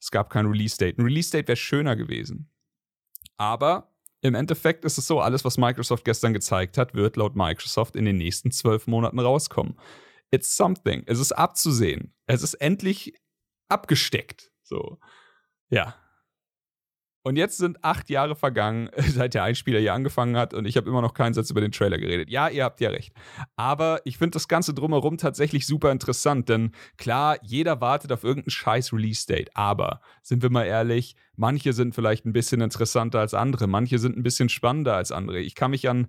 es 0.00 0.10
gab 0.10 0.30
kein 0.30 0.46
Release-Date. 0.46 0.98
Ein 0.98 1.04
Release-Date 1.04 1.48
wäre 1.48 1.56
schöner 1.56 1.96
gewesen. 1.96 2.50
Aber 3.36 3.94
im 4.22 4.34
Endeffekt 4.34 4.84
ist 4.84 4.98
es 4.98 5.06
so, 5.06 5.20
alles, 5.20 5.44
was 5.44 5.58
Microsoft 5.58 6.04
gestern 6.04 6.32
gezeigt 6.32 6.78
hat, 6.78 6.94
wird 6.94 7.16
laut 7.16 7.36
Microsoft 7.36 7.94
in 7.96 8.04
den 8.04 8.16
nächsten 8.16 8.50
zwölf 8.50 8.86
Monaten 8.86 9.18
rauskommen. 9.18 9.78
It's 10.30 10.56
something. 10.56 11.04
Es 11.06 11.20
ist 11.20 11.32
abzusehen. 11.32 12.14
Es 12.26 12.42
ist 12.42 12.54
endlich 12.54 13.14
abgesteckt. 13.68 14.50
So. 14.62 14.98
Ja. 15.68 15.94
Und 17.26 17.34
jetzt 17.34 17.58
sind 17.58 17.82
acht 17.82 18.08
Jahre 18.08 18.36
vergangen, 18.36 18.88
seit 18.96 19.34
der 19.34 19.42
Einspieler 19.42 19.80
hier 19.80 19.94
angefangen 19.94 20.36
hat 20.36 20.54
und 20.54 20.64
ich 20.64 20.76
habe 20.76 20.88
immer 20.88 21.02
noch 21.02 21.12
keinen 21.12 21.34
Satz 21.34 21.50
über 21.50 21.60
den 21.60 21.72
Trailer 21.72 21.98
geredet. 21.98 22.30
Ja, 22.30 22.48
ihr 22.48 22.62
habt 22.62 22.80
ja 22.80 22.90
recht. 22.90 23.12
Aber 23.56 24.00
ich 24.04 24.16
finde 24.16 24.36
das 24.36 24.46
Ganze 24.46 24.74
drumherum 24.74 25.18
tatsächlich 25.18 25.66
super 25.66 25.90
interessant, 25.90 26.48
denn 26.48 26.70
klar, 26.98 27.36
jeder 27.42 27.80
wartet 27.80 28.12
auf 28.12 28.22
irgendein 28.22 28.50
scheiß 28.50 28.92
Release-Date. 28.92 29.50
Aber, 29.56 30.02
sind 30.22 30.40
wir 30.40 30.50
mal 30.50 30.66
ehrlich, 30.66 31.16
manche 31.34 31.72
sind 31.72 31.96
vielleicht 31.96 32.26
ein 32.26 32.32
bisschen 32.32 32.60
interessanter 32.60 33.18
als 33.18 33.34
andere, 33.34 33.66
manche 33.66 33.98
sind 33.98 34.16
ein 34.16 34.22
bisschen 34.22 34.48
spannender 34.48 34.94
als 34.94 35.10
andere. 35.10 35.40
Ich 35.40 35.56
kann 35.56 35.72
mich 35.72 35.88
an 35.88 36.06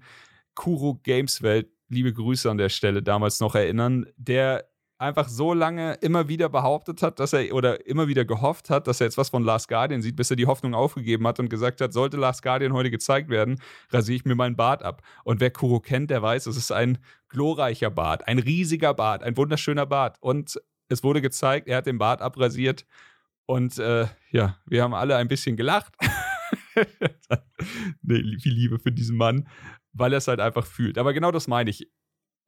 Kuro 0.54 1.00
Games 1.02 1.42
Welt, 1.42 1.68
liebe 1.90 2.14
Grüße 2.14 2.48
an 2.48 2.60
der 2.60 2.70
Stelle, 2.70 3.02
damals 3.02 3.40
noch 3.40 3.56
erinnern, 3.56 4.06
der 4.18 4.70
einfach 5.00 5.30
so 5.30 5.54
lange 5.54 5.94
immer 5.96 6.28
wieder 6.28 6.50
behauptet 6.50 7.02
hat, 7.02 7.20
dass 7.20 7.34
er 7.34 7.54
oder 7.54 7.86
immer 7.86 8.08
wieder 8.08 8.26
gehofft 8.26 8.70
hat, 8.70 8.88
dass 8.88 9.00
er 9.00 9.08
jetzt 9.08 9.18
was 9.18 9.30
von 9.30 9.44
Last 9.44 9.68
Guardian 9.68 10.02
sieht, 10.02 10.16
bis 10.16 10.32
er 10.32 10.36
die 10.36 10.48
Hoffnung 10.48 10.74
aufgegeben 10.74 11.28
hat 11.28 11.40
und 11.40 11.50
gesagt 11.50 11.82
hat, 11.82 11.94
sollte 11.94 12.18
Last 12.18 12.42
Guardian 12.42 12.74
heute 12.74 12.90
gezeigt 12.90 13.30
werden, 13.30 13.62
rasiere 13.92 14.16
ich 14.16 14.26
mir 14.26 14.36
meinen 14.36 14.56
Bart 14.56 14.84
ab. 14.84 15.04
Und 15.24 15.40
wer 15.40 15.52
Kuro 15.52 15.80
kennt, 15.80 16.10
der 16.10 16.22
weiß, 16.22 16.48
es 16.48 16.58
ist 16.58 16.72
ein 16.72 16.98
glorreicher 17.30 17.92
Bart, 17.92 18.28
ein 18.28 18.40
riesiger 18.40 18.94
Bart, 18.94 19.24
ein 19.24 19.38
wunderschöner 19.38 19.86
Bart. 19.86 20.18
Und 20.20 20.60
es 20.90 21.04
wurde 21.04 21.22
gezeigt, 21.22 21.68
er 21.68 21.78
hat 21.78 21.86
den 21.86 22.00
Bart 22.00 22.22
abrasiert. 22.22 22.86
Und 23.46 23.78
äh, 23.78 24.08
ja, 24.32 24.58
wir 24.66 24.84
haben 24.84 24.94
alle 24.94 25.16
ein 25.16 25.28
bisschen 25.28 25.58
gelacht. 25.58 25.94
nee, 28.02 28.38
viel 28.40 28.54
Liebe 28.54 28.80
für 28.80 28.92
diesen 28.92 29.18
Mann, 29.18 29.48
weil 29.94 30.14
er 30.14 30.18
es 30.18 30.28
halt 30.28 30.40
einfach 30.40 30.66
fühlt. 30.66 30.98
Aber 30.98 31.14
genau 31.14 31.32
das 31.32 31.48
meine 31.48 31.70
ich. 31.70 31.90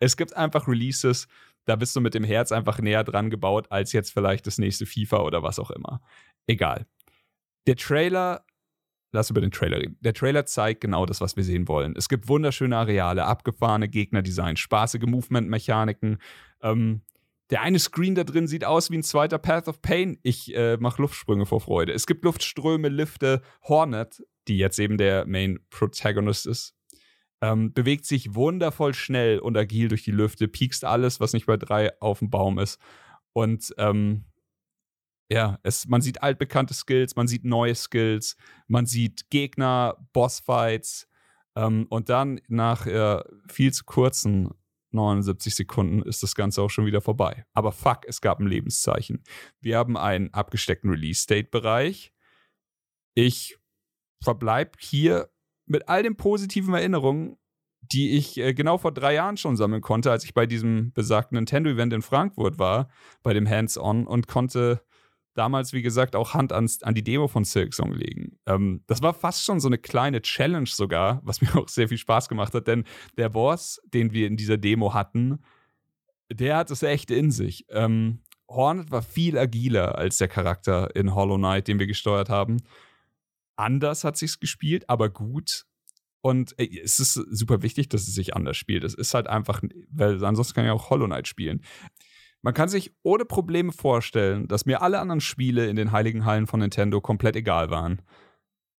Es 0.02 0.16
gibt 0.16 0.36
einfach 0.36 0.68
Releases, 0.68 1.28
da 1.70 1.76
bist 1.76 1.96
du 1.96 2.02
mit 2.02 2.16
dem 2.16 2.24
Herz 2.24 2.52
einfach 2.52 2.80
näher 2.80 3.04
dran 3.04 3.30
gebaut 3.30 3.68
als 3.70 3.94
jetzt 3.94 4.12
vielleicht 4.12 4.48
das 4.48 4.58
nächste 4.58 4.86
FIFA 4.86 5.22
oder 5.22 5.44
was 5.44 5.60
auch 5.60 5.70
immer. 5.70 6.02
Egal. 6.48 6.88
Der 7.68 7.76
Trailer, 7.76 8.44
lass 9.12 9.30
über 9.30 9.40
den 9.40 9.52
Trailer 9.52 9.78
reden. 9.78 9.98
Der 10.02 10.16
Trailer 10.16 10.46
zeigt 10.46 10.82
genau 10.82 11.06
das, 11.06 11.22
was 11.22 11.36
wir 11.36 11.44
sehen 11.44 11.68
wollen. 11.68 11.96
Es 11.96 12.10
gibt 12.10 12.28
wunderschöne 12.28 12.76
Areale, 12.76 13.26
abgefahrene 13.26 13.88
Gegnerdesigns, 13.88 14.60
spaßige 14.60 15.04
Movement-Mechaniken. 15.04 16.18
Ähm, 16.62 17.02
der 17.52 17.62
eine 17.62 17.78
Screen 17.78 18.16
da 18.16 18.24
drin 18.24 18.48
sieht 18.48 18.66
aus 18.66 18.90
wie 18.90 18.98
ein 18.98 19.04
zweiter 19.04 19.38
Path 19.38 19.68
of 19.68 19.82
Pain. 19.82 20.18
Ich 20.24 20.56
äh, 20.56 20.78
mache 20.78 21.02
Luftsprünge 21.02 21.46
vor 21.46 21.62
Freude. 21.62 21.94
Es 21.94 22.08
gibt 22.08 22.24
Luftströme, 22.24 22.90
Lifte, 22.90 23.42
Hornet, 23.64 24.24
die 24.48 24.58
jetzt 24.58 24.80
eben 24.80 24.98
der 24.98 25.28
Main 25.28 25.60
Protagonist 25.70 26.48
ist, 26.48 26.76
ähm, 27.42 27.74
bewegt 27.74 28.06
sich 28.06 28.36
wundervoll 28.36 28.94
schnell 28.94 29.40
und 29.40 29.58
agil 29.58 29.88
durch 29.88 30.04
die 30.04 30.12
Lüfte, 30.12 30.48
piekst 30.48 30.84
alles, 30.84 31.20
was 31.20 31.34
nicht 31.34 31.46
bei 31.46 31.58
drei 31.58 32.00
auf 32.02 32.20
dem 32.20 32.30
Baum 32.30 32.60
ist. 32.60 32.80
Und 33.34 33.74
ähm, 33.78 34.26
ja, 35.32 35.60
es, 35.64 35.88
man 35.88 36.02
sieht 36.02 36.24
altbekannte 36.24 36.74
Skills, 36.74 37.16
man 37.16 37.28
sieht 37.28 37.46
neue 37.46 37.76
Skills, 37.76 38.36
man 38.68 38.86
sieht 38.86 39.30
Gegner, 39.30 39.96
Bossfights. 40.12 41.08
Ähm, 41.56 41.86
und 41.90 42.10
dann 42.10 42.42
nach 42.48 42.86
äh, 42.86 43.24
viel 43.48 43.72
zu 43.72 43.86
kurzen 43.86 44.50
79 44.92 45.54
Sekunden 45.54 46.02
ist 46.02 46.24
das 46.24 46.34
Ganze 46.36 46.62
auch 46.62 46.70
schon 46.70 46.86
wieder 46.86 47.02
vorbei. 47.02 47.46
Aber 47.54 47.72
fuck, 47.72 48.06
es 48.08 48.22
gab 48.22 48.40
ein 48.40 48.48
Lebenszeichen. 48.48 49.24
Wir 49.60 49.78
haben 49.78 49.98
einen 49.98 50.34
abgesteckten 50.34 50.90
Release-Date-Bereich. 50.90 52.12
Ich 53.14 53.58
verbleibe 54.24 54.72
hier 54.80 55.30
mit 55.70 55.88
all 55.88 56.04
den 56.04 56.16
positiven 56.16 56.74
Erinnerungen, 56.74 57.38
die 57.82 58.18
ich 58.18 58.38
äh, 58.38 58.54
genau 58.54 58.78
vor 58.78 58.92
drei 58.92 59.14
Jahren 59.14 59.38
schon 59.38 59.56
sammeln 59.56 59.82
konnte, 59.82 60.12
als 60.12 60.24
ich 60.26 60.34
bei 60.34 60.46
diesem 60.46 60.92
besagten 60.92 61.36
Nintendo-Event 61.36 61.94
in 61.94 62.02
Frankfurt 62.02 62.60
war, 62.60 62.90
bei 63.24 63.34
dem 63.34 63.48
Hands-On 63.48 64.06
und 64.06 64.28
konnte 64.28 64.82
damals, 65.36 65.72
wie 65.72 65.82
gesagt, 65.82 66.16
auch 66.16 66.34
Hand 66.34 66.52
ans, 66.52 66.84
an 66.84 66.96
die 66.96 67.04
Demo 67.04 67.28
von 67.28 67.46
Silksong 67.46 67.94
legen. 67.94 68.38
Ähm, 68.46 68.84
das 68.88 69.02
war 69.02 69.14
fast 69.14 69.46
schon 69.46 69.60
so 69.60 69.70
eine 69.70 69.78
kleine 69.78 70.22
Challenge 70.22 70.68
sogar, 70.68 71.22
was 71.24 71.42
mir 71.42 71.56
auch 71.56 71.70
sehr 71.70 71.88
viel 71.88 71.98
Spaß 71.98 72.28
gemacht 72.28 72.54
hat, 72.54 72.68
denn 72.68 72.84
der 73.18 73.30
Boss, 73.30 73.80
den 73.86 74.12
wir 74.12 74.28
in 74.28 74.38
dieser 74.38 74.58
Demo 74.58 74.94
hatten, 74.94 75.40
der 76.32 76.58
hat 76.58 76.72
es 76.72 76.84
echt 76.84 77.12
in 77.12 77.32
sich. 77.32 77.66
Ähm, 77.70 78.22
Hornet 78.50 78.92
war 78.92 79.04
viel 79.04 79.38
agiler 79.38 79.96
als 79.98 80.18
der 80.18 80.28
Charakter 80.28 80.96
in 80.96 81.14
Hollow 81.14 81.38
Knight, 81.38 81.68
den 81.68 81.80
wir 81.80 81.88
gesteuert 81.88 82.30
haben 82.30 82.58
anders 83.60 84.04
hat 84.04 84.18
sich's 84.18 84.40
gespielt, 84.40 84.90
aber 84.90 85.10
gut. 85.10 85.66
Und 86.22 86.54
ey, 86.58 86.82
es 86.84 87.00
ist 87.00 87.14
super 87.14 87.62
wichtig, 87.62 87.90
dass 87.90 88.08
es 88.08 88.14
sich 88.14 88.36
anders 88.36 88.58
spielt. 88.58 88.84
Es 88.84 88.94
ist 88.94 89.14
halt 89.14 89.28
einfach, 89.28 89.62
weil 89.90 90.24
ansonsten 90.24 90.56
kann 90.56 90.66
ich 90.66 90.72
auch 90.72 90.90
Hollow 90.90 91.06
Knight 91.06 91.28
spielen. 91.28 91.62
Man 92.42 92.54
kann 92.54 92.70
sich 92.70 92.94
ohne 93.04 93.26
Probleme 93.26 93.72
vorstellen, 93.72 94.48
dass 94.48 94.66
mir 94.66 94.82
alle 94.82 95.00
anderen 95.00 95.22
Spiele 95.22 95.68
in 95.68 95.76
den 95.76 95.92
heiligen 95.92 96.26
Hallen 96.26 96.48
von 96.48 96.62
Nintendo 96.62 97.02
komplett 97.02 97.36
egal 97.36 97.70
waren. 97.70 98.02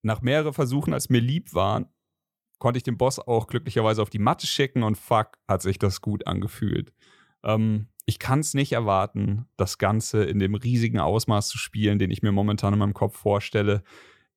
Nach 0.02 0.22
mehreren 0.22 0.54
Versuchen, 0.54 0.94
als 0.94 1.10
mir 1.10 1.20
lieb 1.20 1.54
waren, 1.54 1.86
konnte 2.58 2.78
ich 2.78 2.84
den 2.84 2.96
Boss 2.96 3.18
auch 3.18 3.46
glücklicherweise 3.46 4.00
auf 4.00 4.10
die 4.10 4.18
Matte 4.18 4.46
schicken 4.46 4.82
und 4.82 4.96
fuck, 4.96 5.38
hat 5.46 5.62
sich 5.62 5.78
das 5.78 6.00
gut 6.00 6.26
angefühlt. 6.26 6.92
Ähm, 7.42 7.88
ich 8.06 8.18
kann 8.18 8.40
es 8.40 8.54
nicht 8.54 8.72
erwarten, 8.72 9.46
das 9.56 9.78
Ganze 9.78 10.24
in 10.24 10.38
dem 10.38 10.54
riesigen 10.54 10.98
Ausmaß 10.98 11.48
zu 11.48 11.58
spielen, 11.58 11.98
den 11.98 12.10
ich 12.10 12.22
mir 12.22 12.32
momentan 12.32 12.72
in 12.72 12.78
meinem 12.78 12.94
Kopf 12.94 13.16
vorstelle. 13.16 13.82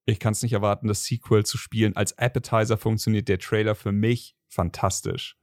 Ich 0.06 0.20
kann 0.20 0.34
es 0.34 0.44
nicht 0.44 0.54
erwarten, 0.54 0.88
das 0.88 1.06
Sequel 1.06 1.46
zu 1.46 1.58
spielen. 1.58 1.96
Als 1.96 2.18
Appetizer 2.18 2.78
funktioniert 2.78 3.30
der 3.30 3.40
Trailer 3.40 3.76
für 3.76 3.92
mich 3.92 4.36
fantastisch. 4.48 5.38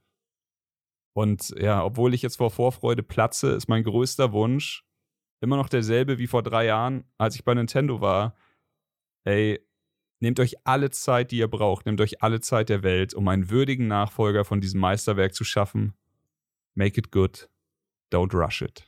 Und 1.13 1.53
ja, 1.57 1.83
obwohl 1.83 2.13
ich 2.13 2.21
jetzt 2.21 2.37
vor 2.37 2.51
Vorfreude 2.51 3.03
platze, 3.03 3.51
ist 3.51 3.67
mein 3.67 3.83
größter 3.83 4.31
Wunsch 4.31 4.85
immer 5.41 5.57
noch 5.57 5.69
derselbe 5.69 6.19
wie 6.19 6.27
vor 6.27 6.43
drei 6.43 6.65
Jahren, 6.65 7.03
als 7.17 7.35
ich 7.35 7.43
bei 7.43 7.53
Nintendo 7.53 7.99
war. 7.99 8.35
Ey, 9.23 9.59
nehmt 10.19 10.39
euch 10.39 10.55
alle 10.65 10.91
Zeit, 10.91 11.31
die 11.31 11.37
ihr 11.37 11.47
braucht, 11.47 11.85
nehmt 11.85 11.99
euch 11.99 12.21
alle 12.21 12.39
Zeit 12.39 12.69
der 12.69 12.83
Welt, 12.83 13.13
um 13.13 13.27
einen 13.27 13.49
würdigen 13.49 13.87
Nachfolger 13.87 14.45
von 14.45 14.61
diesem 14.61 14.79
Meisterwerk 14.79 15.33
zu 15.33 15.43
schaffen. 15.43 15.95
Make 16.75 16.99
it 16.99 17.11
good. 17.11 17.49
Don't 18.13 18.33
rush 18.33 18.61
it. 18.61 18.87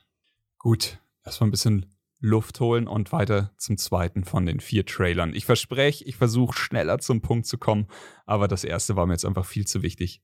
Gut, 0.58 0.98
erstmal 1.24 1.48
ein 1.48 1.50
bisschen 1.50 1.93
Luft 2.24 2.58
holen 2.58 2.88
und 2.88 3.12
weiter 3.12 3.52
zum 3.58 3.76
zweiten 3.76 4.24
von 4.24 4.46
den 4.46 4.60
vier 4.60 4.86
Trailern. 4.86 5.34
Ich 5.34 5.44
verspreche, 5.44 6.04
ich 6.04 6.16
versuche 6.16 6.56
schneller 6.56 6.98
zum 6.98 7.20
Punkt 7.20 7.46
zu 7.46 7.58
kommen, 7.58 7.86
aber 8.24 8.48
das 8.48 8.64
erste 8.64 8.96
war 8.96 9.06
mir 9.06 9.12
jetzt 9.12 9.26
einfach 9.26 9.44
viel 9.44 9.66
zu 9.66 9.82
wichtig. 9.82 10.22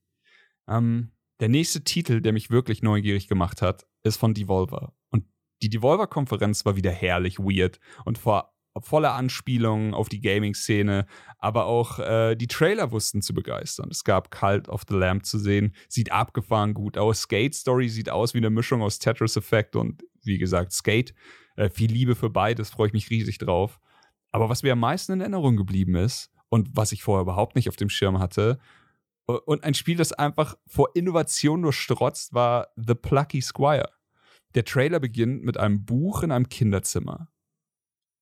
Ähm, 0.66 1.12
der 1.40 1.50
nächste 1.50 1.84
Titel, 1.84 2.22
der 2.22 2.32
mich 2.32 2.50
wirklich 2.50 2.82
neugierig 2.82 3.29
gemacht 3.29 3.60
hat, 3.60 3.87
ist 4.02 4.16
von 4.16 4.33
Devolver. 4.33 4.94
Und 5.10 5.25
Die 5.62 5.68
Devolver-Konferenz 5.68 6.64
war 6.64 6.75
wieder 6.75 6.90
herrlich 6.90 7.38
weird 7.38 7.79
und 8.06 8.16
vor 8.16 8.54
voller 8.79 9.14
Anspielungen 9.14 9.92
auf 9.92 10.08
die 10.08 10.20
Gaming-Szene, 10.20 11.04
aber 11.38 11.66
auch 11.66 11.98
äh, 11.98 12.35
die 12.35 12.46
Trailer 12.46 12.92
wussten 12.92 13.20
zu 13.20 13.35
begeistern. 13.35 13.88
Es 13.90 14.04
gab 14.04 14.31
Cult 14.31 14.70
of 14.70 14.85
the 14.88 14.94
Lamb 14.94 15.27
zu 15.27 15.38
sehen, 15.38 15.75
sieht 15.88 16.12
abgefahren 16.12 16.72
gut 16.72 16.96
aus. 16.96 17.22
Skate 17.22 17.54
Story 17.54 17.90
sieht 17.90 18.08
aus 18.08 18.33
wie 18.33 18.38
eine 18.38 18.48
Mischung 18.48 18.81
aus 18.81 18.98
Tetris 18.98 19.37
Effect 19.37 19.77
und 19.77 20.02
wie 20.22 20.38
gesagt 20.38 20.72
Skate. 20.72 21.14
Äh, 21.61 21.69
viel 21.69 21.92
Liebe 21.92 22.15
für 22.15 22.31
beides, 22.31 22.71
freue 22.71 22.87
ich 22.87 22.94
mich 22.94 23.11
riesig 23.11 23.37
drauf. 23.37 23.81
Aber 24.33 24.48
was 24.48 24.63
mir 24.63 24.73
am 24.73 24.81
meisten 24.81 25.13
in 25.13 25.21
Erinnerung 25.21 25.56
geblieben 25.56 25.94
ist 25.94 26.33
und 26.48 26.71
was 26.73 26.92
ich 26.92 27.02
vorher 27.02 27.23
überhaupt 27.23 27.54
nicht 27.54 27.69
auf 27.69 27.77
dem 27.77 27.90
Schirm 27.90 28.19
hatte, 28.19 28.58
und 29.27 29.63
ein 29.63 29.75
Spiel, 29.75 29.96
das 29.96 30.13
einfach 30.13 30.56
vor 30.67 30.88
Innovation 30.94 31.61
nur 31.61 31.73
strotzt, 31.73 32.35
war 32.35 32.69
The 32.75 32.96
Plucky 32.96 33.40
Squire. 33.40 33.90
Der 34.56 34.65
Trailer 34.65 34.98
beginnt 34.98 35.44
mit 35.44 35.56
einem 35.56 35.85
Buch 35.85 36.25
in 36.25 36.33
einem 36.33 36.48
Kinderzimmer. 36.48 37.29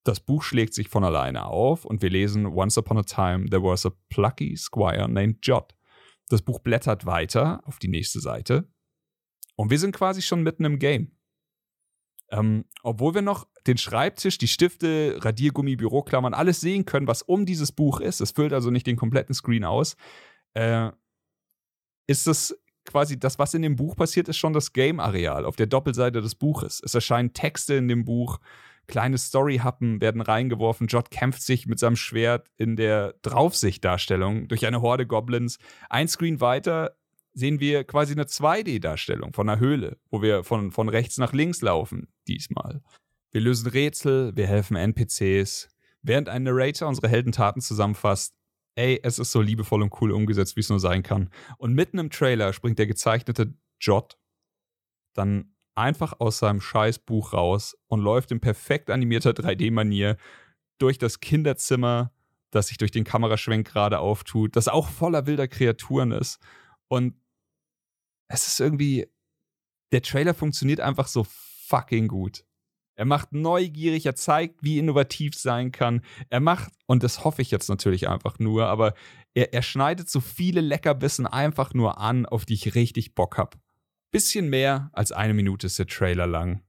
Das 0.04 0.20
Buch 0.20 0.42
schlägt 0.42 0.74
sich 0.74 0.88
von 0.90 1.04
alleine 1.04 1.46
auf 1.46 1.86
und 1.86 2.02
wir 2.02 2.10
lesen 2.10 2.44
Once 2.44 2.76
upon 2.76 2.98
a 2.98 3.02
time 3.04 3.48
there 3.48 3.62
was 3.62 3.86
a 3.86 3.92
plucky 4.10 4.54
squire 4.56 5.08
named 5.08 5.38
Jot. 5.46 5.74
Das 6.28 6.42
Buch 6.42 6.58
blättert 6.58 7.06
weiter 7.06 7.62
auf 7.64 7.78
die 7.78 7.88
nächste 7.88 8.20
Seite 8.20 8.70
und 9.56 9.70
wir 9.70 9.78
sind 9.78 9.96
quasi 9.96 10.20
schon 10.20 10.42
mitten 10.42 10.66
im 10.66 10.78
Game. 10.78 11.17
Ähm, 12.30 12.64
obwohl 12.82 13.14
wir 13.14 13.22
noch 13.22 13.46
den 13.66 13.78
Schreibtisch, 13.78 14.38
die 14.38 14.48
Stifte, 14.48 15.18
Radiergummi, 15.20 15.76
Büroklammern, 15.76 16.34
alles 16.34 16.60
sehen 16.60 16.84
können, 16.84 17.06
was 17.06 17.22
um 17.22 17.46
dieses 17.46 17.72
Buch 17.72 18.00
ist, 18.00 18.20
es 18.20 18.32
füllt 18.32 18.52
also 18.52 18.70
nicht 18.70 18.86
den 18.86 18.96
kompletten 18.96 19.34
Screen 19.34 19.64
aus, 19.64 19.96
äh, 20.54 20.90
ist 22.06 22.26
das 22.26 22.58
quasi 22.84 23.18
das, 23.18 23.38
was 23.38 23.54
in 23.54 23.62
dem 23.62 23.76
Buch 23.76 23.96
passiert, 23.96 24.28
ist 24.28 24.38
schon 24.38 24.52
das 24.52 24.72
Game-Areal 24.72 25.44
auf 25.44 25.56
der 25.56 25.66
Doppelseite 25.66 26.20
des 26.20 26.34
Buches. 26.34 26.80
Es 26.84 26.94
erscheinen 26.94 27.32
Texte 27.34 27.74
in 27.74 27.88
dem 27.88 28.04
Buch, 28.04 28.38
kleine 28.86 29.18
Story-Happen 29.18 30.00
werden 30.00 30.22
reingeworfen. 30.22 30.86
Jot 30.88 31.10
kämpft 31.10 31.42
sich 31.42 31.66
mit 31.66 31.78
seinem 31.78 31.96
Schwert 31.96 32.48
in 32.56 32.76
der 32.76 33.14
Draufsicht-Darstellung 33.22 34.48
durch 34.48 34.66
eine 34.66 34.80
Horde 34.80 35.06
Goblins. 35.06 35.58
Ein 35.90 36.08
Screen 36.08 36.40
weiter 36.40 36.96
sehen 37.34 37.60
wir 37.60 37.84
quasi 37.84 38.14
eine 38.14 38.24
2D-Darstellung 38.24 39.32
von 39.32 39.48
einer 39.48 39.60
Höhle, 39.60 39.98
wo 40.10 40.22
wir 40.22 40.42
von, 40.42 40.72
von 40.72 40.88
rechts 40.88 41.18
nach 41.18 41.32
links 41.32 41.60
laufen, 41.60 42.08
diesmal. 42.28 42.82
Wir 43.30 43.40
lösen 43.40 43.68
Rätsel, 43.68 44.36
wir 44.36 44.46
helfen 44.46 44.76
NPCs, 44.76 45.68
während 46.02 46.28
ein 46.28 46.44
Narrator 46.44 46.88
unsere 46.88 47.08
Heldentaten 47.08 47.60
zusammenfasst. 47.60 48.34
Ey, 48.74 49.00
es 49.02 49.18
ist 49.18 49.32
so 49.32 49.40
liebevoll 49.40 49.82
und 49.82 49.92
cool 50.00 50.12
umgesetzt, 50.12 50.56
wie 50.56 50.60
es 50.60 50.68
nur 50.68 50.80
sein 50.80 51.02
kann. 51.02 51.30
Und 51.58 51.74
mitten 51.74 51.98
im 51.98 52.10
Trailer 52.10 52.52
springt 52.52 52.78
der 52.78 52.86
gezeichnete 52.86 53.54
Jot 53.80 54.18
dann 55.14 55.54
einfach 55.74 56.20
aus 56.20 56.38
seinem 56.38 56.60
Scheißbuch 56.60 57.32
raus 57.32 57.76
und 57.86 58.00
läuft 58.00 58.30
in 58.32 58.40
perfekt 58.40 58.90
animierter 58.90 59.30
3D-Manier 59.30 60.16
durch 60.78 60.98
das 60.98 61.20
Kinderzimmer, 61.20 62.12
das 62.50 62.68
sich 62.68 62.78
durch 62.78 62.90
den 62.90 63.04
Kameraschwenk 63.04 63.66
gerade 63.66 63.98
auftut, 63.98 64.56
das 64.56 64.68
auch 64.68 64.88
voller 64.88 65.26
wilder 65.26 65.48
Kreaturen 65.48 66.12
ist. 66.12 66.38
Und 66.88 67.14
es 68.28 68.46
ist 68.46 68.60
irgendwie, 68.60 69.08
der 69.92 70.02
Trailer 70.02 70.34
funktioniert 70.34 70.80
einfach 70.80 71.06
so 71.06 71.24
fucking 71.68 72.08
gut. 72.08 72.44
Er 72.96 73.04
macht 73.04 73.32
neugierig, 73.32 74.06
er 74.06 74.16
zeigt, 74.16 74.62
wie 74.64 74.78
innovativ 74.78 75.36
sein 75.36 75.70
kann. 75.70 76.02
Er 76.30 76.40
macht, 76.40 76.72
und 76.86 77.04
das 77.04 77.22
hoffe 77.22 77.42
ich 77.42 77.52
jetzt 77.52 77.68
natürlich 77.68 78.08
einfach 78.08 78.40
nur, 78.40 78.66
aber 78.66 78.94
er, 79.34 79.54
er 79.54 79.62
schneidet 79.62 80.10
so 80.10 80.20
viele 80.20 80.60
Leckerbissen 80.60 81.26
einfach 81.26 81.74
nur 81.74 81.98
an, 81.98 82.26
auf 82.26 82.44
die 82.44 82.54
ich 82.54 82.74
richtig 82.74 83.14
Bock 83.14 83.38
habe. 83.38 83.56
Bisschen 84.10 84.48
mehr 84.48 84.90
als 84.92 85.12
eine 85.12 85.34
Minute 85.34 85.68
ist 85.68 85.78
der 85.78 85.86
Trailer 85.86 86.26
lang. 86.26 86.64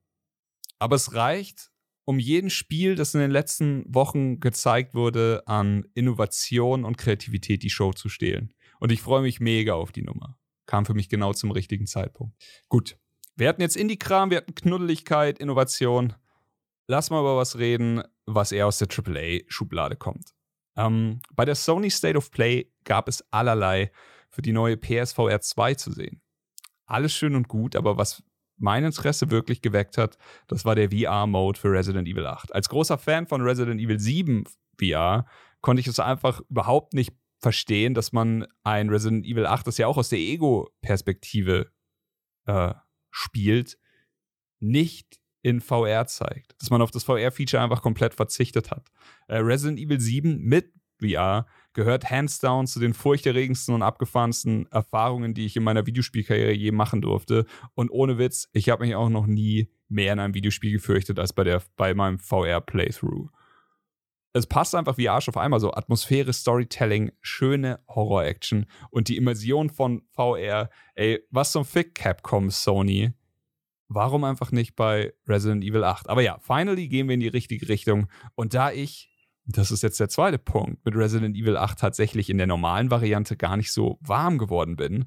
Aber 0.77 0.97
es 0.97 1.15
reicht, 1.15 1.71
um 2.05 2.19
jeden 2.19 2.49
Spiel, 2.49 2.95
das 2.95 3.15
in 3.15 3.21
den 3.21 3.31
letzten 3.31 3.83
Wochen 3.87 4.39
gezeigt 4.39 4.93
wurde, 4.93 5.43
an 5.47 5.85
Innovation 5.95 6.85
und 6.85 6.97
Kreativität 6.97 7.63
die 7.63 7.69
Show 7.71 7.91
zu 7.93 8.07
stehlen. 8.07 8.53
Und 8.79 8.91
ich 8.91 9.01
freue 9.01 9.21
mich 9.23 9.39
mega 9.39 9.73
auf 9.73 9.91
die 9.91 10.03
Nummer. 10.03 10.37
Kam 10.67 10.85
für 10.85 10.93
mich 10.93 11.09
genau 11.09 11.33
zum 11.33 11.49
richtigen 11.51 11.87
Zeitpunkt. 11.87 12.35
Gut. 12.67 12.97
Wir 13.39 13.49
hatten 13.49 13.61
jetzt 13.61 13.77
Indie-Kram, 13.77 14.29
wir 14.29 14.37
hatten 14.37 14.53
Knuddeligkeit, 14.53 15.39
Innovation. 15.39 16.13
Lass 16.87 17.09
mal 17.09 17.21
über 17.21 17.37
was 17.37 17.57
reden, 17.57 18.03
was 18.25 18.51
eher 18.51 18.67
aus 18.67 18.77
der 18.77 18.87
AAA-Schublade 18.87 19.95
kommt. 19.95 20.33
Ähm, 20.75 21.21
bei 21.33 21.45
der 21.45 21.55
Sony 21.55 21.89
State 21.89 22.17
of 22.17 22.31
Play 22.31 22.71
gab 22.83 23.07
es 23.07 23.23
allerlei 23.31 23.91
für 24.29 24.41
die 24.41 24.51
neue 24.51 24.77
PSVR 24.77 25.41
2 25.41 25.73
zu 25.75 25.91
sehen 25.91 26.21
alles 26.89 27.13
schön 27.13 27.35
und 27.35 27.47
gut, 27.47 27.75
aber 27.75 27.97
was 27.97 28.23
mein 28.57 28.83
Interesse 28.83 29.31
wirklich 29.31 29.61
geweckt 29.61 29.97
hat, 29.97 30.17
das 30.47 30.65
war 30.65 30.75
der 30.75 30.89
VR-Mode 30.89 31.59
für 31.59 31.71
Resident 31.71 32.07
Evil 32.07 32.25
8. 32.25 32.53
Als 32.53 32.67
großer 32.67 32.97
Fan 32.97 33.27
von 33.27 33.41
Resident 33.41 33.79
Evil 33.79 33.99
7 33.99 34.43
VR 34.77 35.25
konnte 35.61 35.79
ich 35.79 35.87
es 35.87 35.99
einfach 35.99 36.41
überhaupt 36.49 36.93
nicht 36.93 37.13
verstehen, 37.37 37.93
dass 37.93 38.11
man 38.11 38.47
ein 38.63 38.89
Resident 38.89 39.25
Evil 39.25 39.45
8, 39.45 39.67
das 39.67 39.77
ja 39.77 39.87
auch 39.87 39.97
aus 39.97 40.09
der 40.09 40.19
Ego-Perspektive 40.19 41.71
äh, 42.47 42.73
spielt, 43.11 43.77
nicht 44.59 45.19
in 45.41 45.61
VR 45.61 46.05
zeigt. 46.07 46.55
Dass 46.59 46.69
man 46.69 46.81
auf 46.81 46.91
das 46.91 47.03
VR-Feature 47.03 47.63
einfach 47.63 47.81
komplett 47.81 48.13
verzichtet 48.13 48.71
hat. 48.71 48.89
Äh, 49.27 49.37
Resident 49.37 49.79
Evil 49.79 49.99
7 49.99 50.39
mit 50.41 50.73
VR 50.99 51.45
gehört 51.73 52.09
hands 52.09 52.39
down 52.39 52.67
zu 52.67 52.79
den 52.79 52.93
furchterregendsten 52.93 53.73
und 53.73 53.81
abgefahrensten 53.81 54.67
Erfahrungen, 54.71 55.33
die 55.33 55.45
ich 55.45 55.55
in 55.55 55.63
meiner 55.63 55.85
Videospielkarriere 55.85 56.51
je 56.51 56.71
machen 56.71 57.01
durfte. 57.01 57.45
Und 57.73 57.89
ohne 57.89 58.17
Witz, 58.17 58.49
ich 58.51 58.69
habe 58.69 58.85
mich 58.85 58.95
auch 58.95 59.09
noch 59.09 59.25
nie 59.25 59.71
mehr 59.87 60.13
in 60.13 60.19
einem 60.19 60.33
Videospiel 60.33 60.73
gefürchtet 60.73 61.19
als 61.19 61.33
bei, 61.33 61.43
der, 61.43 61.63
bei 61.77 61.93
meinem 61.93 62.19
VR-Playthrough. 62.19 63.29
Es 64.39 64.47
passt 64.47 64.73
einfach 64.73 64.97
wie 64.97 65.09
Arsch 65.09 65.29
auf 65.29 65.37
einmal 65.37 65.59
so. 65.59 65.73
Atmosphäre, 65.73 66.33
Storytelling, 66.33 67.11
schöne 67.21 67.79
Horror-Action 67.87 68.65
und 68.89 69.09
die 69.09 69.17
Immersion 69.17 69.69
von 69.69 70.01
VR. 70.11 70.69
Ey, 70.95 71.21
was 71.29 71.51
zum 71.51 71.65
Fick 71.65 71.95
Capcom, 71.95 72.49
Sony. 72.49 73.13
Warum 73.89 74.23
einfach 74.23 74.51
nicht 74.51 74.75
bei 74.75 75.13
Resident 75.27 75.63
Evil 75.63 75.83
8? 75.83 76.09
Aber 76.09 76.21
ja, 76.21 76.39
finally 76.39 76.87
gehen 76.87 77.07
wir 77.07 77.15
in 77.15 77.19
die 77.19 77.27
richtige 77.27 77.67
Richtung. 77.67 78.07
Und 78.35 78.53
da 78.53 78.71
ich 78.71 79.09
das 79.51 79.71
ist 79.71 79.81
jetzt 79.81 79.99
der 79.99 80.09
zweite 80.09 80.37
Punkt, 80.37 80.85
mit 80.85 80.95
Resident 80.95 81.35
Evil 81.35 81.57
8 81.57 81.79
tatsächlich 81.79 82.29
in 82.29 82.37
der 82.37 82.45
normalen 82.47 82.91
Variante 82.91 83.35
gar 83.35 83.57
nicht 83.57 83.71
so 83.71 83.97
warm 84.01 84.37
geworden 84.37 84.75
bin. 84.75 85.05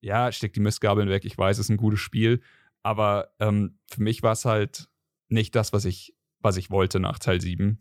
Ja, 0.00 0.32
steck 0.32 0.52
die 0.52 0.60
Mistgabeln 0.60 1.08
weg, 1.08 1.24
ich 1.24 1.38
weiß, 1.38 1.58
es 1.58 1.66
ist 1.66 1.70
ein 1.70 1.76
gutes 1.76 2.00
Spiel, 2.00 2.40
aber 2.82 3.32
ähm, 3.38 3.78
für 3.88 4.02
mich 4.02 4.22
war 4.22 4.32
es 4.32 4.44
halt 4.44 4.88
nicht 5.28 5.54
das, 5.54 5.72
was 5.72 5.84
ich, 5.84 6.16
was 6.40 6.56
ich 6.56 6.70
wollte 6.70 6.98
nach 6.98 7.18
Teil 7.18 7.40
7. 7.40 7.78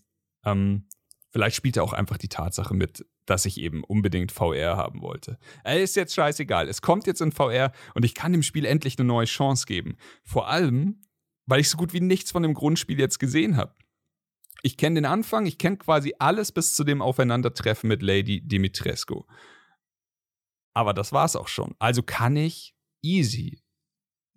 Ähm, 0.52 0.88
vielleicht 1.30 1.56
spielte 1.56 1.84
auch 1.84 1.94
einfach 1.94 2.18
die 2.18 2.30
Tatsache 2.30 2.74
mit, 2.74 3.06
dass 3.26 3.46
ich 3.46 3.60
eben 3.60 3.84
unbedingt 3.84 4.32
VR 4.32 4.78
haben 4.78 5.02
wollte. 5.02 5.38
Äh, 5.64 5.84
ist 5.84 5.96
jetzt 5.96 6.14
scheißegal. 6.14 6.68
Es 6.68 6.82
kommt 6.82 7.08
jetzt 7.08 7.22
in 7.22 7.32
VR 7.32 7.72
und 7.94 8.06
ich 8.06 8.16
kann 8.16 8.32
dem 8.32 8.44
Spiel 8.44 8.66
endlich 8.66 8.98
eine 8.98 9.08
neue 9.08 9.26
Chance 9.26 9.66
geben. 9.66 9.98
Vor 10.24 10.48
allem, 10.48 11.02
weil 11.46 11.60
ich 11.60 11.70
so 11.70 11.78
gut 11.78 11.94
wie 11.94 12.02
nichts 12.02 12.32
von 12.32 12.44
dem 12.44 12.54
Grundspiel 12.54 13.00
jetzt 13.00 13.20
gesehen 13.20 13.58
habe 13.58 13.76
ich 14.64 14.78
kenne 14.78 14.96
den 14.96 15.06
Anfang, 15.06 15.46
ich 15.46 15.58
kenne 15.58 15.78
quasi 15.78 16.14
alles 16.20 16.52
bis 16.52 16.76
zu 16.76 16.84
dem 16.84 17.02
Aufeinandertreffen 17.02 17.88
mit 17.88 18.02
Lady 18.02 18.42
Dimitrescu. 18.42 19.24
Aber 20.74 20.94
das 20.94 21.12
war's 21.12 21.36
auch 21.36 21.48
schon. 21.48 21.76
Also 21.80 22.04
kann 22.04 22.36
ich 22.36 22.76
easy 23.02 23.64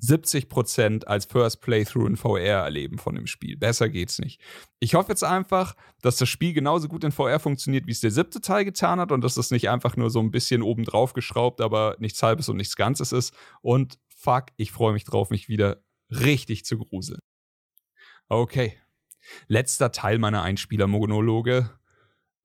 70% 0.02 1.04
als 1.04 1.26
First 1.26 1.60
Playthrough 1.60 2.08
in 2.08 2.16
VR 2.16 2.64
erleben 2.64 2.98
von 2.98 3.14
dem 3.14 3.26
Spiel. 3.26 3.56
Besser 3.56 3.88
geht's 3.88 4.18
nicht. 4.18 4.40
Ich 4.78 4.94
hoffe 4.94 5.10
jetzt 5.10 5.24
einfach, 5.24 5.74
dass 6.00 6.16
das 6.16 6.28
Spiel 6.28 6.54
genauso 6.54 6.88
gut 6.88 7.04
in 7.04 7.12
VR 7.12 7.38
funktioniert, 7.38 7.86
wie 7.86 7.92
es 7.92 8.00
der 8.00 8.10
siebte 8.10 8.40
Teil 8.40 8.64
getan 8.64 9.00
hat 9.00 9.12
und 9.12 9.22
dass 9.22 9.34
das 9.34 9.50
nicht 9.50 9.68
einfach 9.68 9.96
nur 9.96 10.10
so 10.10 10.20
ein 10.20 10.30
bisschen 10.30 10.62
obendrauf 10.62 11.12
geschraubt, 11.12 11.60
aber 11.60 11.96
nichts 11.98 12.22
Halbes 12.22 12.48
und 12.48 12.56
nichts 12.56 12.76
Ganzes 12.76 13.12
ist. 13.12 13.34
Und 13.60 13.98
fuck, 14.08 14.46
ich 14.56 14.72
freue 14.72 14.92
mich 14.92 15.04
drauf, 15.04 15.30
mich 15.30 15.48
wieder 15.48 15.82
richtig 16.10 16.64
zu 16.64 16.78
gruseln. 16.78 17.20
Okay, 18.28 18.78
letzter 19.48 19.92
Teil 19.92 20.18
meiner 20.18 20.42
Einspielermonologe. 20.42 21.70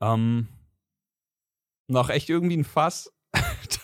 Ähm, 0.02 0.48
noch 1.88 2.10
echt 2.10 2.30
irgendwie 2.30 2.58
ein 2.58 2.66
Fass, 2.66 3.15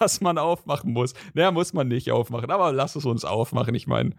das 0.01 0.19
man 0.19 0.37
aufmachen 0.37 0.91
muss. 0.91 1.13
Naja, 1.33 1.51
muss 1.51 1.73
man 1.73 1.87
nicht 1.87 2.11
aufmachen, 2.11 2.51
aber 2.51 2.71
lass 2.71 2.95
es 2.95 3.05
uns 3.05 3.23
aufmachen. 3.23 3.75
Ich 3.75 3.87
meine, 3.87 4.15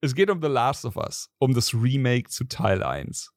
es 0.00 0.14
geht 0.14 0.30
um 0.30 0.40
The 0.42 0.48
Last 0.48 0.84
of 0.84 0.96
Us, 0.96 1.30
um 1.38 1.54
das 1.54 1.74
Remake 1.74 2.28
zu 2.30 2.44
Teil 2.44 2.82
1. 2.82 3.32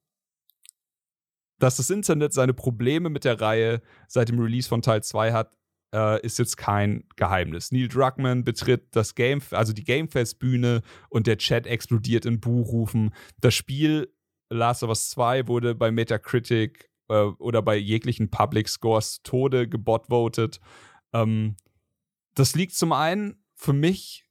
Dass 1.59 1.78
das 1.78 1.89
Internet 1.89 2.34
seine 2.34 2.53
Probleme 2.53 3.09
mit 3.09 3.23
der 3.23 3.39
Reihe 3.39 3.82
seit 4.07 4.30
dem 4.30 4.39
Release 4.39 4.67
von 4.67 4.82
Teil 4.82 5.03
2 5.03 5.34
hat, 5.34 5.55
äh, 5.93 6.21
ist 6.26 6.39
jetzt 6.39 6.57
kein 6.57 7.05
Geheimnis. 7.15 7.71
Neil 7.71 7.88
Druckmann 7.88 8.43
betritt 8.43 8.95
das 8.95 9.15
Game, 9.15 9.41
also 9.51 9.71
die 9.73 9.84
Gamefest-Bühne 9.84 10.82
und 11.09 11.28
der 11.28 11.38
Chat 11.38 11.67
explodiert 11.67 12.26
in 12.26 12.39
Buhrufen. 12.39 13.13
Das 13.39 13.53
Spiel 13.53 14.13
Last 14.49 14.84
of 14.84 14.89
Us 14.89 15.09
2 15.09 15.47
wurde 15.47 15.76
bei 15.76 15.91
Metacritic 15.91 16.89
äh, 17.09 17.13
oder 17.15 17.61
bei 17.61 17.76
jeglichen 17.76 18.30
Public 18.30 18.69
Scores 18.69 19.21
Tode 19.23 19.67
gebotvotet. 19.67 20.59
Ähm, 21.13 21.55
das 22.36 22.55
liegt 22.55 22.75
zum 22.75 22.91
einen 22.91 23.43
für 23.55 23.73
mich 23.73 24.25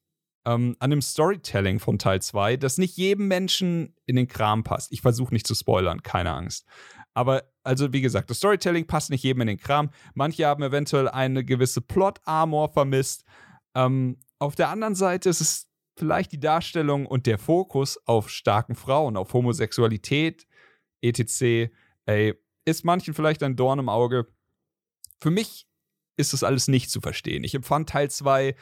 ähm, 0.46 0.76
an 0.78 0.90
dem 0.90 1.02
Storytelling 1.02 1.80
von 1.80 1.98
Teil 1.98 2.20
2, 2.20 2.56
das 2.56 2.78
nicht 2.78 2.96
jedem 2.96 3.28
Menschen 3.28 3.96
in 4.06 4.16
den 4.16 4.28
Kram 4.28 4.62
passt. 4.62 4.92
Ich 4.92 5.00
versuche 5.00 5.32
nicht 5.32 5.46
zu 5.46 5.54
spoilern, 5.54 6.02
keine 6.02 6.32
Angst. 6.32 6.66
Aber 7.14 7.44
also 7.62 7.92
wie 7.92 8.00
gesagt, 8.00 8.28
das 8.28 8.38
Storytelling 8.38 8.86
passt 8.86 9.10
nicht 9.10 9.22
jedem 9.22 9.42
in 9.42 9.46
den 9.48 9.58
Kram. 9.58 9.90
Manche 10.14 10.46
haben 10.46 10.62
eventuell 10.62 11.08
eine 11.08 11.44
gewisse 11.44 11.80
Plot-Armor 11.80 12.72
vermisst. 12.72 13.24
Ähm, 13.74 14.18
auf 14.38 14.54
der 14.54 14.68
anderen 14.68 14.94
Seite 14.94 15.30
ist 15.30 15.40
es 15.40 15.70
vielleicht 15.96 16.32
die 16.32 16.40
Darstellung 16.40 17.06
und 17.06 17.26
der 17.26 17.38
Fokus 17.38 17.98
auf 18.06 18.28
starken 18.28 18.74
Frauen, 18.74 19.16
auf 19.16 19.32
Homosexualität, 19.32 20.46
etc. 21.00 21.70
Ey, 22.06 22.34
ist 22.64 22.84
manchen 22.84 23.14
vielleicht 23.14 23.42
ein 23.42 23.56
Dorn 23.56 23.78
im 23.78 23.88
Auge. 23.88 24.26
Für 25.20 25.30
mich 25.30 25.66
ist 26.16 26.32
das 26.32 26.42
alles 26.42 26.68
nicht 26.68 26.90
zu 26.90 27.00
verstehen. 27.00 27.44
Ich 27.44 27.54
empfand 27.54 27.88
Teil 27.88 28.10
2 28.10 28.54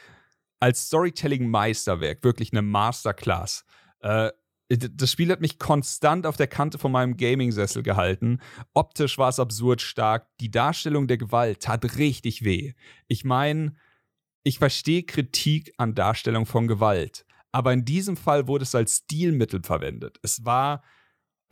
als 0.59 0.87
Storytelling-Meisterwerk, 0.87 2.23
wirklich 2.23 2.51
eine 2.51 2.61
Masterclass. 2.61 3.65
Äh, 3.99 4.31
das 4.69 5.11
Spiel 5.11 5.29
hat 5.31 5.41
mich 5.41 5.59
konstant 5.59 6.25
auf 6.25 6.37
der 6.37 6.47
Kante 6.47 6.79
von 6.79 6.91
meinem 6.91 7.17
Gaming-Sessel 7.17 7.83
gehalten. 7.83 8.39
Optisch 8.73 9.17
war 9.17 9.29
es 9.29 9.39
absurd 9.39 9.81
stark. 9.81 10.27
Die 10.39 10.49
Darstellung 10.49 11.07
der 11.07 11.17
Gewalt 11.17 11.61
tat 11.61 11.97
richtig 11.97 12.43
weh. 12.43 12.73
Ich 13.07 13.23
meine, 13.23 13.75
ich 14.43 14.59
verstehe 14.59 15.03
Kritik 15.03 15.73
an 15.77 15.95
Darstellung 15.95 16.45
von 16.45 16.67
Gewalt, 16.67 17.25
aber 17.51 17.71
in 17.71 17.85
diesem 17.85 18.17
Fall 18.17 18.47
wurde 18.47 18.63
es 18.63 18.75
als 18.75 18.97
Stilmittel 18.97 19.61
verwendet. 19.63 20.19
Es 20.21 20.43
war, 20.45 20.83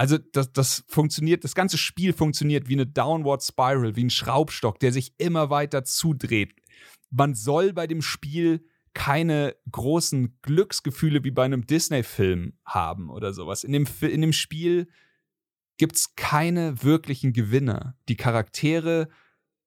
also 0.02 0.18
das, 0.18 0.52
das 0.52 0.84
funktioniert, 0.88 1.44
das 1.44 1.54
ganze 1.54 1.78
Spiel 1.78 2.12
funktioniert 2.12 2.68
wie 2.68 2.74
eine 2.74 2.88
Downward 2.88 3.44
Spiral, 3.44 3.96
wie 3.96 4.06
ein 4.06 4.10
Schraubstock, 4.10 4.80
der 4.80 4.92
sich 4.92 5.14
immer 5.20 5.52
weiter 5.52 5.84
zudreht. 5.84 6.56
Man 7.12 7.36
soll 7.36 7.72
bei 7.72 7.86
dem 7.86 8.02
Spiel 8.02 8.66
keine 8.96 9.56
großen 9.72 10.40
Glücksgefühle 10.42 11.24
wie 11.24 11.30
bei 11.30 11.46
einem 11.46 11.68
Disney-Film 11.68 12.54
haben 12.66 13.12
oder 13.12 13.32
sowas. 13.32 13.64
In 13.64 13.74
dem, 13.74 13.86
in 14.02 14.22
dem 14.22 14.34
Spiel 14.34 14.88
gibt 15.78 15.98
es 15.98 16.16
keine 16.16 16.82
wirklichen 16.82 17.32
Gewinner. 17.32 17.96
Die 18.10 18.18
Charaktere, 18.18 19.08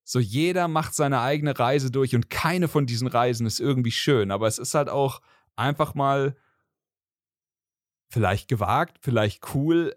so 0.02 0.18
jeder 0.18 0.66
macht 0.66 0.96
seine 0.96 1.20
eigene 1.20 1.56
Reise 1.56 1.92
durch 1.92 2.12
und 2.16 2.28
keine 2.28 2.66
von 2.66 2.86
diesen 2.86 3.06
Reisen 3.06 3.46
ist 3.46 3.60
irgendwie 3.60 3.92
schön. 3.92 4.32
Aber 4.32 4.48
es 4.48 4.58
ist 4.58 4.74
halt 4.74 4.88
auch 4.88 5.20
einfach 5.54 5.94
mal 5.94 6.36
vielleicht 8.08 8.48
gewagt, 8.48 8.98
vielleicht 9.00 9.54
cool, 9.54 9.94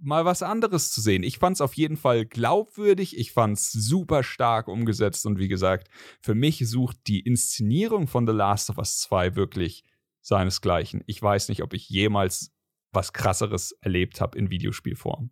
mal 0.00 0.24
was 0.24 0.42
anderes 0.42 0.90
zu 0.90 1.00
sehen. 1.00 1.22
Ich 1.22 1.38
fand 1.38 1.56
es 1.56 1.60
auf 1.60 1.74
jeden 1.74 1.96
Fall 1.96 2.26
glaubwürdig, 2.26 3.16
ich 3.18 3.32
fand 3.32 3.58
es 3.58 3.72
super 3.72 4.22
stark 4.22 4.68
umgesetzt 4.68 5.26
und 5.26 5.38
wie 5.38 5.48
gesagt, 5.48 5.88
für 6.20 6.34
mich 6.34 6.62
sucht 6.68 6.96
die 7.06 7.20
Inszenierung 7.20 8.06
von 8.06 8.26
The 8.26 8.32
Last 8.32 8.70
of 8.70 8.78
Us 8.78 8.98
2 8.98 9.36
wirklich 9.36 9.84
seinesgleichen. 10.20 11.02
Ich 11.06 11.20
weiß 11.20 11.48
nicht, 11.48 11.62
ob 11.62 11.74
ich 11.74 11.88
jemals 11.88 12.52
was 12.92 13.12
krasseres 13.12 13.72
erlebt 13.80 14.20
habe 14.20 14.38
in 14.38 14.50
Videospielform. 14.50 15.30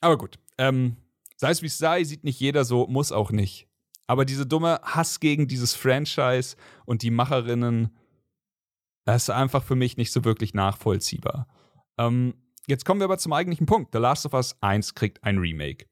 Aber 0.00 0.18
gut, 0.18 0.38
ähm, 0.58 0.96
sei 1.36 1.50
es 1.50 1.62
wie 1.62 1.66
es 1.66 1.78
sei, 1.78 2.04
sieht 2.04 2.24
nicht 2.24 2.40
jeder 2.40 2.64
so, 2.64 2.86
muss 2.86 3.12
auch 3.12 3.30
nicht. 3.30 3.68
Aber 4.06 4.24
diese 4.24 4.46
dumme 4.46 4.80
Hass 4.82 5.20
gegen 5.20 5.48
dieses 5.48 5.74
Franchise 5.74 6.56
und 6.84 7.02
die 7.02 7.10
Macherinnen, 7.10 7.96
das 9.04 9.24
ist 9.24 9.30
einfach 9.30 9.62
für 9.62 9.76
mich 9.76 9.96
nicht 9.96 10.12
so 10.12 10.24
wirklich 10.24 10.54
nachvollziehbar. 10.54 11.48
Ähm, 11.98 12.34
Jetzt 12.66 12.84
kommen 12.84 13.00
wir 13.00 13.04
aber 13.04 13.18
zum 13.18 13.32
eigentlichen 13.32 13.66
Punkt. 13.66 13.92
The 13.92 13.98
Last 13.98 14.26
of 14.26 14.34
Us 14.34 14.56
1 14.60 14.94
kriegt 14.94 15.22
ein 15.24 15.38
Remake. 15.38 15.86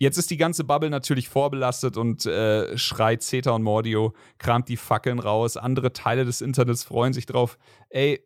Jetzt 0.00 0.16
ist 0.16 0.30
die 0.30 0.36
ganze 0.36 0.62
Bubble 0.62 0.90
natürlich 0.90 1.28
vorbelastet 1.28 1.96
und 1.96 2.24
äh, 2.24 2.78
schreit 2.78 3.22
Zeta 3.22 3.50
und 3.50 3.64
Mordio, 3.64 4.14
kramt 4.38 4.68
die 4.68 4.76
Fackeln 4.76 5.18
raus. 5.18 5.56
Andere 5.56 5.92
Teile 5.92 6.24
des 6.24 6.40
Internets 6.40 6.84
freuen 6.84 7.12
sich 7.12 7.26
drauf. 7.26 7.58
Ey, 7.90 8.24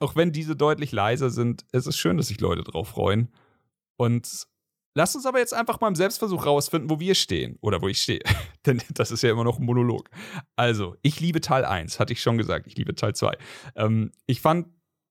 auch 0.00 0.16
wenn 0.16 0.32
diese 0.32 0.54
deutlich 0.54 0.92
leiser 0.92 1.30
sind, 1.30 1.64
es 1.72 1.86
ist 1.86 1.96
schön, 1.96 2.18
dass 2.18 2.28
sich 2.28 2.40
Leute 2.40 2.62
drauf 2.62 2.88
freuen. 2.88 3.32
Und 3.96 4.46
lasst 4.94 5.16
uns 5.16 5.24
aber 5.24 5.38
jetzt 5.38 5.54
einfach 5.54 5.80
mal 5.80 5.88
im 5.88 5.94
Selbstversuch 5.94 6.44
rausfinden, 6.44 6.90
wo 6.90 7.00
wir 7.00 7.14
stehen. 7.14 7.56
Oder 7.62 7.80
wo 7.80 7.88
ich 7.88 8.02
stehe. 8.02 8.20
Denn 8.66 8.82
das 8.92 9.10
ist 9.10 9.22
ja 9.22 9.30
immer 9.30 9.44
noch 9.44 9.58
ein 9.58 9.64
Monolog. 9.64 10.10
Also, 10.56 10.96
ich 11.00 11.20
liebe 11.20 11.40
Teil 11.40 11.64
1, 11.64 11.98
hatte 11.98 12.12
ich 12.12 12.20
schon 12.20 12.36
gesagt. 12.36 12.66
Ich 12.66 12.76
liebe 12.76 12.94
Teil 12.94 13.14
2. 13.14 13.38
Ähm, 13.76 14.12
ich 14.26 14.42
fand 14.42 14.66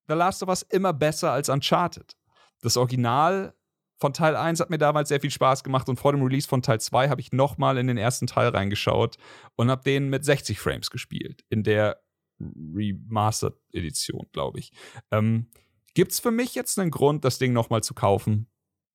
The 0.07 0.13
Last 0.13 0.43
of 0.43 0.49
Us 0.49 0.61
immer 0.63 0.93
besser 0.93 1.31
als 1.31 1.49
Uncharted. 1.49 2.15
Das 2.61 2.77
Original 2.77 3.53
von 3.97 4.13
Teil 4.13 4.35
1 4.35 4.59
hat 4.59 4.69
mir 4.69 4.77
damals 4.77 5.09
sehr 5.09 5.21
viel 5.21 5.31
Spaß 5.31 5.63
gemacht 5.63 5.87
und 5.87 5.97
vor 5.97 6.11
dem 6.11 6.21
Release 6.21 6.47
von 6.47 6.61
Teil 6.61 6.79
2 6.79 7.09
habe 7.09 7.21
ich 7.21 7.31
nochmal 7.31 7.77
in 7.77 7.87
den 7.87 7.97
ersten 7.97 8.27
Teil 8.27 8.49
reingeschaut 8.49 9.17
und 9.55 9.69
habe 9.69 9.83
den 9.83 10.09
mit 10.09 10.25
60 10.25 10.59
Frames 10.59 10.89
gespielt. 10.89 11.45
In 11.49 11.63
der 11.63 12.01
Remastered-Edition, 12.39 14.27
glaube 14.33 14.59
ich. 14.59 14.71
Ähm, 15.11 15.49
Gibt 15.93 16.11
es 16.11 16.19
für 16.19 16.31
mich 16.31 16.55
jetzt 16.55 16.77
einen 16.77 16.91
Grund, 16.91 17.23
das 17.23 17.37
Ding 17.37 17.53
nochmal 17.53 17.83
zu 17.83 17.93
kaufen? 17.93 18.47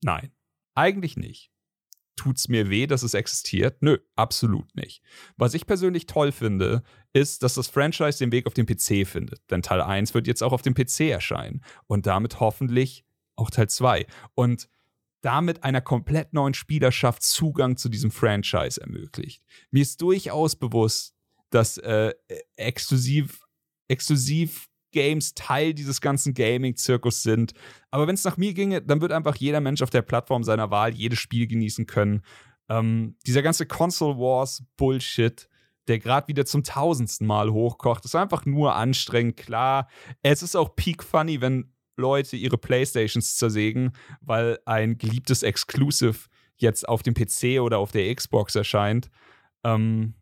Nein, 0.03 0.33
eigentlich 0.75 1.17
nicht 1.17 1.51
tut 2.21 2.37
es 2.37 2.49
mir 2.49 2.69
weh, 2.69 2.87
dass 2.87 3.03
es 3.03 3.15
existiert? 3.15 3.81
Nö, 3.81 3.97
absolut 4.15 4.77
nicht. 4.77 5.03
Was 5.39 5.55
ich 5.55 5.67
persönlich 5.67 6.05
toll 6.05 6.33
finde, 6.33 6.83
ist, 7.13 7.43
dass 7.43 7.55
das 7.55 7.69
Franchise 7.69 8.19
den 8.19 8.33
Weg 8.33 8.47
auf 8.47 8.55
den 8.55 8.67
PC 8.67 9.07
findet. 9.07 9.41
Denn 9.51 9.63
Teil 9.63 9.81
1 9.81 10.15
wird 10.15 10.27
jetzt 10.27 10.43
auch 10.43 10.53
auf 10.53 10.63
dem 10.63 10.75
PC 10.75 11.01
erscheinen. 11.11 11.63
Und 11.87 12.07
damit 12.07 12.41
hoffentlich 12.41 13.05
auch 13.37 13.51
Teil 13.51 13.69
2. 13.69 14.07
Und 14.35 14.69
damit 15.23 15.65
einer 15.65 15.81
komplett 15.81 16.33
neuen 16.33 16.55
Spielerschaft 16.55 17.23
Zugang 17.23 17.77
zu 17.77 17.89
diesem 17.89 18.11
Franchise 18.11 18.81
ermöglicht. 18.81 19.45
Mir 19.71 19.83
ist 19.83 20.01
durchaus 20.01 20.57
bewusst, 20.57 21.15
dass 21.51 21.79
äh, 21.79 22.15
exklusiv, 22.57 23.43
exklusiv 23.89 24.69
Games 24.93 25.35
Teil 25.35 25.75
dieses 25.75 26.01
ganzen 26.01 26.35
Gaming-Zirkus 26.35 27.23
sind. 27.23 27.53
Aber 27.91 28.07
wenn 28.07 28.15
es 28.15 28.25
nach 28.25 28.37
mir 28.37 28.55
ginge, 28.55 28.83
dann 28.83 29.01
wird 29.01 29.13
einfach 29.13 29.37
jeder 29.37 29.61
Mensch 29.61 29.83
auf 29.83 29.91
der 29.91 30.03
Plattform 30.03 30.43
seiner 30.43 30.71
Wahl 30.71 30.95
jedes 30.95 31.19
Spiel 31.19 31.47
genießen 31.47 31.87
können. 31.87 32.23
Ähm, 32.69 33.17
dieser 33.27 33.43
ganze 33.43 33.67
Console 33.67 34.17
Wars 34.17 34.65
Bullshit, 34.77 35.49
der 35.91 35.99
gerade 35.99 36.29
wieder 36.29 36.47
zum 36.47 36.63
tausendsten 36.63 37.27
Mal 37.27 37.53
hochkocht, 37.53 38.05
ist 38.05 38.15
einfach 38.15 38.47
nur 38.47 38.77
anstrengend. 38.77 39.37
Klar, 39.37 39.89
es 40.23 40.43
ist 40.43 40.57
auch 40.57 40.77
peak 40.77 41.03
funny, 41.03 41.41
wenn 41.41 41.73
Leute 41.97 42.37
ihre 42.37 42.57
Playstations 42.57 43.37
zersägen, 43.37 43.93
weil 44.21 44.61
ein 44.65 44.97
geliebtes 44.99 45.43
Exclusive 45.43 46.29
jetzt 46.57 46.89
auf 46.89 47.03
dem 47.03 47.15
PC 47.15 47.61
oder 47.61 47.79
auf 47.79 47.91
der 47.91 48.15
Xbox 48.15 48.55
erscheint. 48.55 49.11
Ähm, 49.65 50.15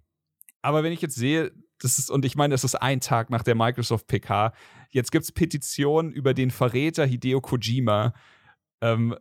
aber 0.62 0.82
wenn 0.82 0.92
ich 0.92 1.02
jetzt 1.02 1.16
sehe, 1.16 1.52
das 1.78 1.98
ist, 1.98 2.10
und 2.10 2.24
ich 2.24 2.34
meine, 2.34 2.52
das 2.52 2.64
ist 2.64 2.74
ein 2.74 3.00
Tag 3.00 3.28
nach 3.28 3.42
der 3.42 3.54
Microsoft 3.54 4.06
PK. 4.06 4.52
Jetzt 4.90 5.12
gibt 5.12 5.24
es 5.24 5.32
Petitionen 5.32 6.10
über 6.10 6.32
den 6.32 6.50
Verräter 6.50 7.04
Hideo 7.04 7.40
Kojima, 7.40 8.14
ähm, 8.80 9.14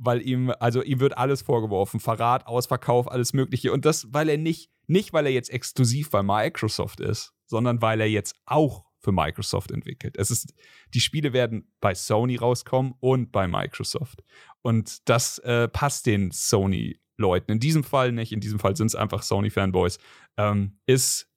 weil 0.00 0.26
ihm, 0.26 0.52
also 0.58 0.82
ihm 0.82 0.98
wird 1.00 1.16
alles 1.16 1.42
vorgeworfen: 1.42 2.00
Verrat, 2.00 2.46
Ausverkauf, 2.46 3.10
alles 3.10 3.32
Mögliche. 3.32 3.72
Und 3.72 3.84
das, 3.84 4.12
weil 4.12 4.28
er 4.28 4.38
nicht, 4.38 4.70
nicht 4.86 5.12
weil 5.12 5.26
er 5.26 5.32
jetzt 5.32 5.50
exklusiv 5.50 6.10
bei 6.10 6.22
Microsoft 6.22 7.00
ist, 7.00 7.34
sondern 7.46 7.82
weil 7.82 8.00
er 8.00 8.08
jetzt 8.08 8.34
auch 8.46 8.86
für 8.98 9.12
Microsoft 9.12 9.70
entwickelt. 9.70 10.16
Es 10.18 10.30
ist, 10.30 10.54
die 10.94 11.00
Spiele 11.00 11.32
werden 11.32 11.72
bei 11.80 11.94
Sony 11.94 12.36
rauskommen 12.36 12.94
und 13.00 13.32
bei 13.32 13.46
Microsoft. 13.48 14.22
Und 14.62 15.08
das 15.08 15.38
äh, 15.38 15.68
passt 15.68 16.06
den 16.06 16.30
Sony-Leuten. 16.30 17.52
In 17.52 17.60
diesem 17.60 17.82
Fall 17.82 18.12
nicht, 18.12 18.32
in 18.32 18.40
diesem 18.40 18.58
Fall 18.58 18.76
sind 18.76 18.88
es 18.88 18.94
einfach 18.94 19.22
Sony-Fanboys. 19.22 19.98
Ähm, 20.36 20.78
ist 20.86 21.30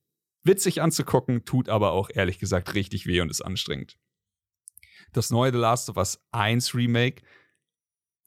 witzig 0.43 0.81
anzugucken, 0.81 1.45
tut 1.45 1.69
aber 1.69 1.93
auch 1.93 2.09
ehrlich 2.13 2.37
gesagt 2.37 2.73
richtig 2.75 3.05
weh 3.07 3.21
und 3.21 3.29
ist 3.29 3.41
anstrengend. 3.41 3.97
Das 5.13 5.29
neue 5.31 5.51
The 5.51 5.57
Last 5.57 5.89
of 5.89 5.97
Us 5.97 6.19
1 6.31 6.75
Remake 6.75 7.23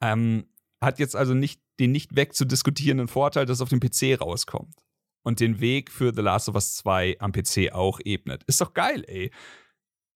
ähm, 0.01 0.47
hat 0.81 0.99
jetzt 0.99 1.15
also 1.15 1.33
nicht 1.33 1.61
den 1.79 1.91
nicht 1.91 2.15
wegzudiskutierenden 2.15 3.07
Vorteil, 3.07 3.45
dass 3.45 3.57
es 3.57 3.61
auf 3.61 3.69
dem 3.69 3.79
PC 3.79 4.19
rauskommt 4.19 4.75
und 5.23 5.39
den 5.39 5.59
Weg 5.59 5.91
für 5.91 6.13
The 6.13 6.21
Last 6.21 6.49
of 6.49 6.55
Us 6.55 6.75
2 6.77 7.17
am 7.19 7.31
PC 7.31 7.71
auch 7.71 7.99
ebnet. 8.03 8.43
Ist 8.45 8.61
doch 8.61 8.73
geil, 8.73 9.03
ey. 9.07 9.31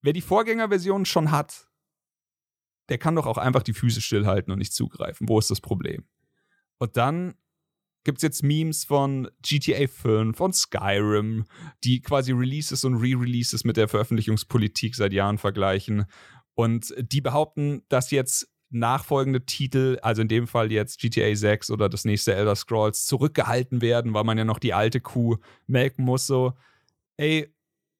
Wer 0.01 0.13
die 0.13 0.21
Vorgängerversion 0.21 1.05
schon 1.05 1.31
hat, 1.31 1.69
der 2.89 2.97
kann 2.97 3.15
doch 3.15 3.27
auch 3.27 3.37
einfach 3.37 3.63
die 3.63 3.73
Füße 3.73 4.01
stillhalten 4.01 4.51
und 4.51 4.59
nicht 4.59 4.73
zugreifen. 4.73 5.29
Wo 5.29 5.37
ist 5.37 5.51
das 5.51 5.61
Problem? 5.61 6.05
Und 6.79 6.97
dann 6.97 7.35
gibt 8.03 8.17
es 8.17 8.23
jetzt 8.23 8.43
Memes 8.43 8.83
von 8.83 9.29
GTA 9.43 9.87
5, 9.87 10.35
von 10.35 10.53
Skyrim, 10.53 11.45
die 11.83 12.01
quasi 12.01 12.31
Releases 12.31 12.83
und 12.83 12.95
Re-Releases 12.95 13.63
mit 13.63 13.77
der 13.77 13.87
Veröffentlichungspolitik 13.87 14.95
seit 14.95 15.13
Jahren 15.13 15.37
vergleichen. 15.37 16.05
Und 16.55 16.93
die 16.99 17.21
behaupten, 17.21 17.83
dass 17.89 18.11
jetzt 18.11 18.51
nachfolgende 18.71 19.45
Titel, 19.45 19.99
also 20.01 20.21
in 20.21 20.27
dem 20.27 20.47
Fall 20.47 20.71
jetzt 20.71 20.99
GTA 20.99 21.35
6 21.35 21.71
oder 21.71 21.89
das 21.89 22.05
nächste 22.05 22.33
Elder 22.33 22.55
Scrolls, 22.55 23.05
zurückgehalten 23.05 23.81
werden, 23.81 24.13
weil 24.13 24.23
man 24.23 24.37
ja 24.37 24.45
noch 24.45 24.59
die 24.59 24.73
alte 24.73 25.01
Kuh 25.01 25.37
melken 25.67 26.05
muss. 26.05 26.25
So, 26.25 26.53
ey, 27.17 27.53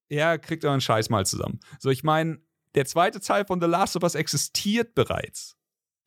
ja, 0.10 0.38
kriegt 0.38 0.66
euren 0.66 0.82
Scheiß 0.82 1.10
mal 1.10 1.26
zusammen. 1.26 1.60
So, 1.80 1.90
ich 1.90 2.04
meine, 2.04 2.40
der 2.76 2.86
zweite 2.86 3.20
Teil 3.20 3.46
von 3.46 3.62
The 3.62 3.68
Last 3.68 3.96
of 3.96 4.04
Us 4.04 4.16
existiert 4.16 4.96
bereits. 4.96 5.58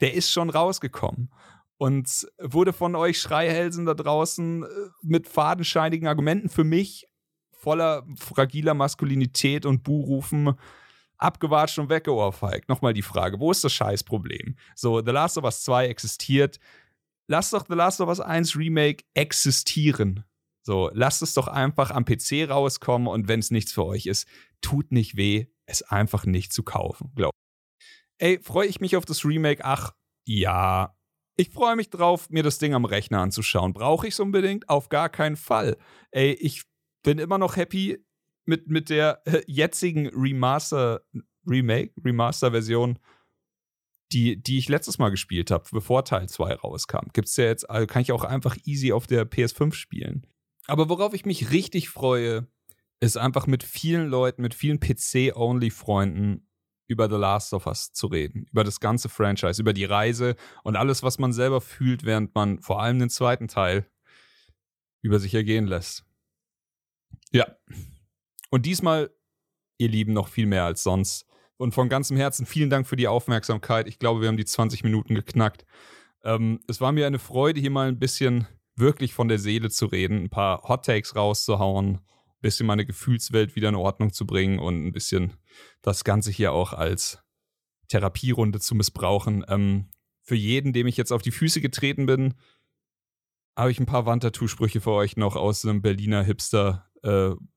Der 0.00 0.14
ist 0.14 0.30
schon 0.30 0.50
rausgekommen 0.50 1.30
und 1.76 2.26
wurde 2.40 2.72
von 2.72 2.94
euch 2.96 3.20
Schreihälsen 3.20 3.86
da 3.86 3.94
draußen 3.94 4.62
äh, 4.62 4.66
mit 5.02 5.28
fadenscheinigen 5.28 6.08
Argumenten 6.08 6.48
für 6.48 6.64
mich 6.64 7.06
voller 7.52 8.06
fragiler 8.16 8.74
Maskulinität 8.74 9.64
und 9.66 9.82
Buhrufen 9.82 10.54
abgewatscht 11.24 11.78
und 11.78 11.88
weggeohrfeigt. 11.88 12.68
Nochmal 12.68 12.92
die 12.92 13.02
Frage, 13.02 13.40
wo 13.40 13.50
ist 13.50 13.64
das 13.64 13.72
Scheißproblem? 13.72 14.56
So, 14.74 15.02
The 15.04 15.10
Last 15.10 15.38
of 15.38 15.44
Us 15.44 15.62
2 15.62 15.86
existiert. 15.86 16.60
Lass 17.26 17.50
doch 17.50 17.64
The 17.68 17.74
Last 17.74 18.00
of 18.00 18.08
Us 18.08 18.20
1 18.20 18.56
Remake 18.56 19.04
existieren. 19.14 20.24
So, 20.62 20.90
lasst 20.94 21.22
es 21.22 21.34
doch 21.34 21.48
einfach 21.48 21.90
am 21.90 22.04
PC 22.04 22.48
rauskommen 22.48 23.08
und 23.08 23.28
wenn 23.28 23.40
es 23.40 23.50
nichts 23.50 23.72
für 23.72 23.84
euch 23.84 24.06
ist, 24.06 24.26
tut 24.60 24.92
nicht 24.92 25.16
weh, 25.16 25.46
es 25.66 25.82
einfach 25.82 26.24
nicht 26.24 26.52
zu 26.52 26.62
kaufen, 26.62 27.12
glaub. 27.14 27.32
Ey, 28.18 28.38
freue 28.42 28.68
ich 28.68 28.80
mich 28.80 28.96
auf 28.96 29.04
das 29.04 29.24
Remake? 29.24 29.64
Ach, 29.64 29.92
ja. 30.26 30.96
Ich 31.36 31.50
freue 31.50 31.76
mich 31.76 31.90
drauf, 31.90 32.30
mir 32.30 32.42
das 32.42 32.58
Ding 32.58 32.74
am 32.74 32.84
Rechner 32.84 33.20
anzuschauen. 33.20 33.72
Brauche 33.72 34.06
ich 34.06 34.14
es 34.14 34.20
unbedingt? 34.20 34.68
Auf 34.68 34.88
gar 34.88 35.08
keinen 35.08 35.36
Fall. 35.36 35.76
Ey, 36.12 36.32
ich 36.32 36.62
bin 37.02 37.18
immer 37.18 37.38
noch 37.38 37.56
happy 37.56 37.98
mit, 38.46 38.68
mit 38.68 38.90
der 38.90 39.22
äh, 39.26 39.42
jetzigen 39.46 40.08
Remaster, 40.08 41.02
Remake, 41.46 41.92
Remaster-Version, 42.04 42.98
die, 44.12 44.40
die 44.40 44.58
ich 44.58 44.68
letztes 44.68 44.98
Mal 44.98 45.10
gespielt 45.10 45.50
habe, 45.50 45.64
bevor 45.72 46.04
Teil 46.04 46.28
2 46.28 46.54
rauskam. 46.54 47.08
Gibt's 47.12 47.36
ja 47.36 47.44
jetzt, 47.44 47.68
also 47.68 47.86
kann 47.86 48.02
ich 48.02 48.12
auch 48.12 48.24
einfach 48.24 48.56
easy 48.64 48.92
auf 48.92 49.06
der 49.06 49.28
PS5 49.28 49.72
spielen. 49.72 50.26
Aber 50.66 50.88
worauf 50.88 51.14
ich 51.14 51.26
mich 51.26 51.50
richtig 51.50 51.88
freue, 51.88 52.46
ist 53.00 53.16
einfach 53.16 53.46
mit 53.46 53.62
vielen 53.62 54.08
Leuten, 54.08 54.42
mit 54.42 54.54
vielen 54.54 54.80
PC-Only-Freunden 54.80 56.48
über 56.86 57.08
The 57.08 57.16
Last 57.16 57.52
of 57.54 57.66
Us 57.66 57.92
zu 57.92 58.06
reden, 58.06 58.46
über 58.50 58.64
das 58.64 58.80
ganze 58.80 59.08
Franchise, 59.08 59.60
über 59.60 59.72
die 59.72 59.84
Reise 59.84 60.36
und 60.62 60.76
alles, 60.76 61.02
was 61.02 61.18
man 61.18 61.32
selber 61.32 61.60
fühlt, 61.60 62.04
während 62.04 62.34
man 62.34 62.60
vor 62.60 62.82
allem 62.82 62.98
den 62.98 63.10
zweiten 63.10 63.48
Teil 63.48 63.90
über 65.02 65.18
sich 65.18 65.34
ergehen 65.34 65.66
lässt. 65.66 66.04
Ja. 67.30 67.46
Und 68.54 68.66
diesmal, 68.66 69.10
ihr 69.78 69.88
Lieben, 69.88 70.12
noch 70.12 70.28
viel 70.28 70.46
mehr 70.46 70.62
als 70.62 70.84
sonst. 70.84 71.26
Und 71.56 71.74
von 71.74 71.88
ganzem 71.88 72.16
Herzen 72.16 72.46
vielen 72.46 72.70
Dank 72.70 72.86
für 72.86 72.94
die 72.94 73.08
Aufmerksamkeit. 73.08 73.88
Ich 73.88 73.98
glaube, 73.98 74.20
wir 74.20 74.28
haben 74.28 74.36
die 74.36 74.44
20 74.44 74.84
Minuten 74.84 75.16
geknackt. 75.16 75.66
Ähm, 76.22 76.60
es 76.68 76.80
war 76.80 76.92
mir 76.92 77.08
eine 77.08 77.18
Freude, 77.18 77.60
hier 77.60 77.72
mal 77.72 77.88
ein 77.88 77.98
bisschen 77.98 78.46
wirklich 78.76 79.12
von 79.12 79.26
der 79.26 79.40
Seele 79.40 79.70
zu 79.70 79.86
reden, 79.86 80.22
ein 80.22 80.30
paar 80.30 80.62
Hot 80.68 80.84
Takes 80.84 81.16
rauszuhauen, 81.16 81.96
ein 81.96 82.00
bisschen 82.42 82.68
meine 82.68 82.86
Gefühlswelt 82.86 83.56
wieder 83.56 83.70
in 83.70 83.74
Ordnung 83.74 84.12
zu 84.12 84.24
bringen 84.24 84.60
und 84.60 84.86
ein 84.86 84.92
bisschen 84.92 85.32
das 85.82 86.04
Ganze 86.04 86.30
hier 86.30 86.52
auch 86.52 86.72
als 86.72 87.24
Therapierunde 87.88 88.60
zu 88.60 88.76
missbrauchen. 88.76 89.44
Ähm, 89.48 89.88
für 90.22 90.36
jeden, 90.36 90.72
dem 90.72 90.86
ich 90.86 90.96
jetzt 90.96 91.12
auf 91.12 91.22
die 91.22 91.32
Füße 91.32 91.60
getreten 91.60 92.06
bin, 92.06 92.34
habe 93.56 93.72
ich 93.72 93.80
ein 93.80 93.86
paar 93.86 94.06
Wandtattoo-Sprüche 94.06 94.80
für 94.80 94.92
euch 94.92 95.16
noch 95.16 95.34
aus 95.34 95.64
einem 95.64 95.82
Berliner 95.82 96.22
Hipster-Viertel 96.22 97.32
äh, 97.32 97.53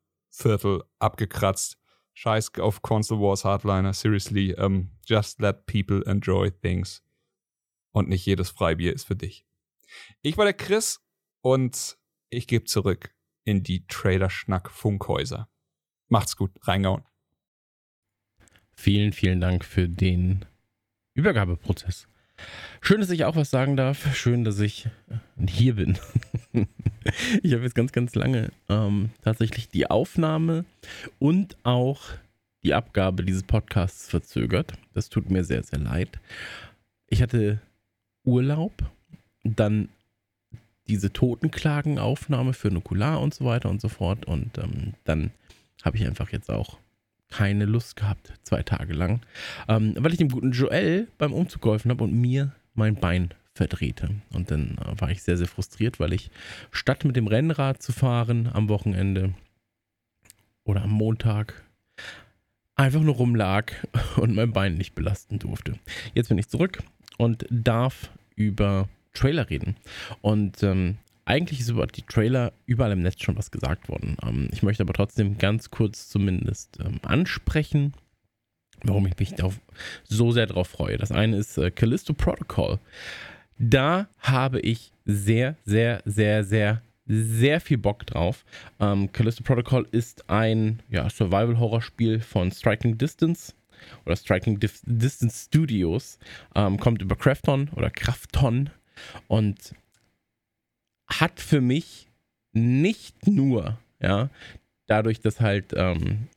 abgekratzt. 0.99 1.77
Scheiß 2.13 2.53
auf 2.59 2.81
Console 2.81 3.21
Wars 3.21 3.45
Hardliner, 3.45 3.93
seriously, 3.93 4.55
um, 4.55 4.89
just 5.05 5.39
let 5.39 5.67
people 5.67 6.03
enjoy 6.07 6.49
things. 6.49 7.03
Und 7.91 8.09
nicht 8.09 8.25
jedes 8.25 8.49
Freibier 8.49 8.93
ist 8.93 9.05
für 9.05 9.15
dich. 9.15 9.45
Ich 10.21 10.37
war 10.37 10.45
der 10.45 10.53
Chris 10.53 10.99
und 11.41 11.97
ich 12.29 12.47
gebe 12.47 12.65
zurück 12.65 13.15
in 13.43 13.63
die 13.63 13.85
Trailer-Schnack-Funkhäuser. 13.87 15.47
Macht's 16.09 16.35
gut, 16.35 16.51
reingauen. 16.63 17.03
Vielen, 18.73 19.13
vielen 19.13 19.39
Dank 19.39 19.63
für 19.63 19.87
den 19.87 20.45
Übergabeprozess. 21.13 22.07
Schön, 22.81 23.01
dass 23.01 23.09
ich 23.09 23.25
auch 23.25 23.35
was 23.35 23.49
sagen 23.49 23.75
darf. 23.75 24.15
Schön, 24.15 24.43
dass 24.43 24.59
ich 24.59 24.87
äh, 25.09 25.47
hier 25.47 25.75
bin. 25.75 25.97
ich 27.43 27.53
habe 27.53 27.63
jetzt 27.63 27.75
ganz, 27.75 27.91
ganz 27.91 28.15
lange 28.15 28.51
ähm, 28.69 29.09
tatsächlich 29.23 29.69
die 29.69 29.89
Aufnahme 29.89 30.65
und 31.19 31.57
auch 31.63 32.01
die 32.63 32.73
Abgabe 32.73 33.23
dieses 33.23 33.43
Podcasts 33.43 34.09
verzögert. 34.09 34.73
Das 34.93 35.09
tut 35.09 35.29
mir 35.29 35.43
sehr, 35.43 35.63
sehr 35.63 35.79
leid. 35.79 36.19
Ich 37.07 37.21
hatte 37.21 37.61
Urlaub, 38.23 38.73
dann 39.43 39.89
diese 40.87 41.11
Totenklagenaufnahme 41.11 42.53
für 42.53 42.71
Nukular 42.71 43.21
und 43.21 43.33
so 43.33 43.45
weiter 43.45 43.69
und 43.69 43.81
so 43.81 43.89
fort. 43.89 44.25
Und 44.25 44.57
ähm, 44.57 44.93
dann 45.03 45.31
habe 45.83 45.97
ich 45.97 46.05
einfach 46.05 46.31
jetzt 46.31 46.49
auch 46.49 46.77
keine 47.29 47.65
Lust 47.65 47.95
gehabt, 47.95 48.33
zwei 48.43 48.63
Tage 48.63 48.93
lang, 48.93 49.21
ähm, 49.67 49.95
weil 49.97 50.11
ich 50.11 50.17
dem 50.17 50.29
guten 50.29 50.51
Joel 50.51 51.07
beim 51.17 51.33
Umzug 51.33 51.61
geholfen 51.61 51.91
habe 51.91 52.03
und 52.03 52.13
mir 52.13 52.53
mein 52.73 52.95
Bein 52.95 53.33
verdrehte. 53.53 54.09
Und 54.33 54.51
dann 54.51 54.77
äh, 54.77 54.99
war 55.01 55.11
ich 55.11 55.23
sehr, 55.23 55.37
sehr 55.37 55.47
frustriert, 55.47 55.99
weil 55.99 56.13
ich 56.13 56.29
statt 56.71 57.03
mit 57.03 57.15
dem 57.15 57.27
Rennrad 57.27 57.81
zu 57.81 57.91
fahren 57.91 58.49
am 58.53 58.69
Wochenende 58.69 59.33
oder 60.63 60.83
am 60.83 60.91
Montag 60.91 61.63
einfach 62.75 63.01
nur 63.01 63.15
rumlag 63.15 63.73
und 64.17 64.35
mein 64.35 64.53
Bein 64.53 64.75
nicht 64.75 64.95
belasten 64.95 65.39
durfte. 65.39 65.73
Jetzt 66.13 66.29
bin 66.29 66.37
ich 66.37 66.47
zurück 66.47 66.79
und 67.17 67.45
darf 67.49 68.11
über 68.35 68.87
Trailer 69.13 69.49
reden. 69.49 69.75
Und 70.21 70.61
ähm, 70.63 70.97
eigentlich 71.27 71.59
ist 71.59 71.69
über 71.69 71.85
die 71.87 72.03
Trailer 72.03 72.53
überall 72.65 72.93
im 72.93 73.01
Netz 73.01 73.21
schon 73.21 73.37
was 73.37 73.51
gesagt 73.51 73.89
worden. 73.89 74.17
Ähm, 74.23 74.49
ich 74.51 74.63
möchte 74.63 74.83
aber 74.83 74.93
trotzdem 74.93 75.37
ganz 75.37 75.69
kurz 75.69 76.07
zumindest 76.09 76.79
ähm, 76.79 76.99
ansprechen, 77.03 77.93
warum 78.83 79.05
ich 79.07 79.17
mich 79.19 79.33
so 80.05 80.31
sehr 80.31 80.47
darauf 80.47 80.69
freue. 80.69 80.97
Das 80.97 81.11
eine 81.11 81.37
ist 81.37 81.57
äh, 81.57 81.69
Callisto 81.69 82.13
Protocol. 82.13 82.79
Da 83.59 84.07
habe 84.19 84.59
ich 84.61 84.91
sehr, 85.05 85.55
sehr, 85.65 86.01
sehr, 86.05 86.43
sehr, 86.43 86.81
sehr 87.07 87.59
viel 87.59 87.77
Bock 87.77 88.05
drauf. 88.05 88.45
Ähm, 88.79 89.11
Callisto 89.11 89.43
Protocol 89.43 89.85
ist 89.91 90.29
ein 90.29 90.81
ja, 90.89 91.09
Survival-Horror-Spiel 91.09 92.21
von 92.21 92.51
Striking 92.51 92.97
Distance 92.97 93.53
oder 94.05 94.15
Striking 94.15 94.59
Dif 94.59 94.81
Distance 94.85 95.45
Studios. 95.45 96.19
Ähm, 96.55 96.79
kommt 96.79 97.01
über 97.01 97.15
Krafton 97.15 97.69
oder 97.75 97.89
Krafton 97.89 98.69
und 99.27 99.73
hat 101.07 101.39
für 101.39 101.61
mich 101.61 102.07
nicht 102.53 103.27
nur, 103.27 103.79
ja, 104.01 104.29
dadurch, 104.87 105.19
dass 105.21 105.39
halt 105.39 105.73
ähm, 105.75 106.27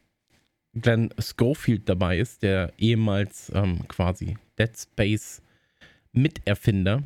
Glenn 0.74 1.10
Schofield 1.18 1.88
dabei 1.88 2.18
ist, 2.18 2.42
der 2.42 2.72
ehemals 2.78 3.50
ähm, 3.54 3.86
quasi 3.88 4.36
Dead 4.58 4.70
Space 4.76 5.42
Miterfinder, 6.12 7.02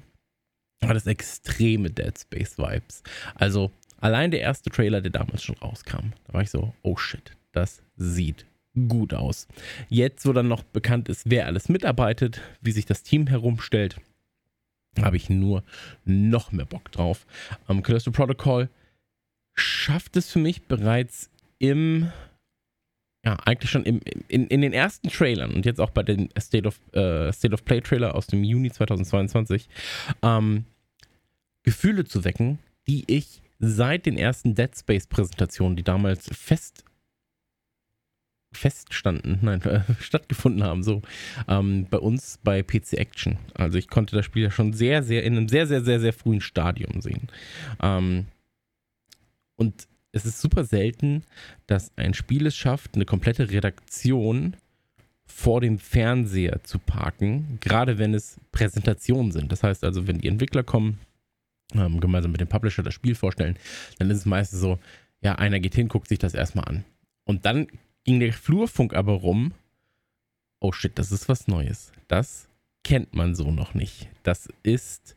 hat 0.82 0.96
es 0.96 1.06
extreme 1.06 1.90
Dead 1.90 2.18
Space 2.18 2.58
Vibes. 2.58 3.02
Also 3.34 3.70
allein 3.98 4.30
der 4.30 4.40
erste 4.40 4.70
Trailer, 4.70 5.00
der 5.00 5.12
damals 5.12 5.42
schon 5.42 5.56
rauskam, 5.56 6.12
da 6.26 6.34
war 6.34 6.42
ich 6.42 6.50
so, 6.50 6.74
oh 6.82 6.96
shit, 6.96 7.36
das 7.52 7.82
sieht 7.96 8.46
gut 8.88 9.14
aus. 9.14 9.46
Jetzt, 9.88 10.26
wo 10.26 10.32
dann 10.32 10.48
noch 10.48 10.62
bekannt 10.62 11.08
ist, 11.08 11.30
wer 11.30 11.46
alles 11.46 11.68
mitarbeitet, 11.68 12.40
wie 12.60 12.72
sich 12.72 12.86
das 12.86 13.02
Team 13.02 13.26
herumstellt, 13.26 14.00
habe 15.03 15.16
ich 15.16 15.30
nur 15.30 15.62
noch 16.05 16.53
mehr 16.53 16.66
Bock 16.66 16.90
drauf. 16.92 17.26
Ähm, 17.68 17.82
Callisto 17.82 18.11
Protocol 18.11 18.68
schafft 19.55 20.16
es 20.16 20.30
für 20.30 20.38
mich 20.38 20.62
bereits 20.62 21.30
im, 21.59 22.11
ja, 23.24 23.36
eigentlich 23.45 23.70
schon 23.70 23.84
im, 23.84 24.01
in, 24.28 24.47
in 24.49 24.61
den 24.61 24.72
ersten 24.72 25.09
Trailern 25.09 25.55
und 25.55 25.64
jetzt 25.64 25.80
auch 25.80 25.90
bei 25.90 26.03
dem 26.03 26.28
State 26.38 26.66
of, 26.66 26.78
äh, 26.92 27.32
State 27.32 27.55
of 27.55 27.64
Play 27.64 27.80
Trailer 27.80 28.14
aus 28.14 28.26
dem 28.26 28.45
Juni 28.45 28.70
2022, 28.70 29.68
ähm, 30.22 30.64
Gefühle 31.62 32.05
zu 32.05 32.24
wecken, 32.24 32.59
die 32.86 33.05
ich 33.07 33.42
seit 33.59 34.07
den 34.07 34.18
ersten 34.18 34.55
Dead 34.55 34.70
Space 34.76 35.07
Präsentationen, 35.07 35.76
die 35.76 35.82
damals 35.82 36.28
fest 36.36 36.84
feststanden, 38.57 39.38
nein, 39.42 39.62
äh, 39.62 39.80
stattgefunden 40.00 40.62
haben, 40.62 40.82
so 40.82 41.02
ähm, 41.48 41.86
bei 41.90 41.98
uns 41.98 42.38
bei 42.42 42.62
PC 42.62 42.94
Action. 42.94 43.38
Also 43.55 43.78
ich 43.78 43.88
konnte 43.88 44.16
das 44.16 44.24
Spiel 44.24 44.44
ja 44.44 44.50
schon 44.50 44.72
sehr, 44.72 45.02
sehr 45.02 45.24
in 45.24 45.36
einem 45.36 45.48
sehr, 45.48 45.66
sehr, 45.66 45.82
sehr, 45.82 46.00
sehr 46.00 46.12
frühen 46.12 46.40
Stadium 46.40 47.00
sehen. 47.00 47.28
Ähm, 47.82 48.26
und 49.57 49.86
es 50.12 50.24
ist 50.24 50.40
super 50.40 50.64
selten, 50.64 51.24
dass 51.66 51.92
ein 51.96 52.14
Spiel 52.14 52.46
es 52.46 52.57
schafft, 52.57 52.94
eine 52.94 53.05
komplette 53.05 53.50
Redaktion 53.50 54.57
vor 55.26 55.61
dem 55.61 55.78
Fernseher 55.78 56.62
zu 56.62 56.78
parken, 56.78 57.59
gerade 57.61 57.98
wenn 57.98 58.14
es 58.14 58.38
Präsentationen 58.52 59.32
sind. 59.32 59.50
Das 59.50 59.62
heißt 59.62 59.82
also, 59.84 60.07
wenn 60.07 60.18
die 60.18 60.28
Entwickler 60.28 60.62
kommen, 60.62 61.00
ähm, 61.74 62.00
gemeinsam 62.00 62.30
mit 62.30 62.40
dem 62.40 62.48
Publisher 62.48 62.82
das 62.82 62.94
Spiel 62.94 63.14
vorstellen, 63.14 63.57
dann 63.98 64.11
ist 64.11 64.18
es 64.18 64.26
meistens 64.26 64.61
so, 64.61 64.78
ja, 65.22 65.34
einer 65.36 65.59
geht 65.59 65.74
hin, 65.74 65.88
guckt 65.88 66.09
sich 66.09 66.18
das 66.18 66.34
erstmal 66.34 66.66
an. 66.66 66.84
Und 67.24 67.46
dann 67.46 67.66
ging 68.05 68.20
der 68.20 68.32
Flurfunk 68.32 68.94
aber 68.94 69.12
rum. 69.12 69.52
Oh 70.61 70.72
shit, 70.72 70.98
das 70.98 71.12
ist 71.12 71.28
was 71.28 71.48
Neues. 71.48 71.92
Das 72.09 72.48
kennt 72.84 73.14
man 73.14 73.34
so 73.34 73.50
noch 73.50 73.74
nicht. 73.74 74.09
Das 74.22 74.48
ist 74.62 75.16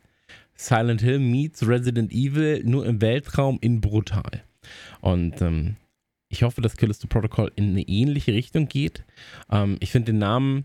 Silent 0.54 1.00
Hill 1.00 1.20
meets 1.20 1.66
Resident 1.66 2.12
Evil 2.12 2.64
nur 2.64 2.84
im 2.84 3.00
Weltraum 3.00 3.58
in 3.60 3.80
brutal. 3.80 4.42
Und 5.00 5.40
ähm, 5.40 5.76
ich 6.28 6.42
hoffe, 6.42 6.60
dass 6.60 6.76
Callisto 6.76 7.06
Protocol 7.06 7.52
in 7.54 7.70
eine 7.70 7.82
ähnliche 7.82 8.32
Richtung 8.32 8.68
geht. 8.68 9.04
Ähm, 9.50 9.76
ich 9.80 9.92
finde 9.92 10.12
den 10.12 10.18
Namen, 10.18 10.64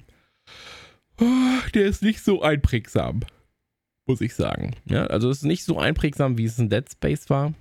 oh, 1.22 1.70
der 1.74 1.86
ist 1.86 2.02
nicht 2.02 2.22
so 2.22 2.42
einprägsam, 2.42 3.22
muss 4.06 4.22
ich 4.22 4.34
sagen. 4.34 4.76
Ja, 4.86 5.06
also 5.08 5.30
es 5.30 5.38
ist 5.38 5.44
nicht 5.44 5.64
so 5.64 5.80
einprägsam, 5.80 6.38
wie 6.38 6.46
es 6.46 6.60
in 6.60 6.70
Dead 6.70 6.90
Space 6.92 7.30
war. 7.30 7.54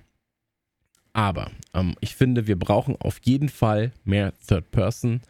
Aber 1.13 1.51
ähm, 1.75 1.95
ich 2.01 2.15
finde, 2.15 2.47
wir 2.47 2.57
brauchen 2.57 2.95
auf 2.99 3.19
jeden 3.23 3.49
Fall 3.49 3.91
mehr 4.03 4.33
Third 4.47 4.71
Person, 4.71 5.21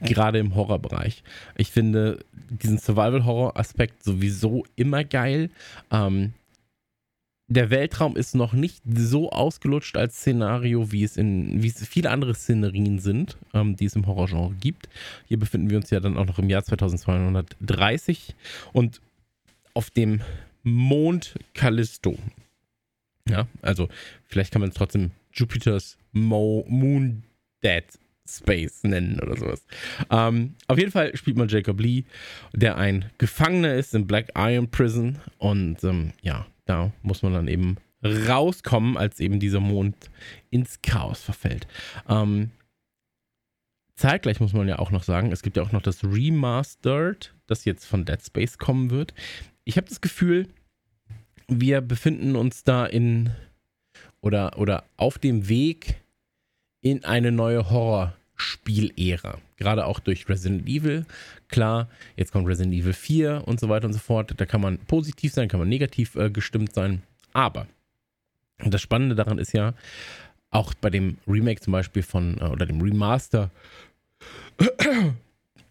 gerade 0.00 0.40
im 0.40 0.56
Horrorbereich. 0.56 1.22
Ich 1.56 1.70
finde 1.70 2.18
diesen 2.50 2.78
Survival-Horror-Aspekt 2.78 4.02
sowieso 4.02 4.66
immer 4.74 5.04
geil. 5.04 5.50
Ähm, 5.92 6.32
der 7.50 7.70
Weltraum 7.70 8.16
ist 8.16 8.34
noch 8.34 8.52
nicht 8.52 8.82
so 8.92 9.30
ausgelutscht 9.30 9.96
als 9.96 10.16
Szenario, 10.16 10.92
wie 10.92 11.02
es 11.02 11.16
in 11.16 11.62
wie 11.62 11.68
es 11.68 11.86
viele 11.86 12.10
andere 12.10 12.34
Szenerien 12.34 12.98
sind, 12.98 13.38
ähm, 13.54 13.76
die 13.76 13.86
es 13.86 13.96
im 13.96 14.06
Horrorgenre 14.06 14.52
gibt. 14.60 14.88
Hier 15.26 15.38
befinden 15.38 15.70
wir 15.70 15.78
uns 15.78 15.88
ja 15.90 16.00
dann 16.00 16.18
auch 16.18 16.26
noch 16.26 16.38
im 16.38 16.50
Jahr 16.50 16.64
2230 16.64 18.34
und 18.72 19.00
auf 19.72 19.88
dem 19.90 20.20
Mond 20.62 21.36
Callisto. 21.54 22.18
Ja, 23.28 23.46
also 23.62 23.88
vielleicht 24.26 24.52
kann 24.52 24.60
man 24.60 24.70
es 24.70 24.76
trotzdem 24.76 25.12
Jupiters 25.38 25.96
Mo 26.12 26.64
Moon 26.68 27.22
Dead 27.62 27.84
Space 28.28 28.82
nennen 28.82 29.20
oder 29.20 29.36
sowas. 29.36 29.64
Ähm, 30.10 30.54
auf 30.66 30.78
jeden 30.78 30.90
Fall 30.90 31.16
spielt 31.16 31.36
man 31.36 31.48
Jacob 31.48 31.80
Lee, 31.80 32.04
der 32.52 32.76
ein 32.76 33.10
Gefangener 33.18 33.74
ist 33.74 33.94
in 33.94 34.06
Black 34.06 34.30
Iron 34.36 34.70
Prison 34.70 35.18
und 35.38 35.82
ähm, 35.84 36.12
ja, 36.22 36.46
da 36.66 36.92
muss 37.02 37.22
man 37.22 37.32
dann 37.32 37.48
eben 37.48 37.76
rauskommen, 38.04 38.96
als 38.96 39.18
eben 39.18 39.40
dieser 39.40 39.60
Mond 39.60 40.10
ins 40.50 40.82
Chaos 40.82 41.22
verfällt. 41.22 41.66
Ähm, 42.08 42.50
zeitgleich 43.96 44.40
muss 44.40 44.52
man 44.52 44.68
ja 44.68 44.78
auch 44.78 44.90
noch 44.90 45.02
sagen, 45.02 45.32
es 45.32 45.42
gibt 45.42 45.56
ja 45.56 45.62
auch 45.62 45.72
noch 45.72 45.82
das 45.82 46.04
Remastered, 46.04 47.34
das 47.46 47.64
jetzt 47.64 47.86
von 47.86 48.04
Dead 48.04 48.22
Space 48.22 48.58
kommen 48.58 48.90
wird. 48.90 49.14
Ich 49.64 49.76
habe 49.76 49.88
das 49.88 50.00
Gefühl, 50.00 50.48
wir 51.48 51.80
befinden 51.80 52.36
uns 52.36 52.62
da 52.62 52.86
in 52.86 53.30
oder, 54.20 54.58
oder 54.58 54.84
auf 54.96 55.18
dem 55.18 55.48
Weg 55.48 55.96
in 56.80 57.04
eine 57.04 57.32
neue 57.32 57.70
Horrorspielära. 57.70 59.38
Gerade 59.56 59.86
auch 59.86 60.00
durch 60.00 60.28
Resident 60.28 60.68
Evil. 60.68 61.04
Klar, 61.48 61.88
jetzt 62.16 62.32
kommt 62.32 62.46
Resident 62.46 62.74
Evil 62.74 62.92
4 62.92 63.42
und 63.46 63.58
so 63.58 63.68
weiter 63.68 63.86
und 63.86 63.92
so 63.92 63.98
fort. 63.98 64.34
Da 64.36 64.46
kann 64.46 64.60
man 64.60 64.78
positiv 64.78 65.32
sein, 65.32 65.48
kann 65.48 65.60
man 65.60 65.68
negativ 65.68 66.14
äh, 66.14 66.30
gestimmt 66.30 66.74
sein. 66.74 67.02
Aber 67.32 67.66
das 68.58 68.80
Spannende 68.80 69.14
daran 69.14 69.38
ist 69.38 69.52
ja, 69.52 69.74
auch 70.50 70.74
bei 70.74 70.90
dem 70.90 71.18
Remake 71.26 71.60
zum 71.60 71.72
Beispiel 71.72 72.02
von, 72.02 72.38
äh, 72.38 72.44
oder 72.44 72.66
dem 72.66 72.80
Remaster 72.80 73.50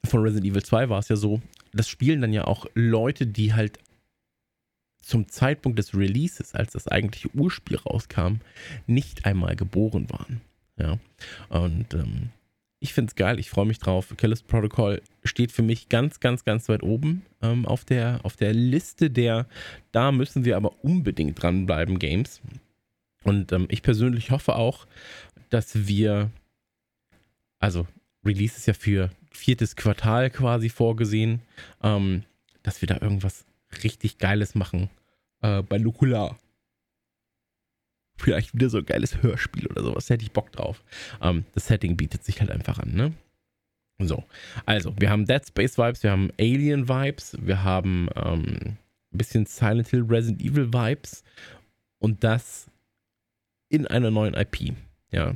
von 0.06 0.22
Resident 0.22 0.46
Evil 0.46 0.64
2 0.64 0.90
war 0.90 1.00
es 1.00 1.10
ja 1.10 1.16
so, 1.16 1.42
das 1.74 1.90
spielen 1.90 2.22
dann 2.22 2.34
ja 2.34 2.46
auch 2.46 2.66
Leute, 2.74 3.28
die 3.28 3.54
halt 3.54 3.80
zum 5.08 5.30
Zeitpunkt 5.30 5.80
des 5.80 5.96
Releases, 5.96 6.54
als 6.54 6.74
das 6.74 6.88
eigentliche 6.88 7.30
Urspiel 7.34 7.78
rauskam, 7.78 8.40
nicht 8.88 9.26
einmal 9.26 9.56
geboren 9.56 10.10
waren. 10.10 10.42
Ja. 10.78 11.00
Und 11.50 11.94
ähm, 11.94 12.30
ich 12.80 12.94
finde 12.94 13.10
es 13.10 13.16
geil, 13.16 13.40
ich 13.40 13.50
freue 13.50 13.66
mich 13.66 13.80
drauf. 13.80 14.14
Killers 14.18 14.44
Protocol 14.44 15.02
steht 15.24 15.52
für 15.52 15.64
mich 15.64 15.88
ganz, 15.90 16.20
ganz, 16.20 16.44
ganz 16.44 16.68
weit 16.68 16.84
oben 16.84 17.26
ähm, 17.42 17.66
auf, 17.66 17.86
der, 17.86 18.20
auf 18.24 18.36
der 18.36 18.54
Liste 18.54 19.10
der, 19.10 19.48
da 19.94 20.12
müssen 20.12 20.46
wir 20.46 20.58
aber 20.58 20.84
unbedingt 20.84 21.42
dranbleiben, 21.42 22.00
Games. 22.00 22.42
Und 23.24 23.52
ähm, 23.54 23.66
ich 23.70 23.82
persönlich 23.82 24.32
hoffe 24.32 24.56
auch, 24.56 24.88
dass 25.50 25.88
wir, 25.88 26.30
also 27.60 27.88
Release 28.26 28.58
ist 28.58 28.68
ja 28.68 28.74
für 28.74 29.10
viertes 29.32 29.78
Quartal 29.78 30.30
quasi 30.30 30.70
vorgesehen, 30.70 31.42
ähm, 31.82 32.24
dass 32.62 32.82
wir 32.82 32.88
da 32.88 33.00
irgendwas 33.02 33.46
richtig 33.84 34.18
Geiles 34.18 34.54
machen 34.54 34.90
äh, 35.42 35.62
bei 35.62 35.78
Nukular. 35.78 36.38
Vielleicht 38.20 38.54
wieder 38.54 38.70
so 38.70 38.80
ein 38.80 38.86
geiles 38.86 39.22
Hörspiel 39.22 39.68
oder 39.68 39.84
sowas. 39.84 40.08
Da 40.08 40.16
hätte 40.16 40.24
ich 40.24 40.32
Bock 40.32 40.52
drauf. 40.52 40.84
Ähm, 41.22 41.46
das 41.54 41.68
Setting 41.68 41.98
bietet 41.98 42.24
sich 42.24 42.40
halt 42.40 42.52
einfach 42.52 42.80
an, 42.80 42.94
ne? 42.94 43.14
So, 44.00 44.24
also, 44.66 44.94
wir 45.00 45.10
haben 45.10 45.26
Dead 45.26 45.44
Space 45.46 45.78
Vibes, 45.78 46.04
wir 46.04 46.12
haben 46.12 46.30
Alien 46.40 46.88
Vibes, 46.88 47.36
wir 47.42 47.64
haben 47.64 48.10
ähm, 48.16 48.78
ein 49.12 49.18
bisschen 49.18 49.48
Silent 49.48 49.88
Hill 49.88 50.06
Resident 50.08 50.42
Evil 50.42 50.72
Vibes 50.72 51.24
und 51.98 52.24
das 52.24 52.70
in 53.70 53.88
einer 53.88 54.12
neuen 54.12 54.36
IP. 54.36 54.76
Ja, 55.12 55.36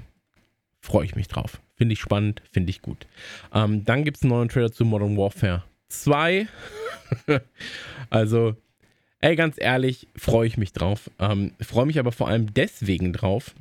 freue 0.79 1.05
ich 1.05 1.15
mich 1.15 1.27
drauf. 1.27 1.59
Finde 1.75 1.93
ich 1.93 1.99
spannend, 1.99 2.43
finde 2.51 2.69
ich 2.69 2.83
gut. 2.83 3.07
Ähm, 3.51 3.83
dann 3.83 4.03
gibt 4.03 4.17
es 4.17 4.23
einen 4.23 4.31
neuen 4.31 4.49
Trailer 4.49 4.71
zu 4.71 4.85
Modern 4.85 5.17
Warfare 5.17 5.63
2. 5.89 6.47
also, 8.11 8.55
Ey, 9.21 9.35
ganz 9.35 9.55
ehrlich, 9.59 10.07
freue 10.15 10.47
ich 10.47 10.57
mich 10.57 10.73
drauf. 10.73 11.11
Ähm, 11.19 11.53
freue 11.61 11.85
mich 11.85 11.99
aber 11.99 12.11
vor 12.11 12.27
allem 12.27 12.53
deswegen 12.53 13.13
drauf, 13.13 13.53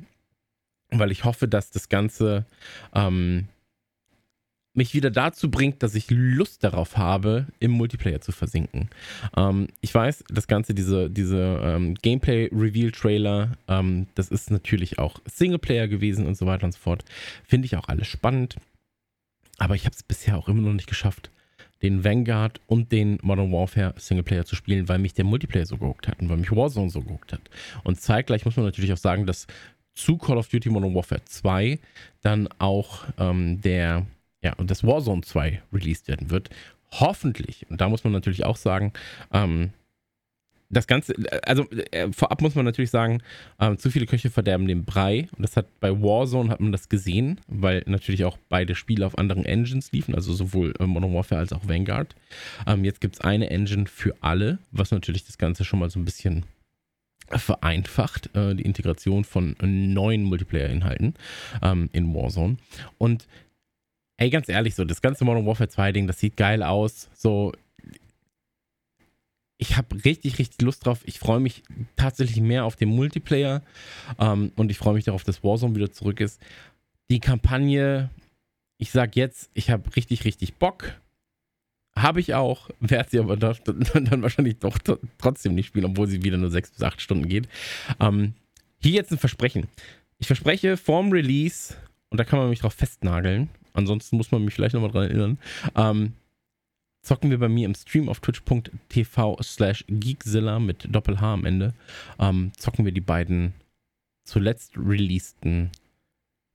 weil 0.89 1.11
ich 1.11 1.23
hoffe, 1.23 1.47
dass 1.47 1.69
das 1.69 1.87
Ganze 1.87 2.45
ähm, 2.95 3.47
mich 4.73 4.93
wieder 4.93 5.11
dazu 5.11 5.51
bringt, 5.51 5.83
dass 5.83 5.95
ich 5.95 6.09
Lust 6.09 6.63
darauf 6.63 6.97
habe, 6.97 7.45
im 7.59 7.71
Multiplayer 7.71 8.21
zu 8.21 8.31
versinken. 8.31 8.89
Ähm, 9.35 9.67
ich 9.81 9.93
weiß, 9.93 10.23
das 10.29 10.47
Ganze, 10.47 10.73
diese, 10.73 11.09
diese 11.09 11.59
ähm, 11.63 11.95
Gameplay-Reveal-Trailer, 11.95 13.51
ähm, 13.67 14.07
das 14.15 14.29
ist 14.29 14.49
natürlich 14.49 14.97
auch 14.97 15.19
Singleplayer 15.25 15.87
gewesen 15.87 16.25
und 16.25 16.35
so 16.35 16.45
weiter 16.47 16.65
und 16.65 16.71
so 16.71 16.79
fort. 16.79 17.03
Finde 17.43 17.65
ich 17.65 17.75
auch 17.75 17.87
alles 17.87 18.07
spannend. 18.07 18.55
Aber 19.57 19.75
ich 19.75 19.85
habe 19.85 19.95
es 19.95 20.01
bisher 20.01 20.37
auch 20.37 20.47
immer 20.47 20.61
noch 20.61 20.73
nicht 20.73 20.87
geschafft, 20.87 21.29
den 21.81 22.03
Vanguard 22.03 22.61
und 22.67 22.91
den 22.91 23.17
Modern 23.21 23.51
Warfare 23.51 23.93
Singleplayer 23.97 24.45
zu 24.45 24.55
spielen, 24.55 24.87
weil 24.87 24.99
mich 24.99 25.13
der 25.13 25.25
Multiplayer 25.25 25.65
so 25.65 25.77
gehuckt 25.77 26.07
hat 26.07 26.19
und 26.19 26.29
weil 26.29 26.37
mich 26.37 26.51
Warzone 26.51 26.89
so 26.89 27.01
gehuckt 27.01 27.33
hat. 27.33 27.41
Und 27.83 27.99
zeitgleich 27.99 28.45
muss 28.45 28.55
man 28.55 28.65
natürlich 28.65 28.93
auch 28.93 28.97
sagen, 28.97 29.25
dass 29.25 29.47
zu 29.93 30.17
Call 30.17 30.37
of 30.37 30.47
Duty 30.47 30.69
Modern 30.69 30.95
Warfare 30.95 31.23
2 31.23 31.79
dann 32.21 32.47
auch 32.59 33.03
ähm, 33.17 33.61
der, 33.61 34.05
ja, 34.41 34.53
und 34.53 34.71
das 34.71 34.83
Warzone 34.83 35.21
2 35.21 35.61
released 35.73 36.07
werden 36.07 36.29
wird. 36.29 36.49
Hoffentlich, 36.91 37.65
und 37.69 37.79
da 37.81 37.89
muss 37.89 38.03
man 38.03 38.13
natürlich 38.13 38.45
auch 38.45 38.57
sagen, 38.57 38.93
ähm, 39.31 39.71
das 40.71 40.87
Ganze, 40.87 41.13
also 41.43 41.69
äh, 41.91 42.11
vorab 42.11 42.41
muss 42.41 42.55
man 42.55 42.65
natürlich 42.65 42.89
sagen, 42.89 43.21
äh, 43.59 43.75
zu 43.75 43.91
viele 43.91 44.05
Köche 44.05 44.29
verderben 44.29 44.67
den 44.67 44.85
Brei. 44.85 45.27
Und 45.35 45.43
das 45.43 45.57
hat 45.57 45.67
bei 45.79 45.91
Warzone 45.91 46.49
hat 46.49 46.59
man 46.59 46.71
das 46.71 46.89
gesehen, 46.89 47.39
weil 47.47 47.83
natürlich 47.85 48.23
auch 48.25 48.37
beide 48.49 48.73
Spiele 48.73 49.05
auf 49.05 49.17
anderen 49.17 49.45
Engines 49.45 49.91
liefen, 49.91 50.15
also 50.15 50.33
sowohl 50.33 50.73
äh, 50.79 50.85
Modern 50.85 51.13
Warfare 51.13 51.41
als 51.41 51.53
auch 51.53 51.67
Vanguard. 51.67 52.15
Ähm, 52.65 52.85
jetzt 52.85 53.01
gibt 53.01 53.15
es 53.15 53.21
eine 53.21 53.49
Engine 53.49 53.85
für 53.85 54.15
alle, 54.21 54.59
was 54.71 54.91
natürlich 54.91 55.25
das 55.25 55.37
Ganze 55.37 55.65
schon 55.65 55.79
mal 55.79 55.89
so 55.89 55.99
ein 55.99 56.05
bisschen 56.05 56.45
vereinfacht, 57.27 58.35
äh, 58.35 58.55
die 58.55 58.63
Integration 58.63 59.23
von 59.23 59.55
neuen 59.61 60.23
Multiplayer-Inhalten 60.23 61.15
ähm, 61.61 61.89
in 61.93 62.13
Warzone. 62.13 62.57
Und 62.97 63.27
ey, 64.17 64.29
ganz 64.29 64.49
ehrlich, 64.49 64.75
so 64.75 64.85
das 64.85 65.01
ganze 65.01 65.25
Modern 65.25 65.45
Warfare 65.45 65.69
2-Ding, 65.69 66.07
das 66.07 66.19
sieht 66.19 66.37
geil 66.37 66.63
aus. 66.63 67.09
So, 67.13 67.53
ich 69.61 69.77
habe 69.77 70.03
richtig, 70.03 70.39
richtig 70.39 70.59
Lust 70.63 70.87
drauf. 70.87 71.01
Ich 71.05 71.19
freue 71.19 71.39
mich 71.39 71.61
tatsächlich 71.95 72.41
mehr 72.41 72.65
auf 72.65 72.75
den 72.75 72.89
Multiplayer 72.89 73.61
ähm, 74.19 74.51
und 74.55 74.71
ich 74.71 74.77
freue 74.79 74.95
mich 74.95 75.05
darauf, 75.05 75.23
dass 75.23 75.43
Warzone 75.43 75.75
wieder 75.75 75.91
zurück 75.91 76.19
ist. 76.19 76.41
Die 77.11 77.19
Kampagne, 77.19 78.09
ich 78.79 78.89
sag 78.89 79.15
jetzt, 79.15 79.51
ich 79.53 79.69
habe 79.69 79.95
richtig, 79.95 80.25
richtig 80.25 80.55
Bock. 80.55 80.99
Habe 81.95 82.21
ich 82.21 82.33
auch, 82.33 82.71
werde 82.79 83.09
sie 83.11 83.19
aber 83.19 83.37
dann, 83.37 84.23
wahrscheinlich 84.23 84.57
doch 84.57 84.79
trotzdem 85.19 85.53
nicht 85.53 85.67
spielen, 85.67 85.85
obwohl 85.85 86.07
sie 86.07 86.23
wieder 86.23 86.37
nur 86.37 86.49
sechs 86.49 86.71
bis 86.71 86.81
acht 86.81 86.99
Stunden 86.99 87.27
geht. 87.27 87.47
Ähm, 87.99 88.33
hier 88.81 88.93
jetzt 88.93 89.11
ein 89.11 89.19
Versprechen. 89.19 89.67
Ich 90.17 90.25
verspreche 90.25 90.75
vorm 90.75 91.11
Release, 91.11 91.75
und 92.09 92.19
da 92.19 92.23
kann 92.23 92.39
man 92.39 92.49
mich 92.49 92.61
drauf 92.61 92.73
festnageln, 92.73 93.49
ansonsten 93.73 94.17
muss 94.17 94.31
man 94.31 94.43
mich 94.43 94.55
vielleicht 94.55 94.73
nochmal 94.73 94.91
dran 94.91 95.03
erinnern, 95.03 95.37
ähm, 95.75 96.13
zocken 97.01 97.29
wir 97.29 97.39
bei 97.39 97.49
mir 97.49 97.65
im 97.65 97.75
Stream 97.75 98.09
auf 98.09 98.19
twitch.tv 98.19 99.37
slash 99.41 99.85
geekzilla 99.87 100.59
mit 100.59 100.87
Doppel-H 100.89 101.33
am 101.33 101.45
Ende, 101.45 101.73
ähm, 102.19 102.51
zocken 102.57 102.85
wir 102.85 102.91
die 102.91 103.01
beiden 103.01 103.53
zuletzt 104.23 104.77
releaseden 104.77 105.71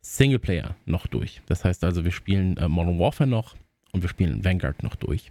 Singleplayer 0.01 0.77
noch 0.85 1.07
durch. 1.09 1.43
Das 1.47 1.65
heißt 1.65 1.83
also, 1.83 2.05
wir 2.05 2.13
spielen 2.13 2.57
äh, 2.59 2.69
Modern 2.69 2.99
Warfare 2.99 3.29
noch 3.29 3.57
und 3.93 4.03
wir 4.03 4.09
spielen 4.09 4.45
Vanguard 4.45 4.83
noch 4.83 4.95
durch. 4.95 5.31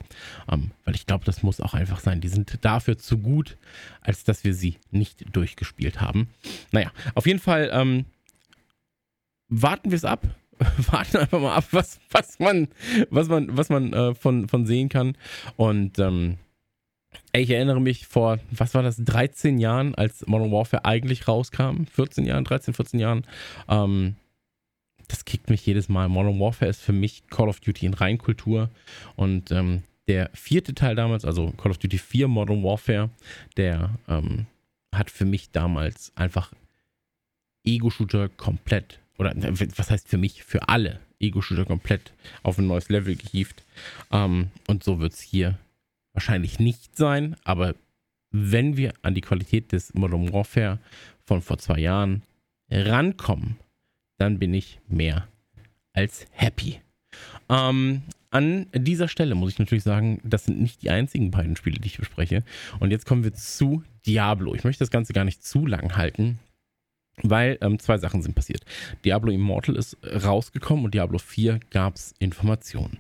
Ähm, 0.52 0.72
weil 0.84 0.96
ich 0.96 1.06
glaube, 1.06 1.24
das 1.24 1.44
muss 1.44 1.62
auch 1.62 1.74
einfach 1.74 2.00
sein. 2.00 2.20
Die 2.20 2.28
sind 2.28 2.58
dafür 2.62 2.98
zu 2.98 3.20
gut, 3.20 3.58
als 4.02 4.26
dass 4.26 4.44
wir 4.44 4.54
sie 4.54 4.78
nicht 4.92 5.26
durchgespielt 5.36 6.02
haben. 6.02 6.28
Naja, 6.72 6.92
auf 7.14 7.26
jeden 7.26 7.40
Fall 7.40 7.70
ähm, 7.72 8.06
warten 9.48 9.92
wir 9.92 9.96
es 9.96 10.06
ab 10.06 10.28
warten 10.92 11.18
einfach 11.18 11.40
mal 11.40 11.56
ab, 11.56 11.66
was, 11.72 12.00
was 12.12 12.40
man, 12.40 12.68
was 13.10 13.28
man, 13.28 13.56
was 13.58 13.70
man 13.70 13.94
äh, 13.94 14.16
von, 14.16 14.48
von 14.48 14.66
sehen 14.66 14.90
kann. 14.90 15.18
Und 15.58 16.00
ähm, 16.00 16.38
ich 17.34 17.50
erinnere 17.50 17.82
mich 17.82 18.08
vor, 18.08 18.40
was 18.52 18.74
war 18.74 18.84
das, 18.84 18.98
13 18.98 19.58
Jahren, 19.60 19.96
als 19.96 20.26
Modern 20.28 20.52
Warfare 20.52 20.86
eigentlich 20.86 21.28
rauskam. 21.28 21.84
14 21.92 22.26
Jahren, 22.26 22.44
13, 22.44 22.74
14 22.74 23.00
Jahren. 23.00 23.26
Ähm, 23.68 24.16
das 25.08 25.26
kickt 25.26 25.50
mich 25.50 25.66
jedes 25.66 25.90
Mal. 25.90 26.10
Modern 26.10 26.40
Warfare 26.40 26.70
ist 26.70 26.82
für 26.82 26.94
mich 26.94 27.28
Call 27.28 27.50
of 27.50 27.60
Duty 27.60 27.86
in 27.86 27.94
Reinkultur. 27.94 28.70
Und 29.16 29.52
ähm, 29.52 29.84
der 30.08 30.30
vierte 30.34 30.74
Teil 30.74 30.96
damals, 30.96 31.26
also 31.26 31.52
Call 31.52 31.72
of 31.72 31.78
Duty 31.78 31.98
4 31.98 32.28
Modern 32.28 32.64
Warfare, 32.64 33.10
der 33.58 33.92
ähm, 34.08 34.46
hat 34.94 35.10
für 35.12 35.26
mich 35.26 35.52
damals 35.52 36.12
einfach 36.16 36.52
Ego-Shooter 37.66 38.30
komplett, 38.30 39.00
oder 39.18 39.34
was 39.36 39.92
heißt 39.92 40.08
für 40.08 40.18
mich, 40.18 40.44
für 40.44 40.68
alle 40.70 41.00
Ego-Shooter 41.20 41.66
komplett 41.66 42.14
auf 42.44 42.58
ein 42.58 42.68
neues 42.68 42.90
Level 42.90 43.16
gehievt. 43.16 43.64
Ähm, 44.12 44.50
und 44.68 44.84
so 44.84 45.00
wird 45.00 45.14
es 45.14 45.22
hier 45.22 45.58
wahrscheinlich 46.14 46.60
nicht 46.60 46.96
sein, 46.96 47.36
aber 47.44 47.76
wenn 48.32 48.78
wir 48.78 48.94
an 49.02 49.16
die 49.16 49.22
Qualität 49.22 49.72
des 49.72 49.94
Modern 49.94 50.34
Warfare 50.34 50.80
von 51.26 51.42
vor 51.42 51.58
zwei 51.58 51.80
Jahren 51.80 52.24
rankommen, 52.70 53.58
dann 54.18 54.40
bin 54.40 54.54
ich 54.54 54.80
mehr 54.88 55.28
als 55.94 56.28
happy. 56.32 56.82
Ähm, 57.50 58.04
an 58.32 58.68
dieser 58.74 59.08
Stelle 59.08 59.36
muss 59.36 59.54
ich 59.54 59.60
natürlich 59.60 59.84
sagen, 59.84 60.20
das 60.24 60.46
sind 60.46 60.60
nicht 60.60 60.82
die 60.82 60.90
einzigen 60.90 61.32
beiden 61.32 61.56
Spiele, 61.56 61.80
die 61.80 61.88
ich 61.88 61.98
bespreche. 61.98 62.44
Und 62.80 62.92
jetzt 62.92 63.06
kommen 63.06 63.24
wir 63.24 63.34
zu 63.34 63.84
Diablo. 64.06 64.54
Ich 64.56 64.66
möchte 64.66 64.80
das 64.80 64.92
Ganze 64.92 65.14
gar 65.14 65.24
nicht 65.24 65.44
zu 65.46 65.66
lang 65.66 65.96
halten, 65.96 66.40
weil 67.24 67.58
ähm, 67.62 67.80
zwei 67.80 67.98
Sachen 67.98 68.22
sind 68.22 68.36
passiert. 68.36 68.64
Diablo 69.04 69.32
Immortal 69.32 69.76
ist 69.76 69.98
rausgekommen 70.04 70.86
und 70.86 70.94
Diablo 70.94 71.18
4 71.18 71.60
gab 71.70 71.96
es 71.96 72.14
Informationen. 72.20 73.00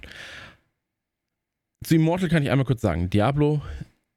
Zu 1.84 1.95
Immortal 1.95 2.30
kann 2.30 2.43
ich 2.43 2.49
einmal 2.49 2.66
kurz 2.66 2.80
sagen. 2.82 3.09
Diablo 3.09 3.61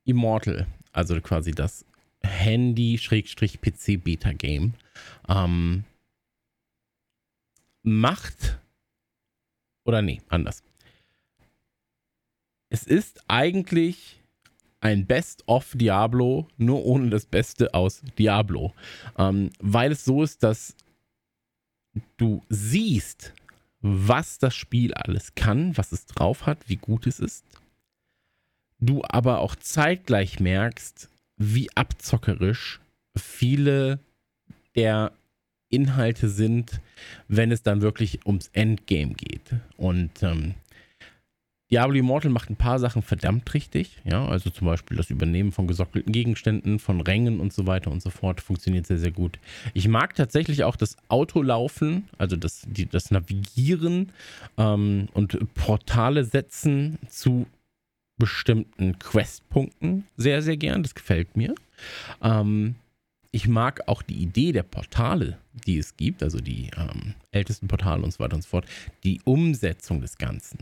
Immortal, 0.05 0.67
also 0.93 1.21
quasi 1.21 1.51
das 1.53 1.85
Handy-PC-Beta-Game, 2.23 4.75
ähm, 5.29 5.85
macht 7.83 8.59
oder 9.85 10.03
nee, 10.03 10.21
anders. 10.29 10.63
Es 12.71 12.85
ist 12.85 13.25
eigentlich 13.29 14.21
ein 14.81 15.07
Best-of 15.07 15.73
Diablo, 15.75 16.49
nur 16.57 16.85
ohne 16.85 17.11
das 17.11 17.27
Beste 17.27 17.75
aus 17.75 18.03
Diablo. 18.19 18.75
Ähm, 19.17 19.51
weil 19.61 19.93
es 19.93 20.05
so 20.05 20.23
ist, 20.23 20.43
dass 20.43 20.77
du 22.17 22.43
siehst, 22.49 23.33
was 23.81 24.39
das 24.39 24.55
Spiel 24.55 24.95
alles 24.95 25.35
kann, 25.35 25.77
was 25.77 25.93
es 25.93 26.07
drauf 26.07 26.47
hat, 26.47 26.69
wie 26.69 26.77
gut 26.77 27.07
es 27.07 27.21
ist. 27.21 27.45
Du 28.81 29.03
aber 29.09 29.41
auch 29.41 29.57
zeitgleich 29.57 30.39
merkst, 30.41 31.09
wie 31.37 31.69
abzockerisch 31.75 32.81
viele 33.17 33.99
der 34.77 35.13
Inhalte 35.69 36.29
sind, 36.29 36.81
wenn 37.27 37.53
es 37.53 37.63
dann 37.63 37.83
wirklich 37.83 38.27
ums 38.27 38.49
Endgame 38.53 39.15
geht. 39.15 39.55
Und 39.77 40.23
ähm, 40.23 40.55
Diablo 41.71 41.99
Immortal 41.99 42.31
macht 42.31 42.49
ein 42.49 42.57
paar 42.57 42.79
Sachen 42.79 43.03
verdammt 43.03 43.53
richtig. 43.53 43.99
Ja, 44.05 44.27
also 44.27 44.49
zum 44.49 44.67
Beispiel 44.67 44.97
das 44.97 45.11
Übernehmen 45.11 45.53
von 45.53 45.67
gesockelten 45.67 46.13
Gegenständen, 46.13 46.79
von 46.79 47.01
Rängen 47.03 47.41
und 47.41 47.53
so 47.53 47.67
weiter 47.67 47.91
und 47.91 48.03
so 48.03 48.09
fort 48.09 48.41
funktioniert 48.41 48.87
sehr, 48.87 48.99
sehr 48.99 49.11
gut. 49.11 49.39
Ich 49.75 49.87
mag 49.87 50.15
tatsächlich 50.15 50.65
auch 50.65 50.77
das 50.77 50.97
Autolaufen, 51.09 52.09
also 52.17 52.37
das, 52.37 52.63
die, 52.67 52.87
das 52.87 53.11
Navigieren 53.11 54.13
ähm, 54.57 55.09
und 55.13 55.55
Portale 55.55 56.25
setzen 56.25 56.99
zu 57.09 57.47
bestimmten 58.19 58.99
Questpunkten 58.99 60.05
sehr, 60.17 60.41
sehr 60.41 60.57
gern. 60.57 60.83
Das 60.83 60.95
gefällt 60.95 61.37
mir. 61.37 61.55
Ähm, 62.23 62.77
ich 63.31 63.47
mag 63.47 63.87
auch 63.89 64.03
die 64.03 64.17
Idee 64.17 64.53
der 64.53 64.63
Portale, 64.63 65.37
die 65.67 65.77
es 65.77 65.99
gibt, 65.99 66.23
also 66.23 66.41
die 66.41 66.71
ähm, 66.79 67.15
ältesten 67.31 67.69
Portale 67.69 68.03
und 68.03 68.11
so 68.11 68.21
weiter 68.21 68.37
und 68.37 68.43
so 68.43 68.49
fort. 68.49 68.65
Die 69.05 69.21
Umsetzung 69.25 70.01
des 70.01 70.17
Ganzen 70.17 70.61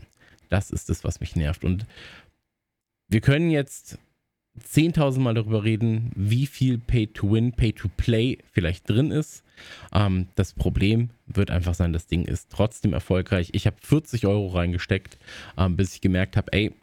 das 0.49 0.71
ist 0.71 0.89
das, 0.89 1.03
was 1.03 1.19
mich 1.19 1.35
nervt. 1.35 1.63
Und 1.63 1.85
wir 3.09 3.21
können 3.21 3.49
jetzt 3.49 3.97
10.000 4.59 5.19
Mal 5.19 5.33
darüber 5.35 5.63
reden, 5.63 6.11
wie 6.15 6.47
viel 6.47 6.77
Pay-to-Win, 6.77 7.53
Pay-to-Play 7.53 8.39
vielleicht 8.51 8.89
drin 8.89 9.11
ist. 9.11 9.43
Ähm, 9.93 10.27
das 10.35 10.53
Problem 10.53 11.09
wird 11.27 11.51
einfach 11.51 11.75
sein, 11.75 11.93
das 11.93 12.07
Ding 12.07 12.25
ist 12.25 12.49
trotzdem 12.49 12.93
erfolgreich. 12.93 13.49
Ich 13.53 13.67
habe 13.67 13.77
40 13.81 14.25
Euro 14.25 14.47
reingesteckt, 14.47 15.17
ähm, 15.57 15.75
bis 15.75 15.93
ich 15.93 16.01
gemerkt 16.01 16.37
habe, 16.37 16.51
ey, 16.53 16.73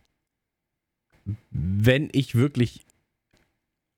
wenn 1.51 2.11
ich 2.12 2.35
wirklich 2.35 2.85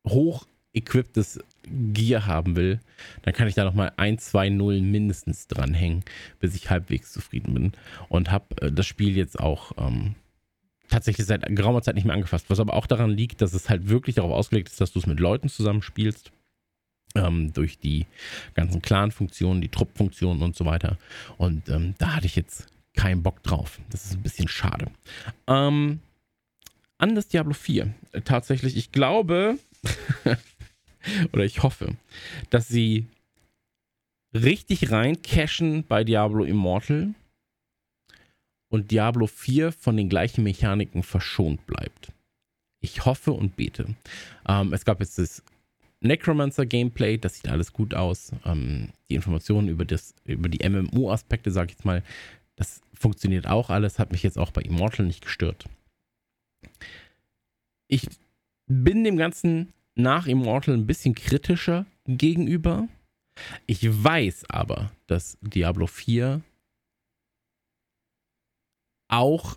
hoch 0.07 0.47
equipptes 0.73 1.41
Gear 1.67 2.27
haben 2.27 2.57
will, 2.57 2.81
dann 3.23 3.35
kann 3.35 3.49
ich 3.49 3.55
da 3.55 3.65
nochmal 3.65 3.93
ein, 3.97 4.19
zwei 4.19 4.49
Nullen 4.49 4.91
mindestens 4.91 5.49
dranhängen, 5.49 6.05
bis 6.41 6.55
ich 6.55 6.71
halbwegs 6.71 7.13
zufrieden 7.13 7.55
bin. 7.55 7.73
Und 8.09 8.31
habe 8.31 8.47
äh, 8.63 8.73
das 8.73 8.87
Spiel 8.87 9.17
jetzt 9.17 9.39
auch 9.39 9.73
ähm, 9.79 10.15
tatsächlich 10.89 11.27
seit 11.27 11.45
geraumer 11.55 11.83
Zeit 11.83 11.95
nicht 11.95 12.05
mehr 12.05 12.15
angefasst. 12.15 12.49
Was 12.49 12.61
aber 12.61 12.75
auch 12.75 12.87
daran 12.87 13.11
liegt, 13.11 13.43
dass 13.43 13.55
es 13.55 13.69
halt 13.69 13.89
wirklich 13.89 14.17
darauf 14.17 14.33
ausgelegt 14.33 14.69
ist, 14.69 14.81
dass 14.81 14.93
du 14.93 14.99
es 14.99 15.07
mit 15.07 15.21
Leuten 15.21 15.49
zusammenspielst. 15.49 16.33
Ähm, 17.15 17.53
durch 17.55 17.79
die 17.79 18.05
ganzen 18.53 18.83
Clan-Funktionen, 18.83 19.63
die 19.63 19.71
Trupp-Funktionen 19.71 20.43
und 20.43 20.55
so 20.55 20.67
weiter. 20.67 20.99
Und 21.39 21.69
ähm, 21.71 21.95
da 21.97 22.17
hatte 22.17 22.27
ich 22.27 22.37
jetzt 22.37 22.67
keinen 22.95 23.23
Bock 23.23 23.43
drauf. 23.43 23.79
Das 23.91 24.05
ist 24.05 24.15
ein 24.15 24.23
bisschen 24.23 24.49
schade. 24.49 24.89
Ähm, 25.47 26.01
an 26.99 27.15
das 27.15 27.29
Diablo 27.29 27.55
4. 27.55 27.95
Äh, 28.13 28.21
tatsächlich, 28.23 28.77
ich 28.77 28.93
glaube, 28.93 29.59
oder 31.33 31.45
ich 31.45 31.63
hoffe, 31.63 31.97
dass 32.51 32.69
sie 32.69 33.07
richtig 34.35 34.91
rein 34.91 35.23
cashen 35.23 35.85
bei 35.87 36.05
Diablo 36.05 36.45
Immortal 36.45 37.15
und 38.69 38.91
Diablo 38.91 39.27
4 39.27 39.73
von 39.73 39.97
den 39.97 40.09
gleichen 40.09 40.45
Mechaniken 40.45 41.03
verschont 41.03 41.67
bleibt. 41.67 42.13
Ich 42.81 43.05
hoffe 43.05 43.33
und 43.33 43.57
bete. 43.57 43.95
Ähm, 44.49 44.73
es 44.73 44.85
gab 44.85 45.01
jetzt 45.01 45.19
das 45.19 45.43
Necromancer-Gameplay, 46.01 47.19
das 47.19 47.37
sieht 47.37 47.49
alles 47.49 47.73
gut 47.73 47.95
aus. 47.95 48.33
Ähm, 48.45 48.91
die 49.09 49.15
Informationen 49.15 49.69
über, 49.69 49.85
das, 49.85 50.15
über 50.25 50.49
die 50.49 50.69
MMO-Aspekte, 50.69 51.51
sag 51.51 51.67
ich 51.71 51.77
jetzt 51.77 51.85
mal, 51.85 52.03
das 52.57 52.81
funktioniert 52.95 53.47
auch 53.47 53.71
alles, 53.71 53.99
hat 53.99 54.13
mich 54.13 54.23
jetzt 54.23 54.39
auch 54.39 54.51
bei 54.51 54.63
Immortal 54.63 55.07
nicht 55.07 55.23
gestört. 55.23 55.67
Ich 57.89 58.07
bin 58.67 59.05
dem 59.05 59.17
Ganzen 59.17 59.73
nach 59.97 60.27
Immortal 60.27 60.75
ein 60.75 60.87
bisschen 60.87 61.15
kritischer 61.15 61.87
gegenüber. 62.07 62.89
Ich 63.67 63.83
weiß 63.83 64.45
aber, 64.49 64.93
dass 65.07 65.37
Diablo 65.41 65.87
4 65.87 66.41
auch 69.09 69.57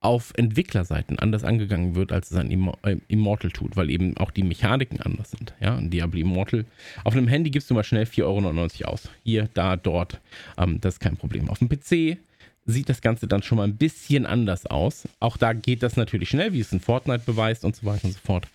auf 0.00 0.34
Entwicklerseiten 0.36 1.18
anders 1.18 1.44
angegangen 1.44 1.94
wird, 1.94 2.12
als 2.12 2.30
es 2.30 2.36
ein 2.36 2.50
äh, 2.82 2.98
Immortal 3.08 3.50
tut, 3.50 3.74
weil 3.74 3.88
eben 3.88 4.16
auch 4.18 4.30
die 4.30 4.42
Mechaniken 4.42 5.00
anders 5.00 5.30
sind. 5.30 5.54
Ja, 5.60 5.76
ein 5.76 5.88
Diablo 5.88 6.20
Immortal. 6.20 6.66
Auf 7.04 7.14
einem 7.14 7.26
Handy 7.26 7.50
gibst 7.50 7.70
du 7.70 7.74
mal 7.74 7.84
schnell 7.84 8.04
4,99 8.04 8.82
Euro 8.82 8.92
aus. 8.92 9.08
Hier, 9.22 9.48
da, 9.54 9.76
dort. 9.76 10.20
Ähm, 10.58 10.78
das 10.82 10.94
ist 10.94 11.00
kein 11.00 11.16
Problem. 11.16 11.48
Auf 11.48 11.58
dem 11.58 11.70
PC 11.70 12.18
sieht 12.66 12.90
das 12.90 13.00
Ganze 13.00 13.26
dann 13.26 13.42
schon 13.42 13.56
mal 13.56 13.64
ein 13.64 13.76
bisschen 13.76 14.26
anders 14.26 14.66
aus. 14.66 15.08
Auch 15.20 15.38
da 15.38 15.54
geht 15.54 15.82
das 15.82 15.96
natürlich 15.96 16.28
schnell, 16.28 16.52
wie 16.52 16.60
es 16.60 16.72
in 16.72 16.80
Fortnite 16.80 17.22
beweist 17.24 17.64
und 17.64 17.74
so 17.74 17.86
weiter 17.86 18.04
und 18.04 18.12
so 18.12 18.20
fort 18.22 18.46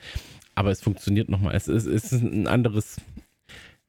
aber 0.59 0.71
es 0.71 0.81
funktioniert 0.81 1.29
nochmal. 1.29 1.55
Es 1.55 1.69
ist, 1.69 1.85
es 1.85 2.11
ist 2.11 2.21
ein 2.21 2.45
anderes, 2.45 2.99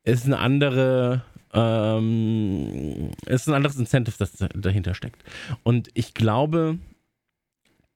es 0.05 0.21
ist 0.21 0.27
eine 0.27 0.39
andere, 0.39 1.25
ähm, 1.53 3.11
es 3.27 3.43
ist 3.43 3.49
ein 3.49 3.55
anderes 3.55 3.77
Incentive, 3.77 4.15
das 4.17 4.37
dahinter 4.55 4.95
steckt. 4.95 5.25
Und 5.65 5.89
ich 5.95 6.15
glaube, 6.15 6.79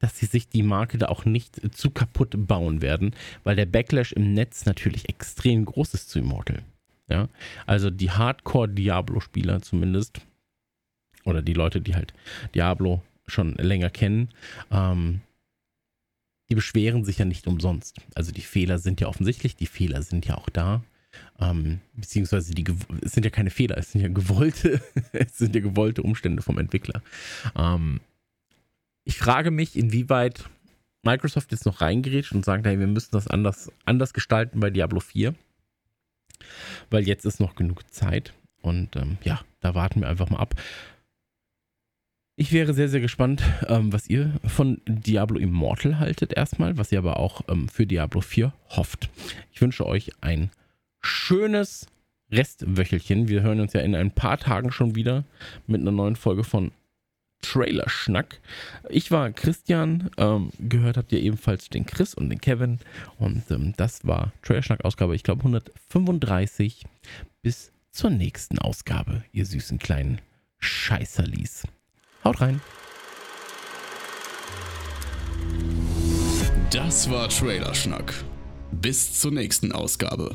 dass 0.00 0.18
sie 0.18 0.26
sich 0.26 0.48
die 0.48 0.64
Marke 0.64 0.98
da 0.98 1.06
auch 1.06 1.24
nicht 1.24 1.60
zu 1.72 1.90
kaputt 1.90 2.34
bauen 2.36 2.82
werden, 2.82 3.14
weil 3.44 3.54
der 3.54 3.66
Backlash 3.66 4.10
im 4.10 4.34
Netz 4.34 4.66
natürlich 4.66 5.08
extrem 5.08 5.66
groß 5.66 5.94
ist 5.94 6.10
zu 6.10 6.18
Immortal. 6.18 6.64
Ja, 7.08 7.28
also 7.66 7.90
die 7.90 8.10
Hardcore-Diablo-Spieler 8.10 9.62
zumindest, 9.62 10.20
oder 11.24 11.42
die 11.42 11.54
Leute, 11.54 11.80
die 11.80 11.94
halt 11.94 12.12
Diablo 12.56 13.04
schon 13.28 13.54
länger 13.54 13.90
kennen, 13.90 14.30
ähm, 14.72 15.20
die 16.48 16.54
beschweren 16.54 17.04
sich 17.04 17.18
ja 17.18 17.24
nicht 17.24 17.46
umsonst. 17.46 18.00
Also 18.14 18.32
die 18.32 18.42
Fehler 18.42 18.78
sind 18.78 19.00
ja 19.00 19.08
offensichtlich, 19.08 19.56
die 19.56 19.66
Fehler 19.66 20.02
sind 20.02 20.26
ja 20.26 20.36
auch 20.36 20.48
da. 20.50 20.82
Ähm, 21.38 21.80
beziehungsweise 21.94 22.54
die 22.54 22.64
es 23.02 23.12
sind 23.12 23.24
ja 23.24 23.30
keine 23.30 23.50
Fehler, 23.50 23.78
es 23.78 23.92
sind 23.92 24.00
ja 24.00 24.08
gewollte, 24.08 24.82
es 25.12 25.38
sind 25.38 25.54
ja 25.54 25.60
gewollte 25.60 26.02
Umstände 26.02 26.42
vom 26.42 26.58
Entwickler. 26.58 27.02
Ähm, 27.56 28.00
ich 29.04 29.16
frage 29.16 29.50
mich, 29.50 29.76
inwieweit 29.76 30.44
Microsoft 31.02 31.52
jetzt 31.52 31.66
noch 31.66 31.80
reingerät 31.80 32.32
und 32.32 32.44
sagt, 32.44 32.66
hey, 32.66 32.78
wir 32.78 32.86
müssen 32.86 33.10
das 33.12 33.28
anders, 33.28 33.70
anders 33.84 34.12
gestalten 34.14 34.60
bei 34.60 34.70
Diablo 34.70 35.00
4. 35.00 35.34
Weil 36.90 37.06
jetzt 37.06 37.24
ist 37.26 37.40
noch 37.40 37.54
genug 37.54 37.90
Zeit. 37.92 38.32
Und 38.62 38.96
ähm, 38.96 39.18
ja, 39.22 39.40
da 39.60 39.74
warten 39.74 40.00
wir 40.00 40.08
einfach 40.08 40.30
mal 40.30 40.38
ab. 40.38 40.54
Ich 42.36 42.52
wäre 42.52 42.74
sehr, 42.74 42.88
sehr 42.88 43.00
gespannt, 43.00 43.44
ähm, 43.68 43.92
was 43.92 44.10
ihr 44.10 44.32
von 44.44 44.80
Diablo 44.88 45.38
Immortal 45.38 46.00
haltet 46.00 46.32
erstmal, 46.32 46.76
was 46.76 46.90
ihr 46.90 46.98
aber 46.98 47.20
auch 47.20 47.42
ähm, 47.48 47.68
für 47.68 47.86
Diablo 47.86 48.20
4 48.22 48.52
hofft. 48.70 49.08
Ich 49.52 49.60
wünsche 49.60 49.86
euch 49.86 50.10
ein 50.20 50.50
schönes 51.00 51.86
Restwöchelchen. 52.32 53.28
Wir 53.28 53.42
hören 53.42 53.60
uns 53.60 53.72
ja 53.72 53.82
in 53.82 53.94
ein 53.94 54.10
paar 54.10 54.38
Tagen 54.38 54.72
schon 54.72 54.96
wieder 54.96 55.22
mit 55.68 55.80
einer 55.80 55.92
neuen 55.92 56.16
Folge 56.16 56.42
von 56.42 56.72
Trailer 57.40 57.88
Schnack. 57.88 58.40
Ich 58.88 59.12
war 59.12 59.30
Christian, 59.30 60.10
ähm, 60.16 60.50
gehört 60.58 60.96
habt 60.96 61.12
ihr 61.12 61.20
ebenfalls 61.20 61.68
den 61.68 61.86
Chris 61.86 62.14
und 62.14 62.30
den 62.30 62.40
Kevin 62.40 62.80
und 63.18 63.48
ähm, 63.52 63.74
das 63.76 64.04
war 64.06 64.32
Trailer 64.42 64.62
Schnack 64.62 64.84
Ausgabe, 64.84 65.14
ich 65.14 65.22
glaube 65.22 65.42
135. 65.42 66.84
Bis 67.42 67.70
zur 67.92 68.10
nächsten 68.10 68.58
Ausgabe, 68.58 69.22
ihr 69.30 69.46
süßen 69.46 69.78
kleinen 69.78 70.20
Scheißerlies. 70.58 71.68
Haut 72.24 72.40
rein. 72.40 72.60
Das 76.70 77.10
war 77.10 77.28
Trailerschnack. 77.28 78.14
Bis 78.72 79.20
zur 79.20 79.30
nächsten 79.30 79.70
Ausgabe. 79.70 80.34